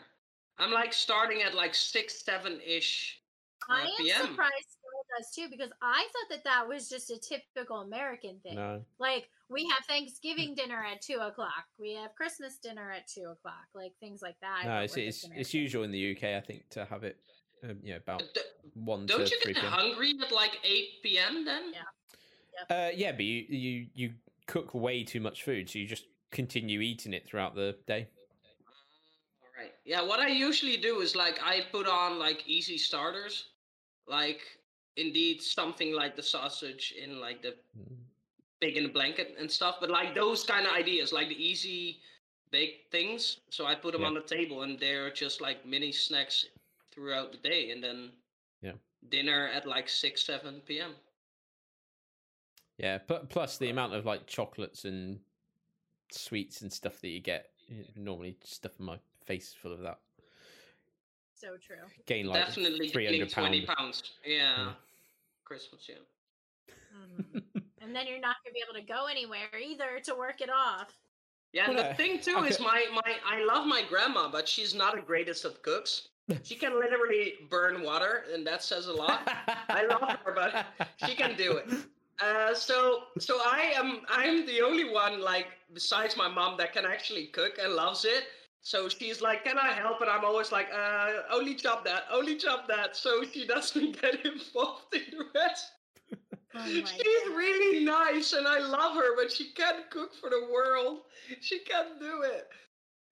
I'm 0.58 0.72
like 0.72 0.94
starting 0.94 1.42
at 1.42 1.54
like 1.56 1.76
six, 1.76 2.24
seven 2.24 2.60
ish 2.66 3.22
i 3.70 3.82
uh, 3.84 3.86
am 3.86 3.98
PM. 3.98 4.28
surprised 4.28 4.78
Phil 5.20 5.24
does 5.24 5.32
too 5.36 5.48
because 5.50 5.72
i 5.82 6.08
thought 6.14 6.36
that 6.36 6.44
that 6.44 6.68
was 6.68 6.90
just 6.90 7.10
a 7.12 7.18
typical 7.20 7.78
american 7.82 8.40
thing 8.44 8.56
No. 8.56 8.82
like 9.00 9.30
we 9.50 9.68
have 9.68 9.86
thanksgiving 9.88 10.56
dinner 10.56 10.84
at 10.92 11.02
two 11.02 11.18
o'clock 11.18 11.66
we 11.78 11.94
have 11.94 12.14
christmas 12.16 12.58
dinner 12.58 12.92
at 12.92 13.08
two 13.08 13.26
o'clock 13.30 13.66
like 13.74 13.94
things 14.00 14.22
like 14.22 14.36
that 14.42 14.66
No, 14.66 14.80
it's 14.82 14.98
it's, 14.98 15.28
it's 15.36 15.54
usual 15.54 15.84
in 15.84 15.92
the 15.92 16.12
UK, 16.16 16.24
I 16.36 16.42
think, 16.42 16.70
to 16.72 16.86
have 16.86 17.04
it, 17.04 17.18
um, 17.64 17.78
you 17.82 17.92
know, 17.92 17.98
about 17.98 18.20
D- 18.34 18.42
one 18.74 19.06
Don't 19.06 19.26
to 19.26 19.34
you 19.34 19.42
three 19.42 19.54
get 19.54 19.62
p.m. 19.62 19.74
hungry 19.74 20.14
at 20.22 20.32
like 20.32 20.58
8 20.64 20.86
p.m. 21.04 21.46
then? 21.46 21.74
Yeah. 21.74 22.76
Uh, 22.76 22.92
yeah, 22.94 23.12
but 23.12 23.24
you, 23.24 23.46
you 23.50 23.88
you 23.96 24.14
cook 24.48 24.74
way 24.74 25.04
too 25.04 25.20
much 25.20 25.44
food, 25.44 25.70
so 25.70 25.80
you 25.80 25.88
just 25.88 26.06
continue 26.32 26.82
eating 26.82 27.14
it 27.14 27.26
throughout 27.28 27.56
the 27.56 27.76
day. 27.88 28.08
All 29.44 29.64
right. 29.64 29.74
Yeah, 29.86 30.02
what 30.02 30.20
I 30.20 30.28
usually 30.28 30.78
do 30.78 31.00
is 31.00 31.16
like 31.16 31.40
I 31.44 31.62
put 31.72 31.88
on 31.88 32.20
like 32.20 32.44
easy 32.48 32.78
starters, 32.78 33.50
like 34.08 34.42
indeed 35.00 35.42
something 35.42 35.94
like 35.94 36.16
the 36.16 36.24
sausage 36.24 36.94
in 37.02 37.20
like 37.20 37.42
the 37.42 37.56
Mm. 37.78 37.98
big 38.60 38.76
in 38.78 38.84
the 38.84 38.90
blanket 38.90 39.36
and 39.40 39.50
stuff, 39.50 39.78
but 39.80 39.90
like 39.90 40.14
those 40.14 40.44
kind 40.44 40.66
of 40.68 40.74
ideas, 40.74 41.14
like 41.14 41.30
the 41.30 41.42
easy 41.44 42.02
baked 42.52 42.92
things. 42.92 43.40
So 43.50 43.66
I 43.66 43.76
put 43.76 43.94
them 43.94 44.02
Yeah. 44.02 44.08
on 44.08 44.14
the 44.16 44.22
table 44.22 44.64
and 44.64 44.78
they're 44.80 45.12
just 45.12 45.40
like 45.40 45.66
mini 45.66 45.92
snacks 45.92 46.46
throughout 46.92 47.32
the 47.32 47.38
day 47.38 47.72
and 47.72 47.82
then 47.84 48.12
Yeah. 48.62 48.74
dinner 49.10 49.48
at 49.48 49.66
like 49.66 49.88
6 49.88 50.24
7 50.26 50.62
p.m. 50.62 50.96
Yeah, 52.78 53.00
but 53.08 53.30
plus 53.30 53.58
the 53.58 53.70
amount 53.70 53.94
of 53.94 54.06
like 54.06 54.26
chocolates 54.28 54.86
and 54.86 55.20
sweets 56.12 56.62
and 56.62 56.72
stuff 56.72 57.00
that 57.02 57.10
you 57.10 57.20
get, 57.20 57.52
you 57.68 57.86
normally 57.96 58.38
stuff 58.44 58.72
in 58.80 58.86
my 58.86 59.00
face 59.26 59.54
full 59.54 59.72
of 59.74 59.80
that. 59.82 60.00
so 61.36 61.56
true 61.56 61.78
Gain 62.06 62.26
like 62.28 62.46
Definitely 62.46 62.90
three 62.90 63.06
gaining 63.06 63.28
20 63.30 63.66
pounds. 63.66 63.78
pounds. 63.78 64.04
Yeah. 64.26 64.58
Yeah. 64.58 64.74
Christmas, 65.50 65.90
yeah. 65.90 65.96
Mhm. 66.94 67.72
and 67.82 67.96
then 67.96 68.08
you're 68.08 68.20
not 68.20 68.38
gonna 68.44 68.54
be 68.54 68.62
able 68.64 68.74
to 68.80 68.86
go 68.86 69.08
anywhere 69.08 69.50
either 69.60 70.00
to 70.02 70.16
work 70.16 70.42
it 70.42 70.50
off 70.50 70.94
Yeah, 71.54 71.66
and 71.68 71.76
Well, 71.76 71.84
the 71.90 71.96
thing 71.96 72.20
too 72.22 72.44
is 72.44 72.60
my 72.60 72.86
my 72.92 73.20
I 73.26 73.44
love 73.44 73.66
my 73.66 73.82
grandma, 73.84 74.30
but 74.30 74.48
she's 74.48 74.76
not 74.76 74.96
the 74.96 75.02
greatest 75.02 75.46
of 75.46 75.62
cooks. 75.64 76.10
She 76.44 76.56
can 76.56 76.80
literally 76.80 77.48
burn 77.50 77.82
water, 77.82 78.26
and 78.32 78.46
that 78.46 78.62
says 78.64 78.86
a 78.88 78.94
lot. 78.94 79.22
I 79.70 79.86
love 79.86 80.04
her, 80.24 80.34
but 80.34 80.68
she 80.98 81.16
can 81.16 81.36
do 81.36 81.58
it. 81.58 81.68
Uh, 82.22 82.54
so 82.54 83.06
so 83.18 83.40
I 83.46 83.72
am 83.76 84.02
I'm 84.10 84.46
the 84.46 84.62
only 84.62 84.84
one 84.84 85.22
like 85.22 85.48
besides 85.74 86.18
my 86.18 86.28
mom 86.28 86.58
that 86.58 86.74
can 86.74 86.86
actually 86.86 87.28
cook 87.28 87.58
and 87.58 87.74
loves 87.76 88.04
it. 88.04 88.26
So 88.62 88.90
she's 88.90 89.22
like, 89.22 89.44
"Can 89.46 89.58
I 89.58 89.72
help?" 89.72 90.02
And 90.02 90.10
I'm 90.10 90.26
always 90.26 90.52
like, 90.52 90.68
"Uh, 90.74 91.12
only 91.32 91.56
chop 91.56 91.84
that, 91.86 92.04
only 92.12 92.36
chop 92.36 92.68
that." 92.68 92.96
So 92.96 93.24
she 93.24 93.46
doesn't 93.48 94.02
get 94.02 94.26
involved 94.26 94.94
in 94.94 95.18
the 95.18 95.26
rest. 95.36 95.72
Oh 96.56 96.66
She's 96.66 96.92
God. 96.92 97.36
really 97.38 97.86
nice 97.86 98.34
and 98.34 98.48
I 98.48 98.58
love 98.58 98.96
her, 98.96 99.16
but 99.16 99.32
she 99.32 99.52
can't 99.52 99.88
cook 99.92 100.16
for 100.16 100.32
the 100.32 100.48
world. 100.52 101.02
She 101.42 101.60
can't 101.60 102.00
do 102.00 102.24
it. 102.24 102.48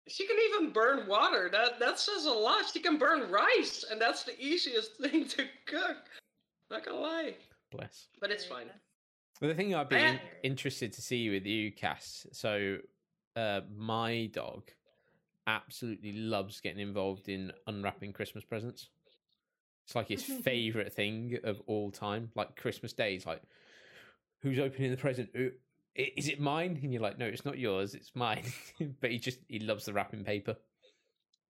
She 0.07 0.25
can 0.25 0.37
even 0.49 0.73
burn 0.73 1.05
water. 1.07 1.47
That 1.51 1.79
that 1.79 1.99
says 1.99 2.25
a 2.25 2.31
lot. 2.31 2.63
She 2.73 2.79
can 2.79 2.97
burn 2.97 3.29
rice, 3.29 3.85
and 3.91 4.01
that's 4.01 4.23
the 4.23 4.33
easiest 4.43 4.95
thing 5.01 5.27
to 5.27 5.45
cook. 5.67 5.97
Not 6.71 6.83
gonna 6.83 6.97
lie, 6.99 7.35
Bless. 7.71 8.07
but 8.19 8.31
it's 8.31 8.43
fine. 8.43 8.71
Well, 9.39 9.49
the 9.49 9.55
thing 9.55 9.75
I'd 9.75 9.87
be 9.87 9.97
I- 9.97 10.07
in- 10.07 10.19
interested 10.41 10.91
to 10.93 11.01
see 11.03 11.29
with 11.29 11.45
you, 11.45 11.71
Cass. 11.71 12.25
So, 12.31 12.79
uh, 13.35 13.61
my 13.77 14.31
dog 14.33 14.71
absolutely 15.47 16.11
loves 16.13 16.59
getting 16.61 16.79
involved 16.81 17.29
in 17.29 17.51
unwrapping 17.65 18.13
Christmas 18.13 18.43
presents. 18.43 18.89
It's 19.85 19.95
like 19.95 20.07
his 20.09 20.23
favorite 20.43 20.93
thing 20.93 21.39
of 21.43 21.61
all 21.65 21.89
time. 21.91 22.29
Like 22.35 22.55
Christmas 22.57 22.93
Day, 22.93 23.13
he's 23.13 23.25
like, 23.25 23.41
"Who's 24.41 24.59
opening 24.59 24.91
the 24.91 24.97
present? 24.97 25.29
Is 25.95 26.27
it 26.27 26.39
mine?" 26.39 26.77
And 26.83 26.91
you're 26.93 27.01
like, 27.01 27.17
"No, 27.17 27.25
it's 27.25 27.45
not 27.45 27.57
yours. 27.57 27.95
It's 27.95 28.11
mine." 28.13 28.43
but 29.01 29.09
he 29.11 29.17
just 29.17 29.39
he 29.47 29.59
loves 29.59 29.85
the 29.85 29.93
wrapping 29.93 30.23
paper. 30.23 30.55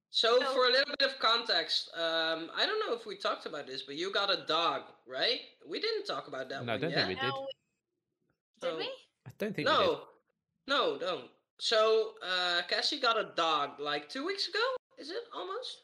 So, 0.09 0.39
So- 0.39 0.53
for 0.53 0.67
a 0.67 0.71
little 0.71 0.95
bit 0.99 1.09
of 1.09 1.19
context, 1.19 1.89
um, 1.95 2.49
I 2.55 2.65
don't 2.65 2.79
know 2.87 2.95
if 2.95 3.05
we 3.05 3.17
talked 3.17 3.45
about 3.45 3.67
this, 3.67 3.81
but 3.83 3.95
you 3.95 4.13
got 4.13 4.29
a 4.31 4.45
dog, 4.47 4.83
right? 5.05 5.39
We 5.69 5.81
didn't 5.81 6.05
talk 6.05 6.27
about 6.29 6.47
that 6.49 6.63
No, 6.63 6.75
I 6.75 6.77
don't 6.77 6.91
yet. 6.91 7.07
think 7.07 7.09
we 7.09 7.15
did. 7.15 7.33
No, 7.33 7.47
did 8.61 8.69
So- 8.71 8.77
we? 8.77 8.83
I 9.25 9.31
don't 9.37 9.53
think 9.55 9.67
we 9.67 9.73
did. 9.75 9.79
No, 9.81 10.01
no, 10.67 10.97
don't. 10.97 11.25
So, 11.59 12.13
uh, 12.23 12.61
Cassie 12.69 12.99
got 12.99 13.17
a 13.17 13.31
dog 13.35 13.79
like 13.79 14.09
two 14.09 14.25
weeks 14.25 14.47
ago. 14.47 14.59
Is 14.99 15.09
it 15.09 15.23
almost? 15.35 15.77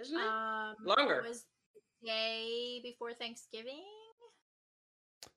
Isn't 0.00 0.18
it? 0.18 0.26
Um, 0.26 0.74
Longer. 0.84 1.20
It 1.24 1.28
was 1.28 1.44
the 2.02 2.06
day 2.08 2.80
before 2.82 3.12
Thanksgiving. 3.14 3.82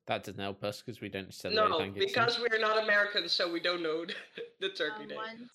That 0.07 0.23
doesn't 0.23 0.39
help 0.41 0.63
us 0.63 0.81
because 0.81 1.01
we 1.01 1.09
don't 1.09 1.33
celebrate 1.33 1.69
no, 1.69 1.79
Thanksgiving. 1.79 2.07
because 2.09 2.39
we're 2.39 2.59
not 2.59 2.81
Americans, 2.83 3.31
so 3.31 3.51
we 3.51 3.59
don't 3.59 3.83
know 3.83 4.05
the 4.59 4.69
turkey 4.69 5.03
Um, 5.03 5.07
day. 5.07 5.15
one, 5.15 5.49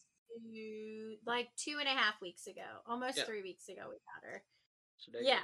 two, 0.52 1.14
like 1.26 1.48
two 1.56 1.76
and 1.78 1.88
a 1.88 1.92
half 1.92 2.20
weeks 2.20 2.46
ago, 2.46 2.62
almost 2.86 3.18
Yeah. 3.18 3.24
three 3.24 3.42
weeks 3.42 3.68
ago, 3.68 3.82
we 3.88 3.96
got 3.96 4.24
her. 4.30 4.42
So 4.98 5.10
there 5.12 5.22
you 5.22 5.28
Yeah. 5.28 5.40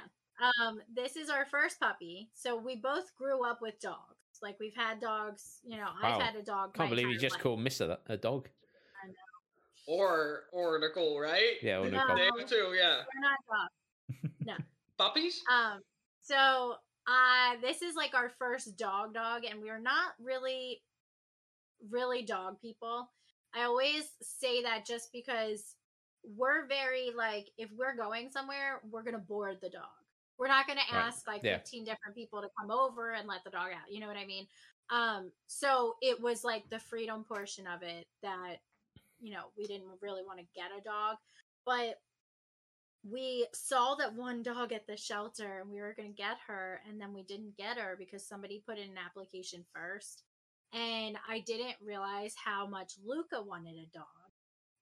Um, 0.61 0.79
this 0.93 1.15
is 1.17 1.29
our 1.29 1.45
first 1.45 1.79
puppy, 1.79 2.29
so 2.33 2.55
we 2.55 2.75
both 2.77 3.13
grew 3.15 3.43
up 3.45 3.61
with 3.61 3.79
dogs. 3.79 4.18
Like 4.41 4.57
we've 4.59 4.75
had 4.75 4.99
dogs. 4.99 5.59
You 5.65 5.77
know, 5.77 5.87
I've 6.01 6.21
had 6.21 6.35
a 6.35 6.43
dog. 6.43 6.73
Can't 6.73 6.89
believe 6.89 7.09
you 7.09 7.17
just 7.17 7.35
life. 7.35 7.43
called 7.43 7.59
Mister 7.59 7.97
a 8.07 8.17
dog. 8.17 8.45
go. 8.45 9.93
Or 9.93 10.43
or 10.51 10.79
Nicole, 10.79 11.19
right? 11.19 11.55
Yeah, 11.61 11.79
or 11.79 11.89
Nicole. 11.89 12.15
They 12.15 12.43
too, 12.45 12.73
yeah. 12.77 13.01
We're 13.13 13.21
not 13.21 13.39
dogs. 13.49 14.33
No. 14.45 14.53
Puppies? 14.97 15.41
Um, 15.51 15.81
so 16.21 16.75
uh 17.07 17.55
this 17.61 17.81
is 17.81 17.95
like 17.95 18.13
our 18.13 18.29
first 18.37 18.77
dog 18.77 19.13
dog, 19.13 19.43
and 19.49 19.61
we're 19.61 19.79
not 19.81 20.11
really 20.21 20.81
really 21.89 22.23
dog 22.23 22.61
people. 22.61 23.09
I 23.55 23.63
always 23.63 24.03
say 24.21 24.63
that 24.63 24.85
just 24.85 25.09
because 25.11 25.75
we're 26.23 26.67
very 26.67 27.11
like 27.15 27.47
if 27.57 27.69
we're 27.75 27.95
going 27.95 28.29
somewhere, 28.29 28.81
we're 28.89 29.03
gonna 29.03 29.17
board 29.17 29.57
the 29.61 29.69
dog. 29.69 29.98
We're 30.39 30.47
not 30.47 30.67
gonna 30.67 30.81
Right. 30.91 31.03
ask 31.05 31.27
like 31.27 31.43
Yeah. 31.43 31.57
15 31.57 31.83
different 31.83 32.15
people 32.15 32.41
to 32.41 32.49
come 32.59 32.71
over 32.71 33.11
and 33.11 33.27
let 33.27 33.43
the 33.43 33.51
dog 33.51 33.73
out. 33.73 33.91
You 33.91 33.99
know 33.99 34.07
what 34.07 34.17
I 34.17 34.25
mean? 34.25 34.47
Um, 34.89 35.31
so 35.47 35.97
it 36.01 36.19
was 36.19 36.43
like 36.43 36.67
the 36.69 36.79
freedom 36.79 37.23
portion 37.23 37.67
of 37.67 37.83
it 37.83 38.07
that 38.23 38.57
you 39.19 39.33
know 39.33 39.51
we 39.57 39.67
didn't 39.67 39.99
really 40.01 40.23
want 40.23 40.39
to 40.39 40.45
get 40.55 40.71
a 40.75 40.81
dog, 40.81 41.17
but 41.65 42.01
we 43.03 43.47
saw 43.53 43.95
that 43.95 44.13
one 44.13 44.43
dog 44.43 44.73
at 44.73 44.85
the 44.87 44.97
shelter 44.97 45.59
and 45.61 45.69
we 45.69 45.79
were 45.79 45.93
going 45.93 46.09
to 46.09 46.15
get 46.15 46.37
her 46.47 46.81
and 46.87 46.99
then 46.99 47.13
we 47.13 47.23
didn't 47.23 47.55
get 47.55 47.77
her 47.77 47.95
because 47.97 48.27
somebody 48.27 48.61
put 48.67 48.77
in 48.77 48.89
an 48.89 48.97
application 48.97 49.63
first 49.73 50.23
and 50.73 51.17
i 51.27 51.39
didn't 51.39 51.75
realize 51.81 52.35
how 52.43 52.67
much 52.67 52.93
luca 53.05 53.41
wanted 53.41 53.75
a 53.75 53.87
dog 53.93 54.05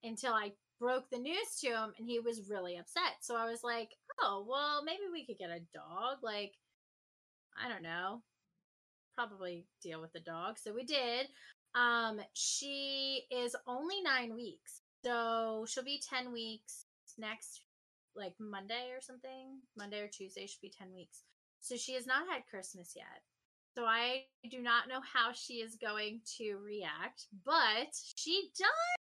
until 0.02 0.34
i 0.34 0.52
broke 0.78 1.10
the 1.10 1.18
news 1.18 1.56
to 1.60 1.68
him 1.68 1.92
and 1.98 2.08
he 2.08 2.20
was 2.20 2.48
really 2.48 2.76
upset 2.76 3.16
so 3.20 3.36
i 3.36 3.50
was 3.50 3.62
like 3.62 3.90
oh 4.20 4.44
well 4.48 4.82
maybe 4.84 5.02
we 5.12 5.24
could 5.24 5.38
get 5.38 5.50
a 5.50 5.60
dog 5.74 6.18
like 6.22 6.52
i 7.62 7.68
don't 7.68 7.82
know 7.82 8.22
probably 9.14 9.66
deal 9.82 10.00
with 10.00 10.12
the 10.12 10.20
dog 10.20 10.56
so 10.58 10.72
we 10.72 10.84
did 10.84 11.26
um 11.74 12.20
she 12.34 13.22
is 13.30 13.56
only 13.66 14.00
nine 14.02 14.34
weeks 14.34 14.82
so 15.04 15.64
she'll 15.68 15.84
be 15.84 16.02
10 16.08 16.32
weeks 16.32 16.86
next 17.18 17.62
like 18.18 18.34
Monday 18.38 18.90
or 18.92 19.00
something. 19.00 19.60
Monday 19.76 20.00
or 20.00 20.08
Tuesday 20.08 20.46
should 20.46 20.60
be 20.60 20.72
10 20.76 20.92
weeks. 20.94 21.22
So 21.60 21.76
she 21.76 21.94
has 21.94 22.06
not 22.06 22.28
had 22.30 22.46
Christmas 22.50 22.92
yet. 22.96 23.22
So 23.76 23.84
I 23.84 24.24
do 24.50 24.60
not 24.60 24.88
know 24.88 25.00
how 25.00 25.30
she 25.32 25.54
is 25.54 25.76
going 25.76 26.20
to 26.38 26.56
react, 26.56 27.26
but 27.44 27.94
she 28.16 28.50
does 28.58 29.07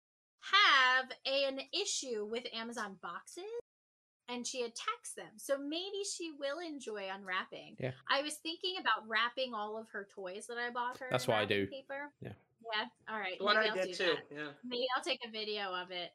have 0.42 1.06
an 1.26 1.60
issue 1.74 2.26
with 2.26 2.44
Amazon 2.54 2.98
boxes 3.02 3.44
and 4.30 4.48
she 4.48 4.62
attacks 4.62 5.14
them. 5.16 5.28
So 5.38 5.58
maybe 5.58 6.04
she 6.16 6.32
will 6.40 6.60
enjoy 6.60 7.08
unwrapping. 7.14 7.76
Yeah. 7.80 7.92
I 8.10 8.22
was 8.22 8.36
thinking 8.36 8.76
about 8.80 9.08
wrapping 9.08 9.54
all 9.54 9.78
of 9.78 9.88
her 9.92 10.08
toys 10.14 10.46
that 10.48 10.58
I 10.58 10.70
bought 10.72 10.98
her. 11.00 11.08
That's 11.12 11.26
in 11.26 11.34
what 11.34 11.42
I 11.42 11.46
do. 11.46 11.68
Paper. 11.68 12.12
Yeah. 12.22 12.32
Yeah. 12.76 12.86
All 13.14 13.20
right. 13.20 13.36
What 13.40 13.58
maybe 13.58 13.68
I 13.68 13.72
I'll 13.72 13.76
did 13.76 13.98
do 13.98 14.06
too. 14.06 14.12
that. 14.16 14.36
Yeah. 14.36 14.52
Maybe 14.64 14.86
I'll 14.96 15.04
take 15.04 15.20
a 15.28 15.32
video 15.32 15.74
of 15.74 15.92
it. 15.92 16.12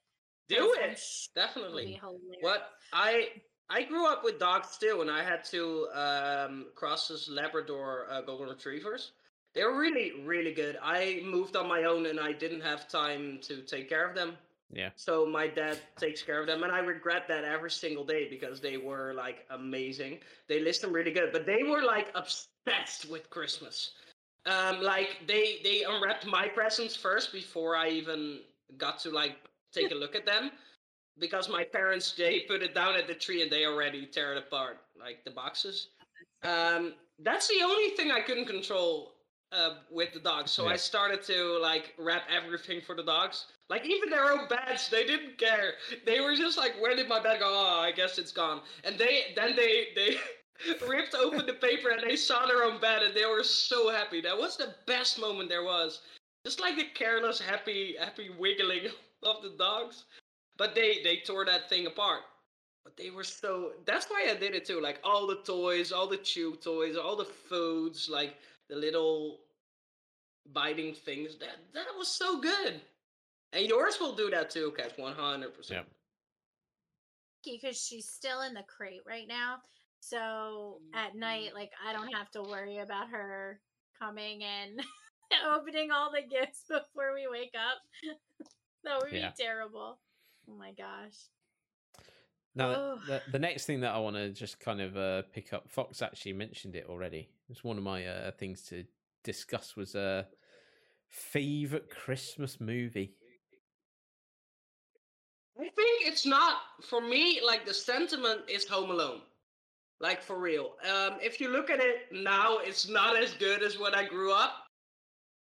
Do 0.49 0.75
it. 0.79 0.99
sure 0.99 1.33
Definitely. 1.35 2.01
What 2.41 2.71
I 2.93 3.29
I 3.69 3.83
grew 3.83 4.07
up 4.07 4.23
with 4.23 4.39
dogs 4.39 4.79
too, 4.79 5.01
and 5.01 5.11
I 5.11 5.25
had 5.25 5.45
to 5.47 5.89
um, 5.93 6.67
crosses 6.77 7.29
Labrador 7.29 8.07
uh, 8.11 8.23
Golden 8.23 8.49
Retrievers. 8.49 9.13
They 9.57 9.65
were 9.65 9.79
really, 9.79 10.13
really 10.23 10.53
good. 10.53 10.79
I 10.83 11.23
moved 11.25 11.57
on 11.57 11.67
my 11.67 11.85
own, 11.85 12.05
and 12.07 12.21
I 12.21 12.33
didn't 12.33 12.61
have 12.61 12.89
time 12.89 13.39
to 13.43 13.63
take 13.63 13.89
care 13.89 14.07
of 14.07 14.15
them. 14.15 14.37
Yeah. 14.71 14.91
So 14.97 15.25
my 15.25 15.47
dad 15.47 15.79
takes 15.99 16.23
care 16.23 16.41
of 16.41 16.47
them, 16.47 16.63
and 16.63 16.71
I 16.71 16.81
regret 16.81 17.27
that 17.29 17.45
every 17.45 17.71
single 17.71 18.05
day 18.05 18.29
because 18.29 18.61
they 18.61 18.77
were 18.77 19.15
like 19.15 19.47
amazing. 19.49 20.19
They 20.47 20.61
list 20.61 20.83
them 20.83 20.93
really 20.93 21.11
good, 21.11 21.31
but 21.33 21.47
they 21.47 21.63
were 21.63 21.83
like 21.83 22.09
obsessed 22.15 23.09
with 23.11 23.31
Christmas. 23.31 23.93
Um, 24.45 24.83
like 24.83 25.23
they 25.27 25.61
they 25.65 25.85
unwrapped 25.89 26.27
my 26.27 26.49
presents 26.49 26.95
first 26.95 27.33
before 27.33 27.77
I 27.77 27.89
even 27.89 28.41
got 28.77 28.99
to 29.01 29.11
like 29.11 29.37
take 29.73 29.91
a 29.91 29.95
look 29.95 30.15
at 30.15 30.27
them 30.27 30.51
because 31.19 31.49
my 31.49 31.65
parents 31.65 32.13
they 32.13 32.41
put 32.41 32.63
it 32.63 32.75
down 32.75 32.95
at 32.95 33.07
the 33.07 33.15
tree 33.15 33.43
and 33.43 33.51
they 33.51 33.65
already 33.65 34.07
tear 34.07 34.33
it 34.33 34.39
apart 34.39 34.79
like 34.99 35.25
the 35.25 35.31
boxes 35.31 35.89
um 36.45 36.93
that's 37.21 37.49
the 37.49 37.63
only 37.65 37.91
thing 37.91 38.11
i 38.11 38.21
couldn't 38.21 38.47
control 38.47 39.16
uh, 39.53 39.75
with 39.91 40.13
the 40.13 40.21
dogs. 40.21 40.51
So 40.51 40.69
i 40.69 40.77
started 40.77 41.23
to 41.25 41.59
like 41.61 41.95
wrap 41.99 42.23
everything 42.35 42.81
for 42.81 42.95
the 42.95 43.03
dogs. 43.03 43.47
Like 43.69 43.85
even 43.87 44.11
their 44.11 44.33
own 44.33 44.49
beds 44.49 44.89
they 44.89 45.05
didn't 45.05 45.39
care. 45.39 45.75
They 46.05 46.21
were 46.21 46.35
just 46.35 46.59
like 46.59 46.75
where 46.81 46.95
did 46.97 47.09
my 47.09 47.23
bed 47.23 47.41
go? 47.41 47.47
Oh 47.49 47.81
i 47.81 47.93
guess 47.93 48.19
it's 48.19 48.33
gone. 48.33 48.61
And 48.85 48.99
they 48.99 49.33
then 49.35 49.57
they 49.57 49.89
they 49.95 50.17
ripped 50.89 51.15
open 51.15 51.47
the 51.47 51.55
paper 51.55 51.91
and 51.91 52.03
they 52.03 52.17
saw 52.17 52.47
their 52.47 52.65
own 52.65 52.81
bed 52.81 53.03
and 53.03 53.15
they 53.15 53.27
were 53.27 53.45
so 53.45 53.91
happy. 53.91 54.21
That 54.21 54.37
was 54.37 54.57
the 54.57 54.75
best 54.87 55.21
moment 55.21 55.49
there 55.49 55.65
was. 55.65 56.01
Just 56.45 56.61
like 56.61 56.77
the 56.77 56.87
careless 56.95 57.41
happy 57.41 57.97
happy 57.99 58.31
wiggling 58.39 58.87
of 59.23 59.43
the 59.43 59.55
dogs. 59.59 60.05
But 60.57 60.75
they 60.75 61.03
they 61.03 61.19
tore 61.19 61.45
that 61.45 61.69
thing 61.69 61.87
apart. 61.87 62.23
But 62.85 62.97
they 62.97 63.11
were 63.11 63.25
so 63.25 63.73
that's 63.85 64.07
why 64.07 64.29
i 64.31 64.35
did 64.35 64.55
it 64.55 64.65
too. 64.65 64.81
Like 64.81 65.01
all 65.05 65.27
the 65.27 65.41
toys 65.45 65.93
all 65.93 66.07
the 66.09 66.17
chew 66.17 66.57
toys 66.57 66.97
all 66.97 67.17
the 67.17 67.25
foods 67.25 68.09
like 68.09 68.37
the 68.69 68.77
little 68.77 69.41
biting 70.53 70.95
things 70.95 71.37
that 71.39 71.57
that 71.75 71.87
was 71.99 72.09
so 72.09 72.41
good 72.41 72.81
and 73.53 73.67
yours 73.67 73.99
will 74.01 74.15
do 74.15 74.31
that 74.31 74.51
too 74.51 74.73
Kat, 74.77 74.97
100% 74.99 75.71
Yeah. 75.71 75.83
because 77.45 77.81
she's 77.81 78.09
still 78.09 78.43
in 78.43 78.55
the 78.55 78.65
crate 78.65 79.03
right 79.07 79.27
now. 79.29 79.59
So 80.01 80.81
mm, 80.95 80.97
at 80.99 81.15
night, 81.17 81.51
mm. 81.53 81.55
like 81.55 81.71
I 81.87 81.93
don't 81.93 82.13
have 82.15 82.31
to 82.33 82.43
worry 82.43 82.79
about 82.79 83.09
her 83.11 83.61
coming 83.99 84.43
and 84.45 84.81
opening 85.55 85.91
all 85.91 86.11
the 86.13 86.23
gifts 86.29 86.65
before 86.69 87.15
we 87.15 87.27
wake 87.31 87.55
up. 87.57 87.79
that 88.85 89.01
would 89.03 89.13
Yeah. 89.13 89.31
be 89.31 89.43
terrible. 89.43 89.99
Oh 90.49 90.57
my 90.57 90.73
gosh. 90.73 91.17
Now, 92.57 92.71
the- 92.71 93.01
the, 93.07 93.23
the 93.33 93.39
next 93.39 93.67
thing 93.67 93.81
that 93.81 93.95
I 93.95 93.99
want 93.99 94.17
to 94.17 94.31
just 94.31 94.59
kind 94.59 94.81
of 94.81 94.97
uh, 94.97 95.23
pick 95.33 95.53
up, 95.53 95.71
Fox 95.71 96.03
actually 96.03 96.33
mentioned 96.33 96.75
it 96.75 96.87
already. 96.89 97.29
It's 97.51 97.63
one 97.63 97.77
of 97.77 97.85
my 97.85 98.07
uh, 98.07 98.31
things 98.33 98.63
to 98.69 98.85
discuss 99.23 99.77
was 99.77 99.95
a 99.95 100.01
uh, 100.01 100.23
favorite 101.09 101.91
Christmas 101.91 102.61
movie. 102.61 103.15
I 105.59 105.65
think 105.65 106.07
it's 106.07 106.27
not 106.27 106.57
for 106.83 107.01
me. 107.01 107.41
Like 107.45 107.65
the 107.67 107.75
sentiment 107.75 108.43
is 108.49 108.67
Home 108.69 108.91
Alone, 108.91 109.21
like 110.01 110.23
for 110.23 110.39
real. 110.39 110.73
Um, 110.85 111.19
if 111.23 111.41
you 111.41 111.49
look 111.49 111.71
at 111.71 111.81
it 111.81 112.13
now, 112.13 112.59
it's 112.59 112.89
not 112.89 113.17
as 113.17 113.35
good 113.35 113.63
as 113.63 113.79
when 113.79 113.95
I 113.95 114.07
grew 114.07 114.33
up. 114.33 114.65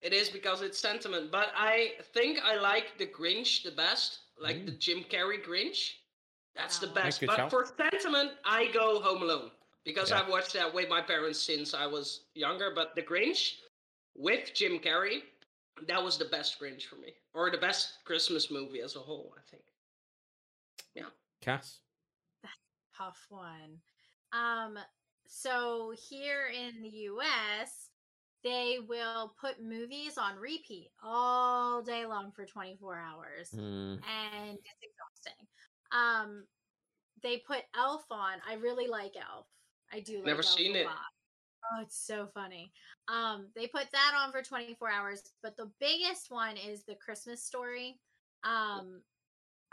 It 0.01 0.13
is 0.13 0.29
because 0.29 0.61
it's 0.61 0.79
sentiment, 0.79 1.29
but 1.31 1.49
I 1.55 1.91
think 2.13 2.39
I 2.43 2.55
like 2.55 2.97
the 2.97 3.05
Grinch 3.05 3.63
the 3.63 3.71
best, 3.71 4.19
like 4.41 4.65
the 4.65 4.71
Jim 4.71 5.03
Carrey 5.11 5.43
Grinch. 5.45 5.91
That's 6.55 6.79
the 6.79 6.89
Oh. 6.89 6.93
best. 6.93 7.21
But 7.25 7.35
shout. 7.35 7.49
for 7.49 7.65
sentiment, 7.65 8.33
I 8.43 8.71
go 8.71 8.99
Home 9.01 9.21
Alone 9.23 9.51
because 9.83 10.09
Yeah. 10.11 10.21
I've 10.21 10.29
watched 10.29 10.53
that 10.53 10.73
with 10.73 10.89
my 10.89 11.01
parents 11.01 11.39
since 11.39 11.73
I 11.73 11.85
was 11.85 12.25
younger. 12.33 12.71
But 12.71 12.95
the 12.95 13.01
Grinch 13.03 13.61
with 14.15 14.53
Jim 14.53 14.79
Carrey, 14.79 15.23
that 15.87 16.03
was 16.03 16.17
the 16.17 16.25
best 16.25 16.59
Grinch 16.59 16.83
for 16.85 16.95
me, 16.95 17.15
or 17.33 17.49
the 17.49 17.57
best 17.57 18.03
Christmas 18.03 18.49
movie 18.51 18.81
as 18.81 18.95
a 18.95 18.99
whole. 18.99 19.33
I 19.37 19.41
think. 19.49 19.63
Yeah. 20.95 21.09
Cass? 21.41 21.79
That's 22.43 22.53
a 22.93 22.97
tough 22.97 23.25
one. 23.29 23.81
Um, 24.33 24.77
so 25.25 25.91
here 26.09 26.47
in 26.47 26.81
the 26.81 26.89
US, 26.89 27.91
they 28.43 28.79
will 28.79 29.29
put 29.39 29.61
movies 29.61 30.17
on 30.17 30.37
repeat 30.37 30.91
all 31.01 31.81
day 31.81 32.05
long 32.05 32.31
for 32.31 32.45
24 32.45 32.97
hours. 32.97 33.51
Mm, 33.51 34.01
And 34.05 34.57
it's 34.57 34.81
exhausting. 34.81 35.47
Um, 35.91 36.47
they 37.21 37.37
put 37.37 37.63
Elf 37.75 38.05
on. 38.11 38.39
I 38.47 38.55
really 38.55 38.87
like 38.87 39.15
Elf. 39.15 39.47
I 39.91 39.99
do 39.99 40.17
like 40.17 40.25
Never 40.25 40.39
Elf 40.43 40.45
seen 40.45 40.75
a 40.75 40.79
it. 40.79 40.85
lot. 40.85 40.97
Oh, 41.71 41.81
it's 41.81 41.97
so 41.97 42.27
funny. 42.33 42.71
Um, 43.07 43.47
they 43.55 43.67
put 43.67 43.91
that 43.91 44.13
on 44.15 44.31
for 44.31 44.41
24 44.41 44.89
hours, 44.89 45.23
but 45.43 45.57
the 45.57 45.71
biggest 45.79 46.31
one 46.31 46.55
is 46.57 46.83
the 46.83 46.95
Christmas 46.95 47.43
story. 47.43 47.99
Um, 48.43 49.03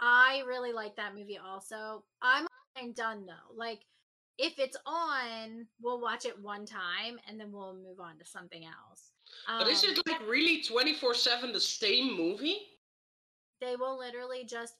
I 0.00 0.42
really 0.46 0.72
like 0.72 0.96
that 0.96 1.14
movie 1.14 1.38
also. 1.38 2.04
I'm 2.20 2.46
I'm 2.76 2.92
done 2.92 3.24
though. 3.24 3.54
Like 3.54 3.86
if 4.38 4.58
it's 4.58 4.76
on, 4.84 5.66
we'll 5.80 6.00
watch 6.00 6.26
it 6.26 6.38
one 6.38 6.66
time 6.66 7.18
and 7.26 7.40
then 7.40 7.52
we'll 7.52 7.74
move 7.74 8.00
on 8.00 8.18
to 8.18 8.24
something 8.24 8.64
else. 8.64 9.12
But 9.46 9.68
is 9.68 9.84
Um, 9.84 9.90
it 9.90 10.06
like 10.06 10.20
really 10.28 10.62
24 10.62 11.14
7 11.14 11.52
the 11.52 11.60
same 11.60 12.16
movie? 12.16 12.58
they 13.60 13.76
will 13.76 13.98
literally 13.98 14.44
just 14.44 14.74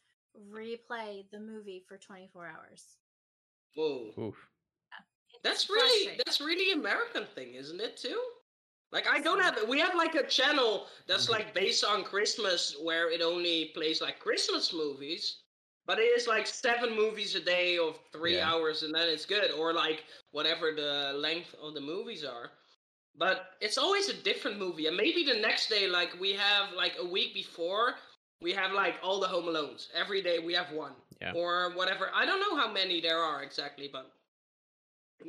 replay 0.53 1.29
the 1.31 1.41
movie 1.41 1.81
for 1.87 1.97
24 1.99 2.47
hours. 2.47 2.99
Whoa. 3.75 4.15
oof. 4.19 4.49
That's 5.43 5.69
really 5.71 6.17
that's 6.19 6.41
really 6.41 6.73
American 6.73 7.25
thing, 7.27 7.55
isn't 7.55 7.81
it 7.81 7.97
too? 7.97 8.21
Like 8.93 9.07
I 9.07 9.21
don't 9.21 9.41
have 9.41 9.59
we 9.69 9.79
have 9.81 9.95
like 9.95 10.15
a 10.15 10.27
channel 10.27 10.87
that's 11.07 11.29
like 11.29 11.55
based 11.55 11.85
on 11.85 12.05
Christmas 12.05 12.77
where 12.83 13.11
it 13.11 13.21
only 13.23 13.67
plays 13.75 14.01
like 14.01 14.19
Christmas 14.21 14.73
movies. 14.73 15.43
But 15.87 15.99
it 15.99 16.03
is 16.19 16.27
like 16.27 16.47
seven 16.47 16.97
movies 16.97 17.35
a 17.37 17.41
day 17.41 17.79
of 17.79 17.99
three 18.13 18.39
Yeah. 18.39 18.51
hours 18.51 18.83
and 18.83 18.95
then 18.95 19.09
it's 19.09 19.25
good. 19.27 19.51
Or 19.53 19.73
like 19.73 20.05
whatever 20.33 20.73
the 20.73 21.13
length 21.17 21.55
of 21.63 21.75
the 21.75 21.81
movies 21.81 22.25
are. 22.25 22.51
But 23.17 23.51
it's 23.61 23.79
always 23.79 24.09
a 24.09 24.15
different 24.23 24.59
movie. 24.59 24.87
And 24.87 24.97
maybe 24.97 25.25
the 25.25 25.35
next 25.41 25.69
day, 25.69 25.87
like 25.89 26.19
we 26.21 26.33
have 26.35 26.73
like 26.73 26.95
a 26.99 27.07
week 27.07 27.35
before, 27.35 27.95
we 28.41 28.53
have 28.53 28.73
like 28.73 28.95
all 29.03 29.21
the 29.21 29.27
Home 29.29 29.47
Alones. 29.47 29.89
Every 29.95 30.23
day 30.23 30.39
we 30.39 30.53
have 30.55 30.71
one. 30.73 30.93
Yeah. 31.21 31.33
Or 31.35 31.73
whatever. 31.75 32.11
I 32.15 32.27
don't 32.27 32.41
know 32.41 32.57
how 32.57 32.71
many 32.71 33.01
there 33.01 33.19
are 33.19 33.43
exactly, 33.43 33.89
but 33.91 34.13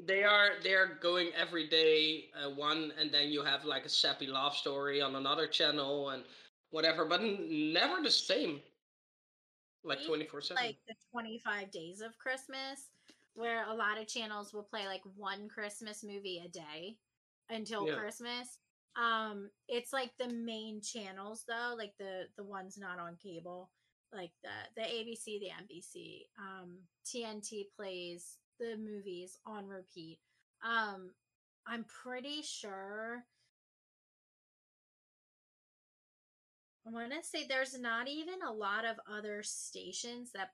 they 0.05 0.23
are 0.23 0.51
they're 0.63 0.97
going 1.01 1.29
every 1.35 1.67
day 1.67 2.25
uh, 2.35 2.49
one 2.49 2.91
and 2.99 3.09
then 3.09 3.29
you 3.29 3.41
have 3.41 3.63
like 3.63 3.85
a 3.85 3.89
sappy 3.89 4.27
love 4.27 4.53
story 4.53 5.01
on 5.01 5.15
another 5.15 5.47
channel 5.47 6.09
and 6.09 6.23
whatever 6.71 7.05
but 7.05 7.21
n- 7.21 7.71
never 7.71 8.03
the 8.03 8.11
same 8.11 8.59
like 9.87 10.03
24 10.05 10.41
7 10.41 10.63
like 10.63 10.77
the 10.87 10.95
25 11.11 11.71
days 11.71 12.01
of 12.01 12.17
Christmas, 12.17 12.89
where 13.33 13.65
a 13.67 13.73
lot 13.73 13.99
of 13.99 14.07
channels 14.07 14.53
will 14.53 14.63
play 14.63 14.85
like 14.85 15.01
one 15.15 15.47
Christmas 15.47 16.03
movie 16.03 16.41
a 16.45 16.49
day 16.49 16.97
until 17.49 17.87
Yeah. 17.87 17.95
Christmas. 17.95 18.59
Um, 18.97 19.51
it's 19.67 19.93
like 19.93 20.11
the 20.17 20.27
main 20.27 20.81
channels 20.81 21.45
though, 21.47 21.75
like 21.77 21.93
the 21.99 22.23
the 22.35 22.43
ones 22.43 22.77
not 22.77 22.99
on 22.99 23.15
cable, 23.23 23.69
like 24.11 24.31
the 24.43 24.81
the 24.81 24.87
ABC, 24.87 25.39
the 25.39 25.51
NBC, 25.63 26.21
um, 26.39 26.79
TNT 27.05 27.65
plays 27.75 28.37
the 28.59 28.75
movies 28.77 29.37
on 29.45 29.67
repeat. 29.67 30.19
Um, 30.63 31.11
I'm 31.67 31.85
pretty 31.85 32.41
sure. 32.41 33.23
I 36.87 36.89
want 36.89 37.11
to 37.11 37.21
say 37.21 37.45
there's 37.45 37.77
not 37.77 38.07
even 38.07 38.41
a 38.47 38.53
lot 38.53 38.85
of 38.85 38.95
other 39.11 39.43
stations 39.43 40.31
that 40.33 40.51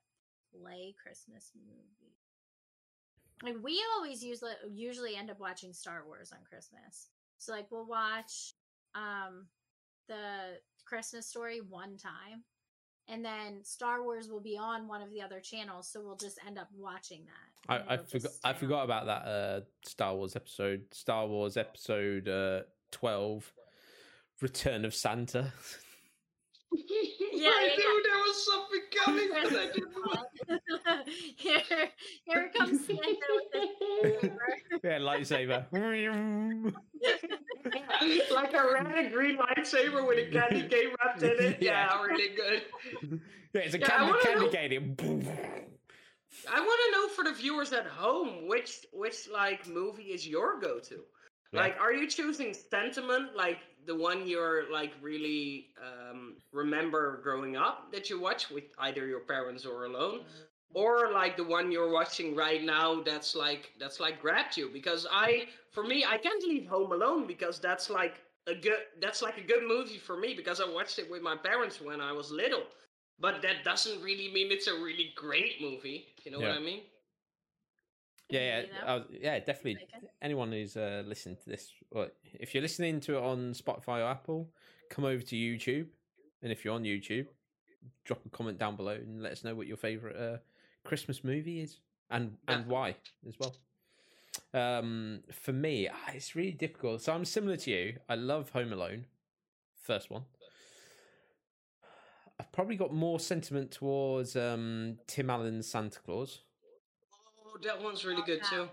play 0.51 0.95
Christmas 1.01 1.51
movies. 1.55 2.17
Like 3.43 3.63
we 3.63 3.81
always 3.95 4.23
usually 4.23 4.53
usually 4.73 5.15
end 5.15 5.29
up 5.29 5.39
watching 5.39 5.73
Star 5.73 6.03
Wars 6.05 6.31
on 6.33 6.39
Christmas. 6.49 7.09
So 7.45 7.53
like 7.53 7.67
we'll 7.71 7.85
watch 7.85 8.53
um 8.95 9.47
the 10.07 10.57
Christmas 10.85 11.27
story 11.27 11.61
one 11.61 11.97
time 11.97 12.43
and 13.09 13.23
then 13.23 13.63
Star 13.63 14.03
Wars 14.03 14.29
will 14.29 14.39
be 14.39 14.57
on 14.57 14.87
one 14.87 15.01
of 15.01 15.11
the 15.11 15.21
other 15.21 15.39
channels, 15.39 15.89
so 15.91 16.01
we'll 16.01 16.15
just 16.15 16.39
end 16.45 16.57
up 16.57 16.69
watching 16.75 17.25
that. 17.25 17.73
I, 17.89 17.93
I 17.93 17.97
forgot. 17.97 18.31
I 18.43 18.53
forgot 18.53 18.83
about 18.83 19.05
that 19.07 19.27
uh, 19.27 19.61
Star 19.85 20.15
Wars 20.15 20.35
episode. 20.35 20.83
Star 20.91 21.27
Wars 21.27 21.57
episode 21.57 22.27
uh, 22.27 22.61
twelve, 22.91 23.51
Return 24.41 24.85
of 24.85 24.95
Santa. 24.95 25.51
Yeah, 27.34 27.49
I 27.49 27.69
yeah, 27.71 27.76
knew 27.78 28.03
there 28.03 28.19
was 28.19 28.45
something 28.45 28.82
coming, 29.03 29.30
but 29.34 29.53
I 29.53 29.65
didn't. 29.74 31.07
here, 31.38 31.89
here 32.26 32.51
comes 32.55 32.86
Santa 32.86 33.28
with 33.30 33.53
his 33.53 34.32
yeah, 34.84 34.99
lightsaber. 34.99 35.65
like 38.32 38.53
a 38.53 38.63
red 38.74 38.88
and 38.97 39.11
green 39.13 39.38
lightsaber 39.38 40.07
with 40.07 40.19
a 40.28 40.32
candy 40.32 40.67
cane 40.67 40.93
wrapped 41.03 41.24
in 41.24 41.32
it. 41.39 41.61
Yeah, 41.61 41.89
Yeah. 41.91 42.03
really 42.03 42.36
good. 42.36 42.61
yeah, 43.53 43.61
it's 43.61 43.76
a 43.76 43.80
Yeah, 43.80 43.88
candy, 43.88 44.11
wanna 44.11 44.49
candy 44.51 44.95
cane. 44.95 45.43
I 46.51 46.59
want 46.59 46.80
to 46.86 46.91
know 46.91 47.07
for 47.09 47.24
the 47.24 47.34
viewers 47.34 47.74
at 47.74 47.86
home 47.86 48.47
which 48.47 48.86
which 48.93 49.28
like 49.32 49.67
movie 49.67 50.03
is 50.13 50.28
your 50.28 50.59
go-to. 50.59 51.03
Yeah. 51.51 51.61
Like, 51.61 51.80
are 51.80 51.93
you 51.93 52.07
choosing 52.07 52.53
sentiment, 52.53 53.36
like 53.36 53.59
the 53.86 53.95
one 53.95 54.27
you're 54.27 54.71
like 54.71 54.93
really 55.01 55.67
um, 55.81 56.36
remember 56.51 57.19
growing 57.23 57.55
up 57.55 57.91
that 57.91 58.09
you 58.09 58.19
watch 58.19 58.49
with 58.49 58.65
either 58.79 59.05
your 59.05 59.21
parents 59.21 59.65
or 59.65 59.86
alone, 59.86 60.21
or 60.73 61.11
like 61.11 61.38
the 61.38 61.43
one 61.43 61.71
you're 61.71 61.91
watching 61.91 62.36
right 62.36 62.63
now 62.63 63.01
that's 63.01 63.36
like 63.36 63.71
that's 63.79 63.99
like 63.99 64.19
grabbed 64.21 64.57
you? 64.57 64.69
Because 64.71 65.05
I, 65.11 65.45
for 65.71 65.84
me, 65.84 66.05
I 66.07 66.17
can't 66.17 66.43
leave 66.43 66.67
Home 66.67 66.91
Alone 66.91 67.27
because 67.27 67.59
that's 67.59 67.89
like 67.89 68.21
a 68.47 68.55
good 68.55 68.79
that's 69.01 69.21
like 69.21 69.38
a 69.38 69.41
good 69.41 69.63
movie 69.67 69.97
for 69.97 70.17
me 70.17 70.34
because 70.34 70.59
I 70.61 70.67
watched 70.69 70.99
it 70.99 71.09
with 71.09 71.21
my 71.21 71.36
parents 71.36 71.81
when 71.81 72.01
I 72.01 72.11
was 72.13 72.31
little. 72.31 72.63
But 73.19 73.41
that 73.43 73.63
doesn't 73.63 74.01
really 74.01 74.31
mean 74.34 74.51
it's 74.51 74.67
a 74.67 74.73
really 74.75 75.11
great 75.15 75.61
movie. 75.61 76.07
You 76.23 76.31
know 76.31 76.41
Yeah. 76.41 76.49
what 76.51 76.51
I 76.51 76.59
mean? 76.59 76.81
Yeah, 78.30 78.61
yeah, 78.61 78.86
uh, 78.86 79.03
yeah, 79.11 79.39
definitely. 79.39 79.88
Anyone 80.21 80.51
who's 80.51 80.76
uh, 80.76 81.03
listening 81.05 81.36
to 81.43 81.49
this, 81.49 81.71
well, 81.91 82.07
if 82.34 82.53
you're 82.53 82.63
listening 82.63 82.99
to 83.01 83.17
it 83.17 83.24
on 83.24 83.53
Spotify 83.53 83.99
or 83.99 84.05
Apple, 84.05 84.49
come 84.89 85.05
over 85.05 85.21
to 85.21 85.36
YouTube, 85.36 85.88
and 86.41 86.51
if 86.51 86.63
you're 86.65 86.74
on 86.74 86.84
YouTube, 86.84 87.28
drop 88.05 88.26
a 88.26 88.30
comment 88.30 88.57
down 88.57 88.76
below 88.76 88.93
and 88.93 89.21
let 89.21 89.32
us 89.32 89.43
know 89.43 89.55
what 89.55 89.67
your 89.67 89.78
favorite 89.78 90.15
uh, 90.15 90.38
Christmas 90.84 91.24
movie 91.24 91.61
is 91.61 91.78
and 92.09 92.38
and 92.47 92.65
why 92.67 92.95
as 93.28 93.36
well. 93.39 93.55
Um, 94.53 95.21
for 95.32 95.53
me, 95.53 95.88
ah, 95.88 96.11
it's 96.13 96.36
really 96.36 96.51
difficult. 96.51 97.01
So 97.01 97.13
I'm 97.13 97.26
similar 97.26 97.57
to 97.57 97.71
you. 97.71 97.97
I 98.09 98.15
love 98.15 98.49
Home 98.51 98.71
Alone, 98.74 99.05
first 99.82 100.09
one. 100.09 100.24
I've 102.39 102.51
probably 102.51 102.76
got 102.76 102.93
more 102.93 103.19
sentiment 103.19 103.71
towards 103.71 104.36
um, 104.36 104.97
Tim 105.07 105.30
Allen's 105.30 105.67
Santa 105.67 105.99
Clause. 105.99 106.41
Oh, 107.53 107.57
that 107.63 107.81
one's 107.81 108.03
really 108.05 108.23
good 108.25 108.41
too. 108.49 108.59
one. 108.59 108.69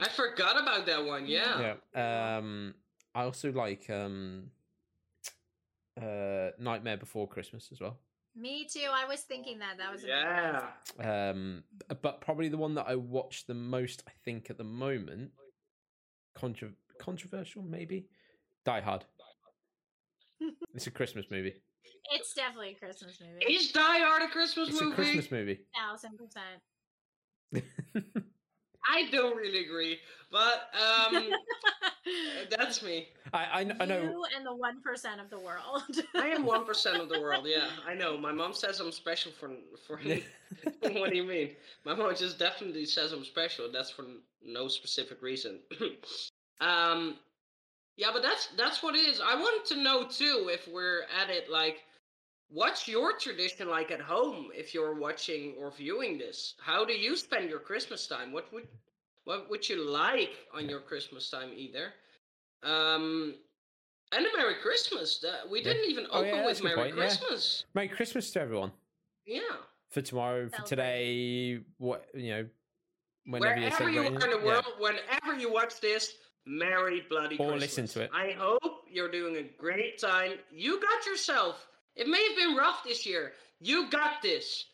I 0.00 0.08
forgot 0.08 0.60
about 0.60 0.86
that 0.86 1.04
one. 1.04 1.26
Yeah. 1.26 1.74
Yeah. 1.94 2.36
Um, 2.38 2.74
I 3.14 3.24
also 3.24 3.52
like 3.52 3.88
um, 3.90 4.50
uh, 6.00 6.50
Nightmare 6.58 6.96
Before 6.96 7.28
Christmas 7.28 7.68
as 7.72 7.80
well. 7.80 7.98
Me 8.36 8.66
too. 8.70 8.86
I 8.92 9.04
was 9.06 9.22
thinking 9.22 9.58
that. 9.58 9.78
That 9.78 9.92
was 9.92 10.04
a 10.04 10.08
Yeah. 10.08 11.30
Um, 11.30 11.64
but 12.02 12.20
probably 12.20 12.48
the 12.48 12.56
one 12.56 12.74
that 12.74 12.86
I 12.88 12.94
watch 12.94 13.46
the 13.46 13.54
most, 13.54 14.02
I 14.06 14.12
think, 14.24 14.50
at 14.50 14.58
the 14.58 14.64
moment, 14.64 15.32
contra- 16.34 16.72
controversial 17.00 17.62
maybe, 17.62 18.06
Die 18.64 18.80
Hard. 18.80 19.04
it's 20.74 20.86
a 20.86 20.90
Christmas 20.90 21.26
movie. 21.30 21.54
It's 22.12 22.32
definitely 22.32 22.70
a 22.70 22.74
Christmas 22.74 23.20
movie. 23.20 23.52
Is 23.52 23.72
Die 23.72 23.98
Hard 23.98 24.22
a 24.22 24.28
Christmas 24.28 24.68
It's 24.68 24.80
movie? 24.80 24.92
a 24.92 24.94
Christmas 24.94 25.30
movie. 25.30 25.60
Thousand 25.76 26.16
percent. 26.16 26.62
I 28.90 29.08
don't 29.10 29.36
really 29.36 29.64
agree, 29.64 29.98
but 30.32 30.70
um, 30.74 31.30
that's 32.50 32.82
me. 32.82 33.08
I, 33.32 33.60
I, 33.60 33.64
kn- 33.64 33.76
I 33.80 33.84
know. 33.84 34.00
You 34.00 34.24
and 34.36 34.46
the 34.46 34.54
one 34.54 34.80
percent 34.80 35.20
of 35.20 35.28
the 35.28 35.38
world. 35.38 36.00
I 36.16 36.28
am 36.28 36.46
one 36.46 36.64
percent 36.64 36.96
of 37.00 37.08
the 37.08 37.20
world. 37.20 37.44
Yeah, 37.46 37.68
I 37.86 37.94
know. 37.94 38.16
My 38.16 38.32
mom 38.32 38.54
says 38.54 38.80
I'm 38.80 38.92
special 38.92 39.32
for 39.32 39.50
for. 39.86 40.00
what 40.80 41.10
do 41.10 41.16
you 41.16 41.24
mean? 41.24 41.50
My 41.84 41.94
mom 41.94 42.14
just 42.16 42.38
definitely 42.38 42.86
says 42.86 43.12
I'm 43.12 43.24
special. 43.24 43.70
That's 43.70 43.90
for 43.90 44.06
no 44.44 44.68
specific 44.68 45.20
reason. 45.20 45.58
um, 46.60 47.16
yeah, 47.96 48.08
but 48.12 48.22
that's 48.22 48.48
that's 48.56 48.82
what 48.82 48.94
it 48.94 49.06
is. 49.06 49.20
I 49.20 49.34
want 49.34 49.66
to 49.66 49.82
know 49.82 50.04
too 50.06 50.48
if 50.50 50.66
we're 50.68 51.02
at 51.20 51.30
it 51.30 51.50
like. 51.50 51.84
What's 52.50 52.88
your 52.88 53.18
tradition 53.18 53.68
like 53.68 53.90
at 53.90 54.00
home 54.00 54.48
if 54.54 54.72
you're 54.72 54.94
watching 54.94 55.54
or 55.58 55.70
viewing 55.70 56.16
this? 56.16 56.54
How 56.60 56.84
do 56.84 56.92
you 56.94 57.16
spend 57.16 57.50
your 57.50 57.58
Christmas 57.58 58.06
time? 58.06 58.32
What 58.32 58.50
would 58.52 58.66
what 59.24 59.50
would 59.50 59.68
you 59.68 59.86
like 59.88 60.30
on 60.54 60.68
your 60.68 60.80
Christmas 60.80 61.28
time 61.30 61.50
either? 61.54 61.92
Um 62.62 63.34
and 64.12 64.24
a 64.24 64.28
Merry 64.38 64.54
Christmas. 64.62 65.22
We 65.50 65.62
didn't 65.62 65.90
even 65.90 66.06
Oh, 66.10 66.20
open 66.20 66.28
yeah, 66.36 66.46
with 66.46 66.62
Merry 66.62 66.76
point, 66.76 66.88
yeah. 66.96 67.02
Christmas. 67.02 67.64
Merry 67.74 67.88
Christmas 67.88 68.30
to 68.30 68.40
everyone. 68.40 68.72
Yeah. 69.26 69.40
For 69.90 70.00
tomorrow, 70.00 70.48
for 70.48 70.62
today, 70.62 71.60
what 71.76 72.06
you 72.14 72.30
know, 72.30 72.46
whenever 73.26 73.60
you're 73.60 73.70
Wherever 73.70 73.90
you 73.90 74.00
are 74.00 74.04
in 74.06 74.14
the 74.14 74.20
it. 74.30 74.40
Yeah. 74.40 74.44
world, 74.46 74.64
whenever 74.78 75.38
you 75.38 75.52
watch 75.52 75.80
this, 75.80 76.14
Merry 76.46 77.02
bloody 77.10 77.36
Or 77.36 77.50
Christmas. 77.50 77.60
listen 77.60 77.86
to 77.88 78.00
it. 78.04 78.10
I 78.14 78.30
hope 78.30 78.84
you're 78.90 79.10
doing 79.10 79.36
a 79.36 79.42
great 79.42 79.98
time. 79.98 80.32
You 80.50 80.80
got 80.80 81.04
yourself. 81.04 81.66
It 81.98 82.06
may 82.08 82.22
have 82.28 82.36
been 82.36 82.56
rough 82.56 82.82
this 82.84 83.04
year. 83.04 83.32
You 83.60 83.90
got 83.90 84.22
this. 84.22 84.66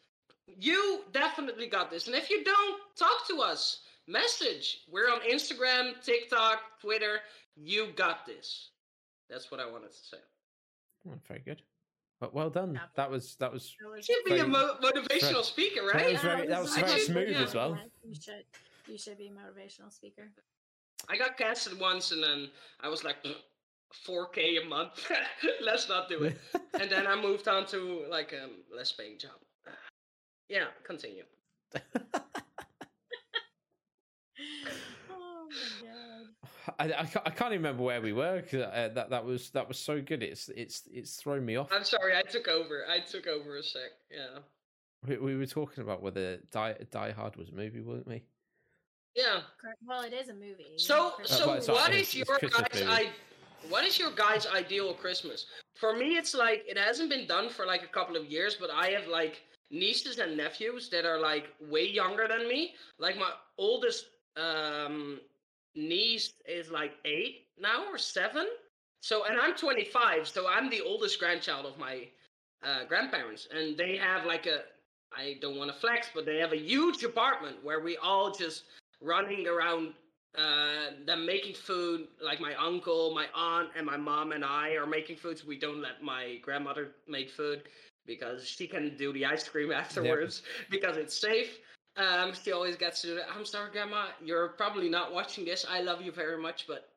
You 0.47 1.01
definitely 1.13 1.67
got 1.67 1.91
this. 1.91 2.07
And 2.07 2.15
if 2.15 2.29
you 2.31 2.45
don't, 2.45 2.81
talk 2.97 3.27
to 3.29 3.41
us. 3.41 3.81
Message. 4.07 4.81
We're 4.93 5.09
on 5.11 5.21
Instagram, 5.21 5.93
TikTok, 6.05 6.61
Twitter. 6.83 7.21
You 7.57 7.89
got 7.97 8.27
this. 8.27 8.69
That's 9.31 9.51
what 9.51 9.59
I 9.59 9.65
wanted 9.71 9.93
to 9.93 9.97
say. 9.97 10.17
Oh, 11.09 11.13
very 11.27 11.41
good. 11.41 11.63
Well, 12.21 12.31
well 12.35 12.51
done. 12.51 12.75
Yeah. 12.75 12.81
That 12.97 13.11
was 13.11 13.37
that 13.37 13.51
was 13.51 13.75
You 13.81 14.03
should 14.03 14.25
be 14.27 14.39
a 14.39 14.47
mo- 14.47 14.77
motivational 14.83 15.31
very- 15.33 15.43
speaker, 15.45 15.87
that 15.87 15.95
right? 15.95 16.13
was 16.13 16.21
very 16.21 16.47
that 16.47 16.61
was 16.63 16.73
I 16.77 16.81
very 16.83 16.93
just- 16.93 17.07
smooth 17.07 17.29
yeah. 17.31 17.43
as 17.43 17.55
well. 17.55 17.79
You 18.07 18.15
should. 18.15 18.45
You 18.87 18.99
should 18.99 19.17
be 19.17 19.29
a 19.29 19.31
motivational 19.31 19.91
speaker. 19.91 20.31
I 21.09 21.17
got 21.17 21.39
casted 21.39 21.81
once, 21.81 22.13
and 22.13 22.23
then 22.23 22.51
I 22.81 22.89
was 22.89 23.03
like, 23.03 23.17
4K 24.07 24.63
a 24.65 24.69
month. 24.69 25.11
Let's 25.63 25.89
not 25.89 26.09
do 26.09 26.25
it. 26.25 26.39
and 26.81 26.91
then 26.91 27.07
I 27.07 27.21
moved 27.21 27.49
on 27.49 27.67
to 27.67 28.05
like 28.11 28.33
a 28.33 28.49
less 28.75 28.93
paying 28.93 29.19
job. 29.19 29.33
Yeah, 30.49 30.67
continue. 30.87 31.25
Oh 35.11 35.49
my 35.51 35.89
god. 35.89 36.75
I, 36.97 37.01
I, 37.03 37.05
can't, 37.05 37.27
I 37.27 37.31
can't 37.31 37.53
even 37.53 37.63
remember 37.63 37.83
where 37.85 38.01
we 38.01 38.13
were 38.13 38.43
'cause, 38.43 38.61
uh, 38.61 38.91
that 38.95 39.11
that 39.11 39.25
was 39.25 39.51
that 39.51 39.69
was 39.69 39.79
so 39.79 40.01
good. 40.01 40.23
It's 40.23 40.49
it's 40.57 40.83
it's 40.93 41.17
thrown 41.17 41.45
me 41.45 41.57
off. 41.57 41.69
I'm 41.73 41.85
sorry, 41.85 42.17
I 42.17 42.23
took 42.23 42.49
over. 42.49 42.85
I 42.91 43.01
took 43.01 43.27
over 43.27 43.57
a 43.59 43.63
sec. 43.63 43.83
Yeah. 44.11 44.39
We, 45.07 45.19
we 45.19 45.37
were 45.37 45.47
talking 45.47 45.83
about 45.85 46.03
whether 46.03 46.39
Die 46.51 46.77
Die 46.91 47.11
Hard 47.13 47.37
was 47.37 47.51
a 47.51 47.53
movie, 47.55 47.81
weren't 47.81 48.07
we? 48.09 48.23
Yeah. 49.15 49.41
Well, 49.87 50.03
it 50.03 50.13
is 50.13 50.29
a 50.31 50.35
movie. 50.35 50.75
So, 50.79 51.11
Christmas. 51.11 51.39
so 51.39 51.47
well, 51.47 51.57
it's 51.57 51.69
not- 51.69 51.75
what 51.77 51.91
it's- 51.91 52.15
is 52.15 52.21
it's 52.23 52.29
your 52.29 52.39
guys' 52.51 52.83
movie. 52.83 53.09
What 53.69 53.85
is 53.85 53.99
your 53.99 54.11
guys' 54.11 54.47
ideal 54.47 54.95
Christmas? 54.95 55.47
For 55.75 55.97
me, 55.97 56.17
it's 56.17 56.35
like 56.35 56.65
it 56.69 56.79
hasn't 56.79 57.11
been 57.11 57.27
done 57.27 57.49
for 57.49 57.67
like 57.67 57.83
a 57.83 57.89
couple 57.89 58.17
of 58.17 58.27
years, 58.27 58.57
but 58.59 58.71
I 58.71 58.89
have 58.89 59.07
like 59.07 59.43
nieces 59.71 60.19
and 60.19 60.37
nephews 60.37 60.89
that 60.91 61.05
are 61.05 61.19
like 61.19 61.49
way 61.61 61.87
younger 61.87 62.29
than 62.29 62.49
me. 62.49 62.75
Like 62.99 63.17
my 63.17 63.31
oldest 63.59 64.07
um, 64.37 65.21
niece 65.75 66.33
is 66.47 66.71
like 66.71 66.93
eight 67.05 67.47
now 67.59 67.85
or 67.91 67.99
seven. 67.99 68.47
So, 69.01 69.25
and 69.27 69.39
I'm 69.39 69.55
25, 69.55 70.27
so 70.27 70.49
I'm 70.49 70.71
the 70.71 70.81
oldest 70.81 71.19
grandchild 71.19 71.67
of 71.67 71.79
my 71.79 72.09
uh, 72.65 72.85
grandparents, 72.89 73.49
and 73.55 73.77
they 73.77 73.97
have 73.97 74.25
like 74.25 74.47
a. 74.47 74.61
I 75.17 75.37
don't 75.41 75.57
want 75.57 75.73
to 75.73 75.79
flex, 75.79 76.09
but 76.13 76.27
they 76.27 76.39
have 76.39 76.53
a 76.53 76.59
huge 76.59 77.05
apartment 77.05 77.63
where 77.63 77.81
we 77.81 77.97
all 77.99 78.33
just 78.33 78.65
running 79.01 79.47
around 79.47 79.95
uh, 80.37 80.91
them 81.07 81.27
making 81.27 81.55
food. 81.55 82.09
Like 82.23 82.41
my 82.41 82.55
uncle, 82.55 83.15
my 83.15 83.27
aunt, 83.35 83.71
and 83.77 83.87
my 83.87 83.97
mom 83.97 84.33
and 84.33 84.45
I 84.45 84.71
are 84.71 84.87
making 84.87 85.17
foods. 85.17 85.45
We 85.45 85.59
don't 85.59 85.81
let 85.81 86.03
my 86.03 86.39
grandmother 86.43 86.93
make 87.09 87.31
food 87.31 87.63
because 88.07 88.47
she 88.47 88.67
can 88.67 88.97
do 88.97 89.13
the 89.13 89.25
ice 89.25 89.49
cream 89.49 89.73
afterwards 89.83 90.43
because 90.71 90.97
it's 90.97 91.19
safe. 91.19 91.59
Um, 91.97 92.33
she 92.35 92.53
always 92.53 92.77
gets 92.77 93.01
to 93.03 93.09
do 93.09 93.15
that. 93.17 93.27
I'm 93.37 93.45
sorry, 93.45 93.71
Grandma. 93.71 94.07
You're 94.23 94.49
probably 94.49 94.89
not 94.89 95.13
watching 95.13 95.45
this. 95.45 95.65
I 95.69 95.81
love 95.81 96.03
you 96.03 96.11
very 96.11 96.41
much, 96.41 96.67
but 96.67 96.89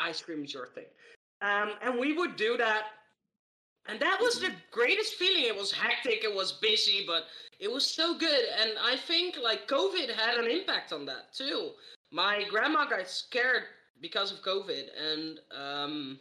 ice 0.00 0.20
cream 0.20 0.44
is 0.44 0.52
your 0.52 0.66
thing. 0.66 0.84
Um, 1.40 1.72
and 1.82 1.98
we 1.98 2.12
would 2.12 2.36
do 2.36 2.56
that. 2.58 2.84
And 3.86 3.98
that 4.00 4.18
was 4.20 4.38
the 4.38 4.50
greatest 4.70 5.14
feeling. 5.14 5.44
It 5.44 5.56
was 5.56 5.72
hectic, 5.72 6.22
it 6.22 6.34
was 6.34 6.52
busy, 6.52 7.04
but 7.06 7.24
it 7.58 7.72
was 7.72 7.86
so 7.86 8.18
good. 8.18 8.44
And 8.60 8.72
I 8.82 8.96
think 8.96 9.38
like 9.42 9.66
COVID 9.66 10.10
had 10.14 10.36
an 10.36 10.50
impact 10.50 10.92
on 10.92 11.06
that 11.06 11.32
too. 11.32 11.70
My 12.10 12.44
grandma 12.48 12.86
got 12.88 13.08
scared 13.08 13.64
because 14.00 14.32
of 14.32 14.42
COVID, 14.42 14.84
and 14.96 15.40
um, 15.56 16.20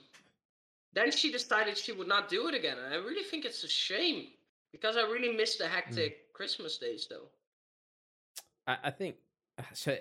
then 0.93 1.11
she 1.11 1.31
decided 1.31 1.77
she 1.77 1.91
would 1.91 2.07
not 2.07 2.29
do 2.29 2.47
it 2.47 2.55
again. 2.55 2.77
And 2.83 2.93
I 2.93 2.97
really 2.97 3.23
think 3.23 3.45
it's 3.45 3.63
a 3.63 3.67
shame 3.67 4.27
Because 4.71 4.97
I 4.97 5.01
really 5.01 5.35
miss 5.35 5.55
the 5.57 5.67
hectic 5.67 6.33
Christmas 6.33 6.77
days, 6.77 7.07
though. 7.09 7.29
I, 8.67 8.77
I 8.85 8.91
think 8.91 9.15
so. 9.73 9.97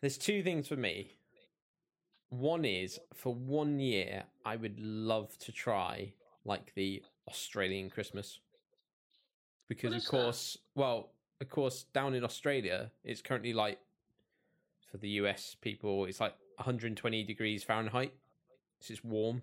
There's 0.00 0.18
two 0.18 0.42
things 0.42 0.68
for 0.68 0.76
me. 0.76 1.12
One 2.28 2.64
is 2.64 3.00
for 3.14 3.34
one 3.34 3.78
year, 3.80 4.24
I 4.44 4.56
would 4.56 4.78
love 4.78 5.38
to 5.38 5.52
try 5.52 6.12
like 6.44 6.72
the 6.74 7.02
Australian 7.28 7.88
Christmas 7.88 8.40
because, 9.68 9.92
of 9.92 9.98
is 9.98 10.04
that? 10.04 10.10
course, 10.10 10.58
well, 10.74 11.10
of 11.40 11.48
course, 11.48 11.84
down 11.94 12.14
in 12.14 12.24
Australia, 12.24 12.90
it's 13.04 13.22
currently 13.22 13.52
like 13.52 13.78
for 14.96 15.02
the 15.02 15.10
US 15.10 15.56
people, 15.60 16.04
it's 16.06 16.20
like 16.20 16.34
120 16.56 17.24
degrees 17.24 17.62
Fahrenheit. 17.62 18.12
So 18.80 18.92
it's 18.92 19.04
warm. 19.04 19.42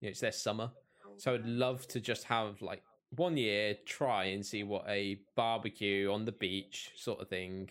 You 0.00 0.08
know, 0.08 0.10
it's 0.10 0.20
their 0.20 0.32
summer. 0.32 0.70
So 1.16 1.34
I'd 1.34 1.46
love 1.46 1.86
to 1.88 2.00
just 2.00 2.24
have 2.24 2.60
like 2.62 2.82
one 3.10 3.36
year 3.36 3.76
try 3.86 4.24
and 4.24 4.44
see 4.44 4.62
what 4.62 4.84
a 4.88 5.20
barbecue 5.36 6.10
on 6.12 6.24
the 6.24 6.32
beach 6.32 6.90
sort 6.96 7.20
of 7.20 7.28
thing. 7.28 7.70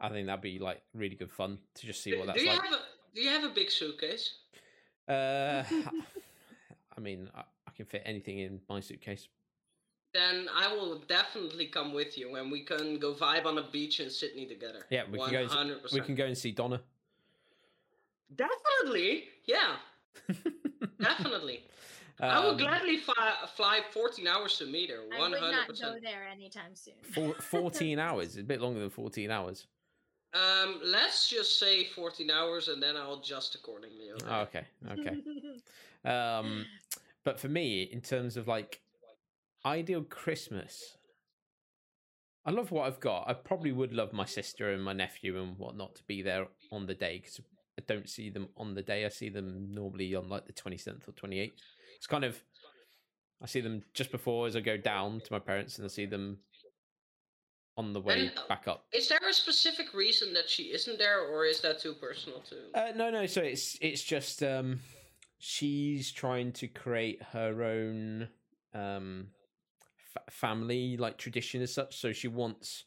I 0.00 0.08
think 0.08 0.26
that'd 0.26 0.40
be 0.40 0.58
like 0.58 0.82
really 0.94 1.14
good 1.14 1.30
fun 1.30 1.58
to 1.74 1.86
just 1.86 2.02
see 2.02 2.12
Do, 2.12 2.18
what 2.18 2.26
do 2.26 2.32
that's 2.32 2.42
you 2.42 2.48
like. 2.48 2.62
have 2.62 2.72
a 2.72 2.78
Do 3.14 3.20
you 3.20 3.28
have 3.30 3.44
a 3.44 3.54
big 3.54 3.70
suitcase? 3.70 4.34
Uh, 5.08 5.62
I 6.96 7.00
mean, 7.00 7.28
I, 7.34 7.40
I 7.40 7.70
can 7.76 7.84
fit 7.86 8.02
anything 8.04 8.38
in 8.38 8.60
my 8.68 8.80
suitcase. 8.80 9.28
Then 10.14 10.48
I 10.54 10.72
will 10.72 11.00
definitely 11.08 11.66
come 11.66 11.92
with 11.92 12.16
you, 12.16 12.36
and 12.36 12.50
we 12.50 12.60
can 12.60 12.98
go 13.00 13.12
vibe 13.14 13.46
on 13.46 13.58
a 13.58 13.64
beach 13.70 13.98
in 13.98 14.08
Sydney 14.10 14.46
together. 14.46 14.86
Yeah, 14.88 15.02
we 15.10 15.18
can 15.18 15.30
go. 15.32 15.40
One 15.40 15.48
hundred 15.48 15.78
and- 15.82 15.92
We 15.92 16.00
can 16.00 16.14
go 16.14 16.24
and 16.26 16.38
see 16.38 16.52
Donna. 16.52 16.80
Definitely, 18.36 19.24
yeah, 19.44 19.76
definitely. 21.00 21.64
I 22.20 22.38
would 22.44 22.52
Um, 22.52 22.56
gladly 22.58 22.98
fly, 22.98 23.34
fly 23.56 23.80
14 23.90 24.26
hours 24.28 24.56
to 24.58 24.66
meet 24.66 24.88
her. 24.90 25.00
I 25.12 25.18
One 25.18 25.32
would 25.32 25.40
hundred 25.40 25.52
not 25.56 25.66
go 25.66 25.72
percent. 25.72 26.02
there 26.02 26.24
anytime 26.28 26.74
soon. 26.76 26.94
four- 27.12 27.34
14 27.40 27.98
hours. 27.98 28.28
It's 28.28 28.36
a 28.38 28.42
bit 28.44 28.60
longer 28.60 28.78
than 28.80 28.90
14 28.90 29.30
hours. 29.32 29.66
Um, 30.32 30.80
let's 30.84 31.28
just 31.28 31.58
say 31.58 31.84
14 31.84 32.30
hours, 32.30 32.68
and 32.68 32.80
then 32.82 32.96
I'll 32.96 33.14
adjust 33.14 33.56
accordingly. 33.56 34.10
Okay. 34.12 34.26
Oh, 34.28 34.40
okay. 34.42 34.64
Okay. 34.92 35.20
Um, 36.06 36.66
but 37.24 37.40
for 37.40 37.48
me, 37.48 37.84
in 37.84 38.02
terms 38.02 38.36
of 38.36 38.46
like 38.46 38.82
ideal 39.64 40.02
Christmas, 40.02 40.96
I 42.44 42.50
love 42.50 42.70
what 42.70 42.86
I've 42.86 43.00
got. 43.00 43.24
I 43.28 43.34
probably 43.34 43.72
would 43.72 43.92
love 43.92 44.12
my 44.12 44.24
sister 44.26 44.72
and 44.72 44.82
my 44.82 44.92
nephew 44.92 45.40
and 45.40 45.58
whatnot 45.58 45.94
to 45.96 46.02
be 46.04 46.22
there 46.22 46.46
on 46.70 46.86
the 46.86 46.94
day 46.94 47.18
because 47.18 47.40
I 47.78 47.82
don't 47.86 48.08
see 48.08 48.30
them 48.30 48.48
on 48.56 48.74
the 48.74 48.82
day. 48.82 49.04
I 49.04 49.08
see 49.08 49.30
them 49.30 49.68
normally 49.72 50.14
on 50.14 50.28
like 50.28 50.46
the 50.46 50.52
27th 50.52 51.08
or 51.08 51.12
28th. 51.12 51.52
It's 51.96 52.06
kind 52.06 52.24
of, 52.24 52.42
I 53.42 53.46
see 53.46 53.60
them 53.60 53.82
just 53.94 54.10
before 54.10 54.46
as 54.46 54.56
I 54.56 54.60
go 54.60 54.76
down 54.76 55.20
to 55.20 55.32
my 55.32 55.38
parents 55.38 55.78
and 55.78 55.84
I 55.84 55.88
see 55.88 56.06
them 56.06 56.38
on 57.76 57.92
the 57.92 58.00
way 58.00 58.28
And, 58.28 58.38
uh, 58.38 58.42
back 58.48 58.68
up. 58.68 58.84
Is 58.92 59.08
there 59.08 59.18
a 59.28 59.32
specific 59.32 59.94
reason 59.94 60.32
that 60.34 60.48
she 60.48 60.64
isn't 60.64 60.98
there, 60.98 61.20
or 61.20 61.44
is 61.44 61.60
that 61.62 61.80
too 61.80 61.94
personal 61.94 62.40
to? 62.42 62.56
Uh, 62.74 62.92
no, 62.94 63.10
no. 63.10 63.26
So 63.26 63.40
it's 63.40 63.76
it's 63.80 64.02
just 64.02 64.42
um, 64.42 64.80
she's 65.38 66.12
trying 66.12 66.52
to 66.52 66.68
create 66.68 67.22
her 67.32 67.64
own 67.64 68.28
um, 68.74 69.28
f- 70.16 70.32
family 70.32 70.96
like 70.96 71.18
tradition 71.18 71.62
as 71.62 71.72
such. 71.72 71.96
So 71.98 72.12
she 72.12 72.28
wants 72.28 72.84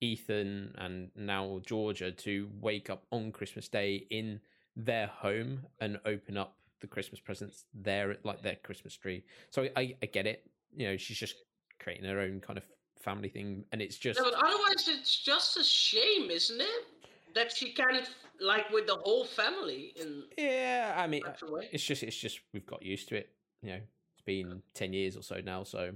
Ethan 0.00 0.74
and 0.78 1.10
now 1.16 1.60
Georgia 1.64 2.10
to 2.10 2.48
wake 2.60 2.90
up 2.90 3.04
on 3.12 3.32
Christmas 3.32 3.68
Day 3.68 4.06
in 4.10 4.40
their 4.76 5.06
home 5.06 5.60
and 5.80 5.98
open 6.06 6.36
up 6.36 6.56
the 6.80 6.86
Christmas 6.86 7.20
presents 7.20 7.64
there 7.74 8.10
at 8.10 8.24
like 8.24 8.42
their 8.42 8.56
Christmas 8.56 8.96
tree. 8.96 9.24
So 9.50 9.68
I, 9.76 9.94
I 10.02 10.06
get 10.06 10.26
it. 10.26 10.50
You 10.74 10.88
know, 10.88 10.96
she's 10.96 11.18
just 11.18 11.36
creating 11.78 12.04
her 12.06 12.20
own 12.20 12.40
kind 12.40 12.56
of 12.56 12.64
family 13.00 13.28
thing, 13.28 13.64
and 13.72 13.82
it's 13.82 13.96
just 13.96 14.18
No, 14.18 14.24
but 14.24 14.34
otherwise, 14.34 14.88
it's 14.88 15.18
just 15.18 15.56
a 15.56 15.64
shame, 15.64 16.30
isn't 16.30 16.60
it? 16.60 16.86
That 17.34 17.52
she 17.52 17.72
can't 17.72 18.08
like 18.40 18.70
with 18.70 18.86
the 18.86 18.96
whole 18.96 19.24
family 19.24 19.92
in 19.96 20.24
yeah. 20.36 20.94
I 20.96 21.06
mean, 21.06 21.22
such 21.24 21.42
a 21.42 21.52
way. 21.52 21.68
it's 21.72 21.84
just 21.84 22.02
it's 22.02 22.16
just 22.16 22.40
we've 22.52 22.66
got 22.66 22.82
used 22.82 23.08
to 23.08 23.16
it 23.16 23.30
you 23.62 23.70
know 23.70 23.76
it's 23.76 24.22
been 24.24 24.62
10 24.74 24.92
years 24.92 25.16
or 25.16 25.22
so 25.22 25.40
now 25.44 25.62
so 25.62 25.92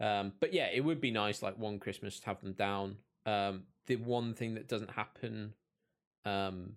um 0.00 0.32
but 0.40 0.52
yeah 0.52 0.68
it 0.72 0.80
would 0.80 1.00
be 1.00 1.10
nice 1.10 1.42
like 1.42 1.56
one 1.58 1.78
christmas 1.78 2.18
to 2.18 2.26
have 2.26 2.40
them 2.40 2.52
down 2.52 2.96
um 3.26 3.62
the 3.86 3.96
one 3.96 4.34
thing 4.34 4.54
that 4.54 4.68
doesn't 4.68 4.90
happen 4.90 5.54
um 6.24 6.72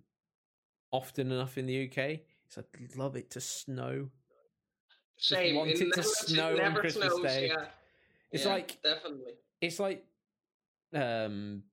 often 0.92 1.32
enough 1.32 1.58
in 1.58 1.66
the 1.66 1.88
uk 1.88 1.98
is 1.98 2.58
i'd 2.58 2.96
love 2.96 3.16
it 3.16 3.30
to 3.32 3.42
snow 3.42 4.10
Same. 5.18 5.56
want 5.56 5.72
it 5.72 5.82
it 5.82 5.94
to 5.94 6.04
snow 6.04 6.52
on 6.52 6.58
never 6.58 6.80
Christmas 6.80 7.12
snows, 7.12 7.24
Day. 7.24 7.48
Yeah. 7.48 7.66
it's 8.32 8.46
Yeah, 8.46 8.52
like 8.52 8.78
definitely. 8.84 9.34
it's 9.62 9.80
like 9.80 10.06
um 10.94 11.64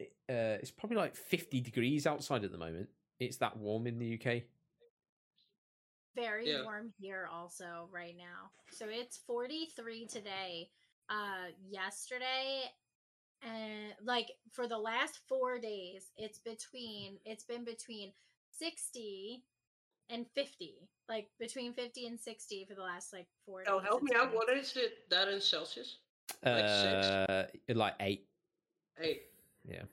uh 0.00 0.58
it's 0.60 0.70
probably 0.70 0.96
like 0.96 1.14
50 1.16 1.60
degrees 1.60 2.06
outside 2.06 2.44
at 2.44 2.52
the 2.52 2.58
moment 2.58 2.88
it's 3.20 3.36
that 3.38 3.56
warm 3.56 3.86
in 3.86 3.98
the 3.98 4.14
uk 4.14 4.42
Very 6.18 6.50
Yeah. 6.50 6.64
warm 6.64 6.92
here 6.98 7.28
also 7.32 7.88
right 7.92 8.16
now. 8.16 8.50
So 8.72 8.86
it's 8.88 9.18
43 9.18 10.06
today. 10.06 10.68
Uh 11.08 11.46
yesterday 11.70 12.64
and 13.42 13.94
like 14.02 14.28
for 14.52 14.66
the 14.66 14.76
last 14.76 15.20
4 15.28 15.58
days 15.60 16.10
it's 16.16 16.38
between 16.40 17.18
it's 17.24 17.44
been 17.44 17.64
between 17.64 18.12
60 18.50 19.44
and 20.10 20.26
50. 20.34 20.88
Like 21.08 21.30
between 21.38 21.72
50 21.72 22.06
and 22.08 22.18
60 22.20 22.64
for 22.66 22.74
the 22.74 22.82
last 22.82 23.12
like 23.12 23.28
4 23.46 23.60
days. 23.62 23.68
Oh, 23.72 23.78
help 23.78 24.02
me 24.02 24.10
out. 24.16 24.34
What 24.34 24.50
is 24.50 24.76
it? 24.76 25.08
That 25.10 25.28
in 25.28 25.40
Celsius? 25.40 25.98
Like 26.44 26.68
six? 26.68 27.06
uh 27.06 27.46
like 27.74 27.94
eight 28.00 28.26
8. 29.00 29.22
yeah 29.64 29.84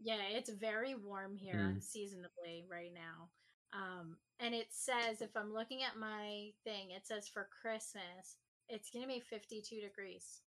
Yeah, 0.00 0.16
it's 0.30 0.50
very 0.50 0.94
warm 0.94 1.36
here 1.36 1.74
Mm. 1.76 1.82
seasonably 1.82 2.64
right 2.70 2.92
now. 2.92 3.28
Um, 3.72 4.16
and 4.40 4.54
it 4.54 4.68
says 4.70 5.20
if 5.20 5.36
I'm 5.36 5.52
looking 5.52 5.82
at 5.82 5.98
my 5.98 6.50
thing, 6.64 6.90
it 6.90 7.06
says 7.06 7.28
for 7.28 7.48
Christmas, 7.62 8.36
it's 8.68 8.90
gonna 8.90 9.06
be 9.06 9.20
52 9.20 9.80
degrees. 9.80 10.40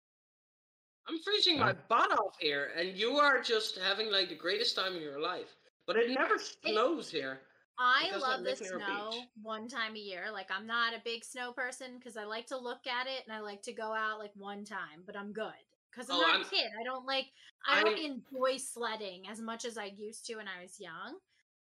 I'm 1.09 1.19
freezing 1.21 1.59
my 1.61 1.73
butt 1.89 2.11
off 2.19 2.37
here, 2.41 2.71
and 2.77 2.97
you 2.97 3.13
are 3.19 3.41
just 3.41 3.79
having 3.79 4.11
like 4.11 4.29
the 4.29 4.35
greatest 4.35 4.75
time 4.75 4.97
of 4.97 5.03
your 5.03 5.21
life. 5.21 5.55
But 5.87 5.97
it 5.97 6.11
never 6.11 6.35
snows 6.39 7.09
here. 7.09 7.41
I 7.79 8.11
love 8.17 8.43
the 8.43 8.51
live 8.51 8.61
near 8.63 8.77
a 8.79 8.85
snow 8.87 9.11
beach. 9.13 9.21
one 9.43 9.69
time 9.69 9.95
a 9.95 9.99
year. 9.99 10.25
Like 10.33 10.49
I'm 10.51 10.67
not 10.67 10.95
a 10.95 11.03
big 11.05 11.25
snow 11.25 11.53
person 11.53 11.99
because 11.99 12.17
I 12.17 12.25
like 12.25 12.47
to 12.49 12.57
look 12.59 12.87
at 12.87 13.07
it 13.07 13.23
and 13.27 13.33
I 13.37 13.41
like 13.41 13.63
to 13.63 13.73
go 13.73 13.93
out 13.95 14.19
like 14.19 14.33
one 14.35 14.65
time, 14.65 15.03
but 15.07 15.15
I'm 15.17 15.33
good. 15.33 15.53
Because 15.93 16.11
I'm 16.11 16.17
Oh, 16.17 16.21
not 16.23 16.33
I'm- 16.37 16.43
a 16.43 16.49
kid. 16.49 16.71
I 16.81 16.83
don't 16.83 17.07
like 17.07 17.27
I 17.69 17.83
don't 17.85 17.99
I'm- 17.99 18.23
enjoy 18.33 18.57
sledding 18.57 19.29
as 19.29 19.41
much 19.41 19.65
as 19.65 19.79
I 19.79 19.93
used 19.97 20.27
to 20.27 20.37
when 20.37 20.49
I 20.49 20.63
was 20.63 20.81
young. 20.81 21.19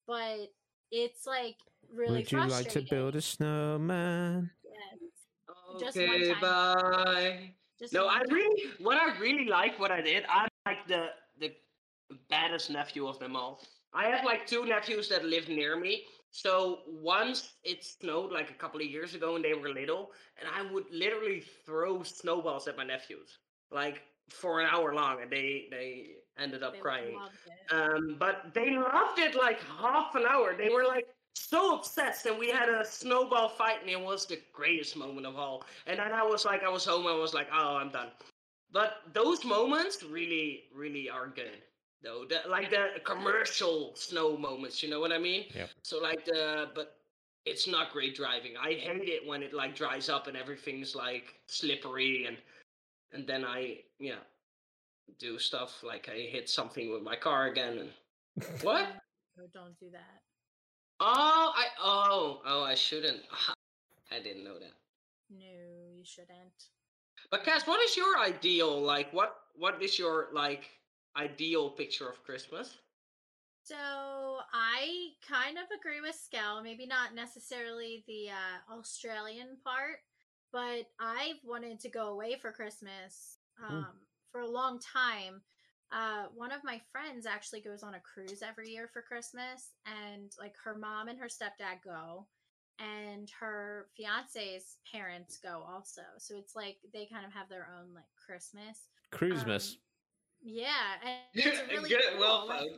But 0.07 0.51
it's 0.91 1.25
like 1.25 1.57
really 1.93 2.19
Would 2.19 2.31
you 2.31 2.45
like 2.45 2.69
to 2.69 2.81
build 2.81 3.15
a 3.15 3.21
snowman? 3.21 4.51
Yes. 4.63 5.09
Just 5.79 5.97
one 5.97 6.09
Okay, 6.09 6.31
time. 6.33 6.41
bye. 6.41 7.55
Just 7.79 7.93
No, 7.93 8.05
one 8.05 8.17
I 8.17 8.33
really, 8.33 8.71
what 8.79 8.97
I 8.97 9.17
really 9.19 9.45
like, 9.45 9.79
what 9.79 9.91
I 9.91 10.01
did, 10.01 10.25
I'm 10.29 10.49
like 10.65 10.87
the 10.87 11.09
the 11.39 11.53
baddest 12.29 12.69
nephew 12.69 13.07
of 13.07 13.19
them 13.19 13.35
all. 13.35 13.61
I 13.93 14.07
have 14.07 14.25
like 14.25 14.45
two 14.45 14.65
nephews 14.65 15.09
that 15.09 15.25
live 15.25 15.47
near 15.47 15.79
me. 15.79 16.05
So 16.31 16.81
once 16.87 17.53
it 17.63 17.83
snowed 17.83 18.31
like 18.31 18.51
a 18.51 18.53
couple 18.53 18.79
of 18.79 18.85
years 18.87 19.15
ago 19.15 19.35
and 19.35 19.43
they 19.43 19.53
were 19.53 19.69
little, 19.69 20.11
and 20.39 20.47
I 20.53 20.71
would 20.71 20.85
literally 20.91 21.41
throw 21.65 22.03
snowballs 22.03 22.67
at 22.67 22.77
my 22.77 22.83
nephews 22.83 23.39
like 23.71 24.01
for 24.29 24.59
an 24.59 24.67
hour 24.71 24.93
long, 24.93 25.21
and 25.21 25.31
they 25.31 25.67
they 25.71 26.15
ended 26.41 26.63
up 26.63 26.73
They 26.73 26.79
crying. 26.79 27.19
Um, 27.71 28.15
but 28.19 28.53
they 28.53 28.75
loved 28.75 29.19
it 29.19 29.35
like 29.35 29.59
half 29.79 30.15
an 30.15 30.23
hour. 30.25 30.55
They 30.57 30.69
were 30.69 30.85
like 30.85 31.07
so 31.33 31.75
obsessed, 31.77 32.25
and 32.25 32.37
we 32.37 32.49
had 32.49 32.69
a 32.69 32.85
snowball 32.85 33.49
fight, 33.49 33.81
and 33.81 33.89
it 33.89 33.99
was 33.99 34.25
the 34.25 34.39
greatest 34.53 34.97
moment 34.97 35.25
of 35.25 35.37
all. 35.37 35.63
And 35.87 35.99
then 35.99 36.11
I 36.11 36.23
was 36.23 36.45
like, 36.45 36.63
I 36.63 36.69
was 36.69 36.85
home, 36.85 37.07
I 37.07 37.13
was 37.13 37.33
like, 37.33 37.47
oh, 37.53 37.77
I'm 37.77 37.89
done. 37.89 38.09
But 38.71 38.97
those 39.13 39.45
moments 39.45 40.03
really, 40.03 40.65
really 40.75 41.09
are 41.09 41.27
good, 41.27 41.61
though. 42.03 42.25
The, 42.27 42.47
like 42.49 42.69
the 42.69 42.99
commercial 43.03 43.93
snow 43.95 44.37
moments, 44.37 44.83
you 44.83 44.89
know 44.89 44.99
what 44.99 45.11
I 45.11 45.17
mean? 45.17 45.45
Yep. 45.55 45.69
So 45.83 45.99
like 45.99 46.25
the, 46.25 46.69
but 46.75 46.97
it's 47.45 47.67
not 47.67 47.91
great 47.91 48.15
driving. 48.15 48.53
I 48.61 48.73
hate 48.73 49.09
it 49.09 49.27
when 49.27 49.41
it 49.41 49.53
like 49.53 49.75
dries 49.75 50.09
up 50.09 50.27
and 50.27 50.37
everything's 50.37 50.95
like 50.95 51.35
slippery, 51.47 52.25
and 52.27 52.37
and 53.11 53.25
then 53.25 53.43
I, 53.43 53.79
yeah, 53.99 54.21
do 55.17 55.39
stuff 55.39 55.83
like 55.83 56.09
I 56.09 56.17
hit 56.19 56.49
something 56.49 56.91
with 56.91 57.01
my 57.01 57.15
car 57.15 57.47
again 57.47 57.79
and 57.79 58.45
what? 58.61 58.87
No, 59.37 59.45
don't 59.53 59.77
do 59.79 59.89
that. 59.91 60.21
Oh, 60.99 61.53
I 61.55 61.65
oh 61.81 62.41
oh 62.45 62.63
I 62.63 62.75
shouldn't. 62.75 63.21
I 64.11 64.19
didn't 64.19 64.43
know 64.43 64.59
that. 64.59 64.73
No, 65.29 65.45
you 65.95 66.03
shouldn't. 66.03 66.69
But 67.31 67.43
Cass, 67.45 67.67
what 67.67 67.81
is 67.81 67.95
your 67.95 68.19
ideal 68.19 68.81
like? 68.81 69.11
What 69.13 69.35
what 69.55 69.81
is 69.81 69.97
your 69.99 70.27
like 70.33 70.69
ideal 71.15 71.69
picture 71.69 72.09
of 72.09 72.23
Christmas? 72.23 72.77
So 73.63 73.75
I 73.75 75.09
kind 75.27 75.57
of 75.57 75.65
agree 75.79 76.01
with 76.01 76.15
Skel. 76.15 76.63
Maybe 76.63 76.87
not 76.87 77.13
necessarily 77.13 78.03
the 78.07 78.29
uh, 78.29 78.79
Australian 78.79 79.57
part, 79.63 79.99
but 80.51 80.87
I've 80.99 81.37
wanted 81.45 81.79
to 81.81 81.89
go 81.89 82.07
away 82.07 82.35
for 82.41 82.51
Christmas 82.51 83.37
Hmm. 83.59 83.75
um, 83.75 83.93
for 84.31 84.41
a 84.41 84.49
long 84.49 84.79
time. 84.79 85.41
Uh, 85.91 86.25
one 86.35 86.51
of 86.51 86.63
my 86.63 86.79
friends 86.91 87.25
actually 87.25 87.61
goes 87.61 87.81
on 87.81 87.95
a 87.95 87.99
cruise 87.99 88.43
every 88.47 88.69
year 88.69 88.87
for 88.91 89.01
Christmas, 89.01 89.71
and 89.85 90.31
like 90.39 90.53
her 90.63 90.75
mom 90.77 91.07
and 91.07 91.17
her 91.19 91.27
stepdad 91.27 91.81
go, 91.83 92.27
and 92.79 93.29
her 93.39 93.87
fiance's 93.97 94.77
parents 94.91 95.37
go 95.37 95.63
also. 95.67 96.03
So 96.19 96.37
it's 96.37 96.55
like 96.55 96.77
they 96.93 97.07
kind 97.11 97.25
of 97.25 97.33
have 97.33 97.49
their 97.49 97.67
own 97.75 97.93
like 97.93 98.05
Christmas. 98.23 98.87
Christmas. 99.11 99.71
Um, 99.71 99.77
yeah, 100.41 100.93
and 101.03 101.17
it's 101.33 101.61
really 101.69 101.89
Good, 101.89 102.01
cool. 102.11 102.19
well 102.19 102.47
like, 102.47 102.59
found. 102.59 102.71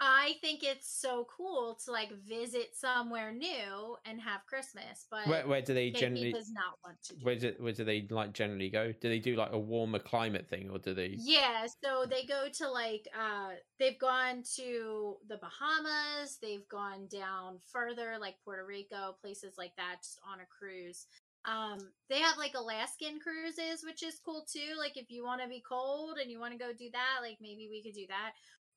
I 0.00 0.34
think 0.40 0.62
it's 0.62 1.00
so 1.00 1.26
cool 1.34 1.78
to 1.84 1.92
like 1.92 2.10
visit 2.28 2.74
somewhere 2.74 3.32
new 3.32 3.96
and 4.04 4.20
have 4.20 4.44
Christmas, 4.46 5.06
but 5.10 5.26
where, 5.26 5.46
where 5.46 5.62
do 5.62 5.72
they 5.72 5.90
Katie 5.90 6.00
generally? 6.00 6.32
does 6.32 6.50
not 6.50 6.78
want 6.84 7.00
to. 7.04 7.14
Do 7.14 7.24
Where 7.24 7.36
do, 7.36 7.54
where 7.58 7.72
do 7.72 7.84
they 7.84 8.06
like 8.10 8.32
generally 8.32 8.70
go? 8.70 8.92
Do 8.92 9.08
they 9.08 9.20
do 9.20 9.36
like 9.36 9.52
a 9.52 9.58
warmer 9.58 10.00
climate 10.00 10.48
thing, 10.48 10.68
or 10.70 10.78
do 10.78 10.94
they? 10.94 11.14
Yeah, 11.16 11.66
so 11.82 12.06
they 12.08 12.24
go 12.26 12.48
to 12.54 12.68
like 12.68 13.08
uh 13.18 13.50
they've 13.78 13.98
gone 13.98 14.42
to 14.56 15.16
the 15.28 15.38
Bahamas, 15.38 16.38
they've 16.42 16.68
gone 16.68 17.06
down 17.06 17.60
further 17.72 18.16
like 18.20 18.34
Puerto 18.44 18.64
Rico, 18.66 19.16
places 19.20 19.54
like 19.56 19.76
that 19.76 19.96
just 20.02 20.18
on 20.28 20.40
a 20.40 20.46
cruise. 20.46 21.06
Um 21.44 21.78
they 22.10 22.18
have 22.18 22.36
like 22.36 22.54
Alaskan 22.54 23.20
cruises, 23.20 23.84
which 23.84 24.02
is 24.02 24.20
cool 24.24 24.44
too. 24.50 24.74
Like 24.78 24.96
if 24.96 25.10
you 25.10 25.24
want 25.24 25.40
to 25.42 25.48
be 25.48 25.62
cold 25.66 26.18
and 26.20 26.30
you 26.30 26.40
want 26.40 26.52
to 26.52 26.58
go 26.58 26.72
do 26.72 26.90
that, 26.92 27.18
like 27.22 27.38
maybe 27.40 27.68
we 27.70 27.82
could 27.82 27.94
do 27.94 28.06
that. 28.08 28.32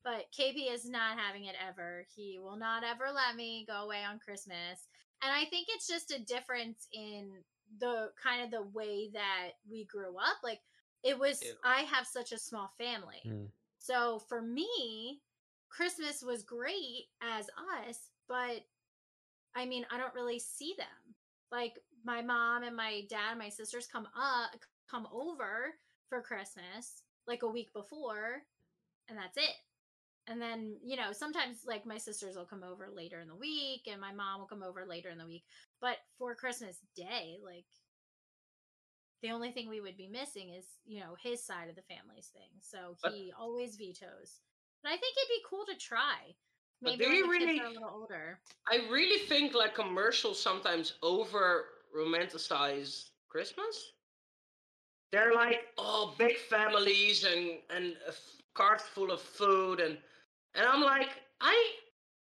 But 0.08 0.32
KP 0.32 0.72
is 0.72 0.88
not 0.88 1.18
having 1.18 1.44
it 1.44 1.54
ever. 1.68 2.06
He 2.16 2.38
will 2.42 2.56
not 2.56 2.82
ever 2.82 3.12
let 3.14 3.36
me 3.36 3.66
go 3.68 3.84
away 3.84 4.04
on 4.08 4.18
Christmas. 4.18 4.88
And 5.22 5.30
I 5.30 5.44
think 5.50 5.66
it's 5.68 5.86
just 5.86 6.10
a 6.10 6.24
difference 6.24 6.88
in 6.94 7.30
the 7.78 8.08
kind 8.22 8.42
of 8.42 8.50
the 8.50 8.62
way 8.72 9.10
that 9.12 9.50
we 9.70 9.84
grew 9.84 10.16
up. 10.16 10.38
Like 10.42 10.60
it 11.04 11.18
was 11.18 11.42
Yeah. 11.42 11.52
I 11.62 11.80
have 11.82 12.06
such 12.06 12.32
a 12.32 12.38
small 12.38 12.72
family. 12.78 13.20
Hmm. 13.22 13.44
So 13.78 14.20
for 14.30 14.40
me, 14.40 15.20
Christmas 15.68 16.22
was 16.22 16.42
great 16.42 17.08
as 17.20 17.50
us, 17.86 18.08
but 18.28 18.64
I 19.54 19.66
mean, 19.66 19.84
I 19.90 19.98
don't 19.98 20.14
really 20.14 20.38
see 20.38 20.74
them. 20.78 21.14
Like 21.52 21.74
my 22.02 22.22
mom 22.22 22.62
and 22.62 22.74
my 22.74 23.02
dad 23.10 23.32
and 23.32 23.38
my 23.38 23.50
sisters 23.50 23.86
come 23.86 24.08
up 24.16 24.58
come 24.90 25.06
over 25.12 25.74
for 26.08 26.22
Christmas 26.22 27.02
like 27.26 27.42
a 27.42 27.48
week 27.48 27.74
before 27.74 28.44
and 29.10 29.18
that's 29.18 29.36
it. 29.36 29.54
And 30.30 30.40
then, 30.40 30.76
you 30.84 30.96
know, 30.96 31.12
sometimes 31.12 31.60
like 31.66 31.86
my 31.86 31.96
sisters 31.98 32.36
will 32.36 32.44
come 32.44 32.62
over 32.62 32.88
later 32.94 33.20
in 33.20 33.28
the 33.28 33.34
week 33.34 33.88
and 33.90 34.00
my 34.00 34.12
mom 34.12 34.40
will 34.40 34.46
come 34.46 34.62
over 34.62 34.84
later 34.86 35.08
in 35.08 35.16
the 35.18 35.26
week. 35.26 35.44
But 35.80 35.96
for 36.18 36.34
Christmas 36.34 36.76
Day, 36.94 37.38
like 37.42 37.64
the 39.22 39.30
only 39.30 39.50
thing 39.52 39.68
we 39.68 39.80
would 39.80 39.96
be 39.96 40.06
missing 40.08 40.50
is, 40.50 40.66
you 40.86 41.00
know, 41.00 41.16
his 41.22 41.42
side 41.44 41.68
of 41.70 41.76
the 41.76 41.82
family's 41.82 42.28
thing. 42.28 42.50
So 42.60 42.96
But- 43.02 43.14
he 43.14 43.32
always 43.38 43.76
vetoes. 43.76 44.40
But 44.82 44.90
I 44.92 44.96
think 44.96 45.16
it'd 45.16 45.28
be 45.28 45.44
cool 45.48 45.64
to 45.66 45.76
try. 45.76 46.36
But 46.80 46.98
Maybe 46.98 47.06
when 47.06 47.12
the 47.12 47.38
kids 47.38 47.44
really- 47.46 47.60
are 47.60 47.66
a 47.66 47.70
little 47.70 47.88
older. 47.88 48.40
I 48.68 48.76
really 48.88 49.18
think 49.26 49.54
like 49.54 49.74
commercials 49.74 50.40
sometimes 50.40 50.94
over 51.02 51.68
romanticize 51.96 53.10
Christmas. 53.28 53.92
They're 55.10 55.34
like, 55.34 55.72
oh, 55.78 56.14
big 56.18 56.36
families 56.36 57.24
and 57.24 57.62
and 57.70 57.96
a 58.04 58.08
f- 58.08 58.36
cars 58.54 58.82
full 58.82 59.10
of 59.10 59.20
food 59.20 59.80
and 59.80 59.98
and 60.58 60.66
I'm 60.68 60.82
like, 60.82 61.10
I 61.40 61.72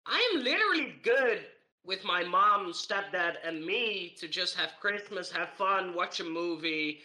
I 0.07 0.33
am 0.35 0.45
literally 0.45 0.95
good 1.03 1.47
with 1.85 2.05
my 2.05 2.25
mom, 2.25 2.73
stepdad, 2.73 3.37
and 3.45 3.65
me 3.65 4.15
to 4.19 4.29
just 4.29 4.57
have 4.57 4.73
Christmas, 4.81 5.33
have 5.33 5.51
fun, 5.51 5.95
watch 5.95 6.21
a 6.21 6.25
movie, 6.25 7.01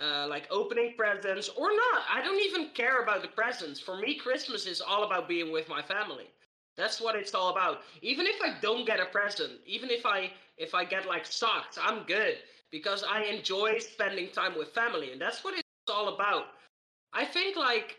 uh, 0.00 0.26
like 0.28 0.46
opening 0.50 0.94
presents 0.96 1.48
or 1.50 1.70
not. 1.70 2.04
I 2.10 2.22
don't 2.22 2.40
even 2.42 2.70
care 2.74 3.02
about 3.02 3.22
the 3.22 3.28
presents. 3.28 3.80
For 3.80 3.96
me, 3.98 4.16
Christmas 4.16 4.66
is 4.66 4.80
all 4.80 5.04
about 5.04 5.28
being 5.28 5.52
with 5.52 5.68
my 5.68 5.82
family. 5.82 6.30
That's 6.76 7.00
what 7.00 7.16
it's 7.16 7.34
all 7.34 7.50
about. 7.50 7.82
Even 8.02 8.26
if 8.26 8.40
I 8.42 8.58
don't 8.60 8.86
get 8.86 9.00
a 9.00 9.06
present, 9.06 9.60
even 9.66 9.90
if 9.90 10.06
I 10.06 10.32
if 10.58 10.74
I 10.74 10.84
get 10.84 11.06
like 11.06 11.26
socks, 11.26 11.78
I'm 11.80 12.04
good 12.04 12.38
because 12.70 13.04
I 13.04 13.22
enjoy 13.24 13.78
spending 13.78 14.30
time 14.30 14.56
with 14.58 14.68
family, 14.70 15.12
and 15.12 15.20
that's 15.20 15.44
what 15.44 15.54
it's 15.58 15.68
all 15.92 16.14
about. 16.14 16.46
I 17.12 17.24
think 17.26 17.56
like 17.56 17.98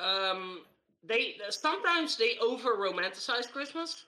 um 0.00 0.62
they 1.02 1.36
sometimes 1.50 2.16
they 2.16 2.36
over 2.38 2.76
romanticize 2.76 3.50
Christmas. 3.50 4.04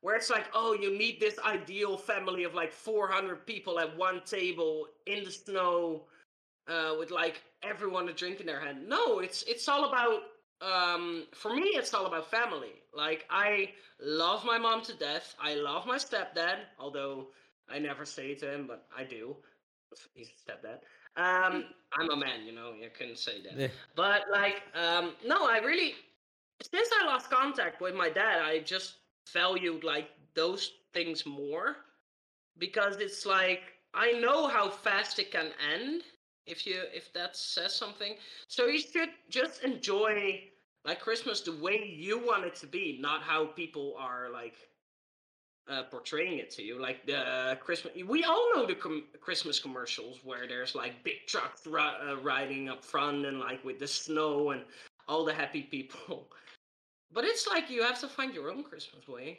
Where 0.00 0.16
it's 0.16 0.30
like, 0.30 0.46
oh, 0.54 0.74
you 0.74 0.96
need 0.96 1.20
this 1.20 1.38
ideal 1.40 1.96
family 1.96 2.44
of 2.44 2.54
like 2.54 2.72
400 2.72 3.46
people 3.46 3.80
at 3.80 3.96
one 3.96 4.22
table 4.24 4.86
in 5.06 5.24
the 5.24 5.30
snow, 5.30 6.04
uh, 6.68 6.94
with 6.98 7.10
like 7.10 7.42
everyone 7.62 8.08
a 8.08 8.12
drink 8.12 8.40
in 8.40 8.46
their 8.46 8.60
hand. 8.60 8.88
No, 8.88 9.18
it's 9.20 9.42
it's 9.44 9.68
all 9.68 9.88
about 9.88 10.22
um 10.60 11.26
for 11.34 11.54
me 11.54 11.62
it's 11.74 11.94
all 11.94 12.06
about 12.06 12.28
family 12.30 12.72
like 12.92 13.24
i 13.30 13.70
love 14.00 14.44
my 14.44 14.58
mom 14.58 14.82
to 14.82 14.92
death 14.94 15.34
i 15.40 15.54
love 15.54 15.86
my 15.86 15.96
stepdad 15.96 16.56
although 16.78 17.28
i 17.68 17.78
never 17.78 18.04
say 18.04 18.32
it 18.32 18.38
to 18.40 18.52
him 18.52 18.66
but 18.66 18.86
i 18.96 19.04
do 19.04 19.36
he's 20.14 20.30
a 20.30 20.50
stepdad 20.50 20.78
um 21.16 21.64
i'm 21.98 22.10
a 22.10 22.16
man 22.16 22.44
you 22.44 22.52
know 22.52 22.72
you 22.72 22.88
couldn't 22.96 23.18
say 23.18 23.40
that 23.42 23.56
Yeah. 23.56 23.68
but 23.94 24.22
like 24.30 24.62
um 24.74 25.12
no 25.26 25.46
i 25.48 25.58
really 25.58 25.94
since 26.62 26.88
i 27.00 27.06
lost 27.06 27.30
contact 27.30 27.80
with 27.80 27.94
my 27.94 28.08
dad 28.08 28.42
i 28.42 28.58
just 28.60 28.94
valued 29.32 29.84
like 29.84 30.10
those 30.34 30.72
things 30.92 31.24
more 31.26 31.76
because 32.58 32.96
it's 32.96 33.24
like 33.26 33.74
i 33.94 34.12
know 34.12 34.46
how 34.46 34.68
fast 34.68 35.18
it 35.18 35.30
can 35.30 35.50
end 35.72 36.02
if 36.48 36.66
you 36.66 36.82
if 36.92 37.12
that 37.12 37.36
says 37.36 37.74
something. 37.74 38.14
So 38.48 38.66
you 38.66 38.80
should 38.80 39.10
just 39.28 39.62
enjoy 39.62 40.42
like 40.84 41.00
christmas 41.00 41.40
the 41.42 41.56
way 41.56 41.94
you 41.96 42.18
want 42.18 42.44
it 42.44 42.54
to 42.56 42.66
be 42.66 42.98
not 43.00 43.22
how 43.22 43.46
people 43.46 43.94
are 43.98 44.30
like 44.32 44.54
uh, 45.68 45.82
portraying 45.90 46.38
it 46.38 46.50
to 46.52 46.62
you. 46.62 46.80
Like 46.80 47.06
the 47.06 47.58
christmas 47.60 47.94
we 48.06 48.24
all 48.24 48.50
know 48.54 48.66
the 48.66 48.74
com- 48.74 49.04
christmas 49.20 49.58
commercials 49.60 50.18
where 50.24 50.48
there's 50.48 50.74
like 50.74 51.04
big 51.04 51.26
trucks 51.26 51.66
ri- 51.66 51.82
uh, 51.82 52.16
riding 52.22 52.68
up 52.68 52.82
front 52.82 53.26
and 53.26 53.38
like 53.38 53.62
with 53.64 53.78
the 53.78 53.86
snow 53.86 54.50
and 54.50 54.62
all 55.08 55.24
the 55.24 55.34
happy 55.34 55.62
people 55.62 56.28
but 57.12 57.24
it's 57.24 57.46
like 57.46 57.70
you 57.70 57.82
have 57.82 57.98
to 58.00 58.08
find 58.08 58.34
your 58.34 58.50
own 58.50 58.62
christmas 58.62 59.06
way 59.08 59.38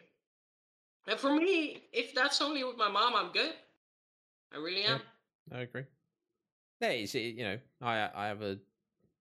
and 1.08 1.20
for 1.20 1.34
me 1.34 1.84
if 1.94 2.14
that's 2.14 2.42
only 2.42 2.64
with 2.64 2.78
my 2.78 2.90
mom 2.90 3.14
i'm 3.16 3.32
good 3.32 3.54
i 4.54 4.58
really 4.58 4.82
Yeah. 4.82 4.96
am 4.96 5.02
I 5.52 5.62
agree. 5.62 5.86
Yeah, 6.80 6.92
you 6.92 7.08
see, 7.08 7.32
you 7.32 7.44
know, 7.44 7.58
I 7.82 8.10
I 8.14 8.28
have 8.28 8.42
a 8.44 8.60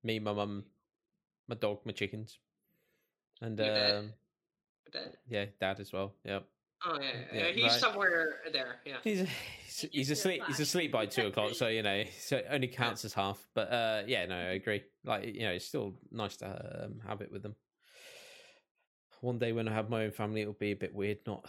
me, 0.02 0.18
my 0.18 0.32
mum, 0.32 0.64
my 1.48 1.54
dog, 1.56 1.80
my 1.86 1.92
chickens, 1.92 2.38
and 3.40 3.58
Your 3.58 3.96
um, 3.96 4.12
yeah, 5.28 5.46
dad 5.58 5.80
as 5.80 5.92
well. 5.92 6.14
Yep. 6.24 6.44
oh 6.84 6.98
yeah, 7.00 7.10
Yeah, 7.32 7.38
yeah, 7.46 7.52
he's 7.52 7.64
right. 7.64 7.80
somewhere 7.80 8.40
there 8.52 8.76
yeah 8.84 8.96
He's 9.02 9.20
he's, 9.64 9.90
he's 9.90 10.10
asleep. 10.10 10.42
He's 10.46 10.60
asleep 10.60 10.92
by 10.92 11.06
two 11.06 11.26
o'clock, 11.26 11.54
so 11.54 11.68
you 11.68 11.82
know, 11.82 12.04
so 12.20 12.36
it 12.36 12.46
only 12.50 12.68
counts 12.68 13.04
as 13.04 13.14
half. 13.14 13.48
But 13.54 13.72
uh, 13.72 14.02
yeah, 14.06 14.26
no, 14.26 14.36
I 14.36 14.52
agree. 14.52 14.84
Like 15.04 15.24
you 15.24 15.42
know, 15.42 15.52
it's 15.52 15.64
still 15.64 15.94
nice 16.10 16.36
to 16.38 16.84
um, 16.84 17.00
have 17.06 17.20
it 17.22 17.32
with 17.32 17.42
them. 17.42 17.56
One 19.20 19.38
day 19.38 19.52
when 19.52 19.68
I 19.68 19.72
have 19.74 19.90
my 19.90 20.04
own 20.04 20.10
family, 20.12 20.42
it'll 20.42 20.52
be 20.54 20.70
a 20.72 20.76
bit 20.76 20.94
weird. 20.94 21.18
Not, 21.26 21.44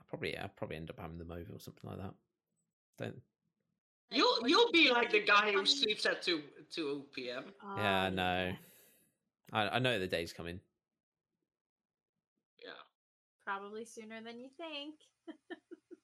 I 0.00 0.04
probably 0.08 0.36
I'll 0.36 0.48
probably 0.48 0.76
end 0.76 0.90
up 0.90 1.00
having 1.00 1.18
them 1.18 1.30
over 1.32 1.52
or 1.52 1.58
something 1.58 1.90
like 1.90 1.98
that. 1.98 2.14
Don't. 2.98 3.20
You'll 4.10 4.46
you'll 4.48 4.70
be 4.70 4.90
like 4.92 5.10
the 5.10 5.22
guy 5.22 5.50
who 5.52 5.66
sleeps 5.66 6.06
at 6.06 6.22
two 6.22 6.42
two 6.70 7.04
p.m. 7.12 7.44
Oh, 7.64 7.74
yeah, 7.76 8.06
Oh, 8.06 8.14
no. 8.14 8.52
I 9.52 9.68
I 9.68 9.78
know 9.80 9.98
the 9.98 10.06
day's 10.06 10.32
coming. 10.32 10.60
Yeah. 12.62 12.70
Probably 13.44 13.84
sooner 13.84 14.22
than 14.22 14.38
you 14.38 14.48
think. 14.56 14.94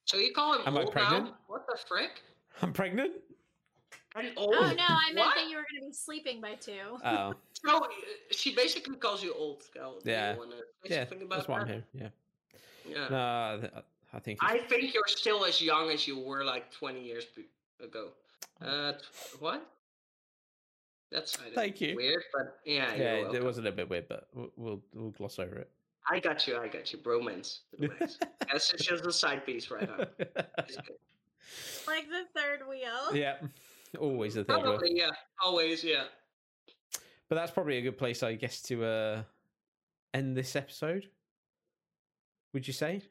So 0.06 0.16
you 0.16 0.32
call 0.32 0.54
him 0.54 0.62
Am 0.66 0.76
I 0.76 0.80
old 0.82 0.92
pregnant? 0.92 1.26
now? 1.26 1.36
What 1.46 1.66
the 1.70 1.78
frick? 1.86 2.20
I'm 2.62 2.72
pregnant. 2.72 3.12
And 4.16 4.32
old? 4.36 4.54
Oh 4.56 4.60
no, 4.72 4.84
I 4.88 5.12
meant 5.12 5.18
What? 5.18 5.34
that 5.36 5.48
you 5.48 5.56
were 5.56 5.64
going 5.70 5.82
to 5.82 5.86
be 5.88 5.92
sleeping 5.92 6.40
by 6.40 6.54
two. 6.54 6.72
Oh, 7.04 7.34
So 7.64 7.76
uh, 7.84 7.88
she 8.30 8.54
basically 8.54 8.96
calls 8.96 9.22
you 9.22 9.34
old. 9.34 9.62
Cal. 9.74 9.98
Do 10.02 10.10
you 10.10 10.16
Yeah. 10.16 10.36
wanna 10.36 10.56
yeah, 10.84 11.00
something 11.08 11.22
about 11.22 11.36
that's 11.36 11.48
why 11.48 11.60
I'm 11.60 11.68
that? 11.68 11.82
here. 11.92 12.10
Yeah. 12.86 12.92
Yeah. 12.96 13.08
No, 13.10 13.68
I 14.12 14.18
think. 14.18 14.38
I 14.42 14.58
think 14.58 14.92
you're 14.94 15.02
still 15.06 15.44
as 15.44 15.60
young 15.62 15.90
as 15.90 16.08
you 16.08 16.18
were 16.18 16.42
like 16.44 16.72
20 16.72 17.00
years 17.04 17.26
ago. 17.84 18.08
Uh, 18.60 18.94
what? 19.38 19.64
That's 21.12 21.38
I 21.38 21.44
don't- 21.44 21.54
Thank 21.54 21.80
you. 21.80 21.94
Weird, 21.96 22.22
but 22.32 22.58
yeah, 22.64 22.94
yeah, 22.94 22.96
you're 22.96 23.18
it 23.18 23.22
welcome. 23.24 23.44
was 23.44 23.58
a 23.58 23.62
little 23.62 23.76
bit 23.76 23.90
weird, 23.90 24.08
but 24.08 24.28
we'll 24.34 24.50
we'll, 24.56 24.82
we'll 24.94 25.10
gloss 25.10 25.38
over 25.38 25.56
it. 25.56 25.70
I 26.10 26.18
got 26.18 26.46
you. 26.48 26.56
I 26.56 26.66
got 26.68 26.92
you. 26.92 26.98
Bromance. 26.98 27.58
to 27.78 27.88
the. 27.88 28.10
That's 28.50 28.72
just 28.72 29.06
a 29.06 29.12
side 29.12 29.44
piece 29.46 29.70
right 29.70 29.88
now. 29.88 30.06
Like 31.86 32.06
the 32.08 32.24
third 32.40 32.60
wheel. 32.68 33.12
yeah, 33.14 33.36
always 33.98 34.34
the 34.34 34.44
wheel. 34.44 34.60
Probably, 34.60 34.92
yeah. 34.96 35.10
Always, 35.44 35.82
yeah. 35.84 36.04
But 37.28 37.36
that's 37.36 37.52
probably 37.52 37.78
a 37.78 37.82
good 37.82 37.98
place, 37.98 38.22
I 38.22 38.34
guess, 38.34 38.60
to 38.62 38.84
uh, 38.84 39.22
end 40.14 40.36
this 40.36 40.56
episode. 40.56 41.08
Would 42.52 42.66
you 42.66 42.72
say? 42.72 43.02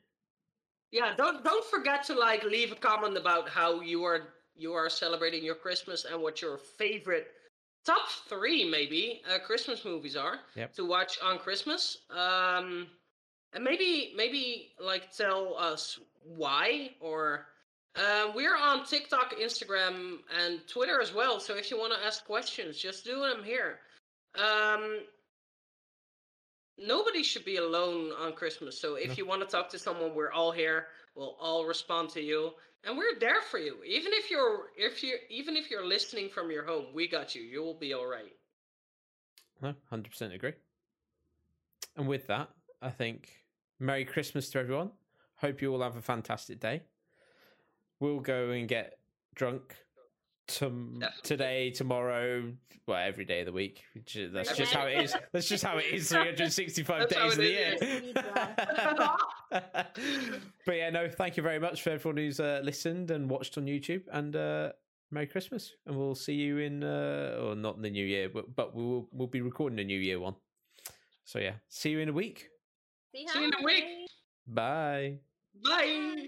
yeah, 0.91 1.13
don't 1.15 1.43
don't 1.43 1.63
forget 1.65 2.03
to 2.05 2.13
like 2.15 2.43
leave 2.43 2.71
a 2.71 2.75
comment 2.75 3.15
about 3.15 3.47
how 3.47 3.79
you 3.81 4.03
are 4.03 4.29
you 4.55 4.73
are 4.73 4.89
celebrating 4.89 5.43
your 5.43 5.55
Christmas 5.55 6.03
and 6.05 6.21
what 6.21 6.41
your 6.41 6.57
favorite 6.57 7.27
top 7.85 8.09
three 8.27 8.69
maybe 8.69 9.21
uh, 9.33 9.39
Christmas 9.39 9.85
movies 9.85 10.15
are 10.17 10.39
Yep. 10.55 10.73
to 10.73 10.85
watch 10.85 11.17
on 11.23 11.37
Christmas. 11.37 11.99
Um, 12.09 12.87
and 13.53 13.63
maybe 13.63 14.13
maybe 14.17 14.73
like 14.83 15.15
tell 15.15 15.55
us 15.57 15.99
why 16.23 16.91
or 16.99 17.45
uh, 17.95 18.31
we're 18.35 18.55
on 18.55 18.85
TikTok, 18.85 19.35
Instagram, 19.41 20.17
and 20.43 20.59
Twitter 20.67 21.01
as 21.01 21.13
well. 21.13 21.39
So 21.39 21.55
if 21.55 21.71
you 21.71 21.77
want 21.77 21.93
to 21.93 22.05
ask 22.05 22.25
questions, 22.25 22.77
just 22.77 23.03
do 23.03 23.19
them 23.21 23.43
here. 23.43 23.79
Um, 24.35 24.99
nobody 26.77 27.23
should 27.23 27.45
be 27.45 27.57
alone 27.57 28.11
on 28.19 28.33
Christmas. 28.33 28.79
So 28.79 28.95
if 28.95 29.09
No. 29.09 29.13
you 29.15 29.25
want 29.25 29.41
to 29.41 29.47
talk 29.47 29.69
to 29.69 29.79
someone, 29.79 30.13
we're 30.15 30.31
all 30.31 30.51
here. 30.51 30.87
We'll 31.15 31.35
all 31.39 31.65
respond 31.65 32.09
to 32.11 32.21
you, 32.21 32.51
and 32.85 32.97
we're 32.97 33.19
there 33.19 33.41
for 33.41 33.57
you. 33.57 33.83
Even 33.83 34.13
if 34.13 34.29
you're 34.31 34.67
if 34.77 35.03
you 35.03 35.17
even 35.29 35.57
if 35.57 35.69
you're 35.69 35.85
listening 35.85 36.29
from 36.29 36.49
your 36.51 36.63
home, 36.63 36.93
we 36.93 37.07
got 37.07 37.35
you. 37.35 37.41
You 37.41 37.61
will 37.63 37.73
be 37.77 37.93
all 37.93 38.05
right. 38.07 38.31
Hundred 39.89 40.11
percent 40.11 40.31
agree. 40.33 40.53
And 41.97 42.07
with 42.07 42.27
that, 42.27 42.49
I 42.81 42.91
think 42.91 43.29
Merry 43.79 44.05
Christmas 44.05 44.49
to 44.51 44.59
everyone. 44.59 44.91
Hope 45.37 45.61
you 45.61 45.73
all 45.73 45.81
have 45.81 45.97
a 45.97 46.01
fantastic 46.01 46.59
day. 46.61 46.83
We'll 47.99 48.19
go 48.19 48.51
and 48.51 48.67
get 48.67 48.97
drunk 49.35 49.75
tom- 50.47 50.97
Definitely. 50.99 51.21
today, 51.23 51.69
tomorrow, 51.71 52.53
well, 52.87 52.97
every 52.97 53.25
day 53.25 53.41
of 53.41 53.45
the 53.45 53.51
week. 53.51 53.83
is- 53.95 54.31
That's 54.31 54.55
just 54.55 54.73
how 54.73 54.87
it 54.87 55.03
is. 55.03 55.15
That's 55.31 55.47
just 55.47 55.63
how 55.63 55.77
it 55.77 55.85
is. 55.91 56.09
Three 56.09 56.25
hundred 56.25 56.51
sixty-five 56.51 57.09
days 57.09 57.31
of 57.33 57.37
the 57.37 57.47
year. 57.49 57.77
but 59.51 60.75
yeah, 60.75 60.89
no, 60.89 61.09
thank 61.09 61.37
you 61.37 61.43
very 61.43 61.59
much 61.59 61.81
for 61.81 61.91
everyone 61.91 62.17
who's 62.17 62.39
uh, 62.39 62.61
listened 62.63 63.11
and 63.11 63.29
watched 63.29 63.57
on 63.57 63.65
YouTube. 63.65 64.03
And 64.11 64.35
uh, 64.35 64.71
Merry 65.11 65.27
Christmas, 65.27 65.71
and 65.85 65.95
we'll 65.95 66.15
see 66.15 66.33
you 66.33 66.57
in, 66.57 66.83
uh, 66.83 67.39
or 67.41 67.55
not 67.55 67.75
in 67.75 67.81
the 67.81 67.89
new 67.89 68.05
year, 68.05 68.29
but 68.29 68.55
but 68.55 68.75
we'll 68.75 69.07
we'll 69.11 69.27
be 69.27 69.41
recording 69.41 69.79
a 69.79 69.83
New 69.83 69.99
Year 69.99 70.19
one. 70.19 70.35
So 71.25 71.39
yeah, 71.39 71.53
see 71.67 71.91
you 71.91 71.99
in 71.99 72.09
a 72.09 72.13
week. 72.13 72.49
See 73.15 73.27
See 73.27 73.39
you 73.39 73.47
in 73.47 73.53
a 73.53 73.63
week. 73.63 73.83
Bye. 74.47 75.17
Bye. 75.63 75.69
Bye. 76.15 76.27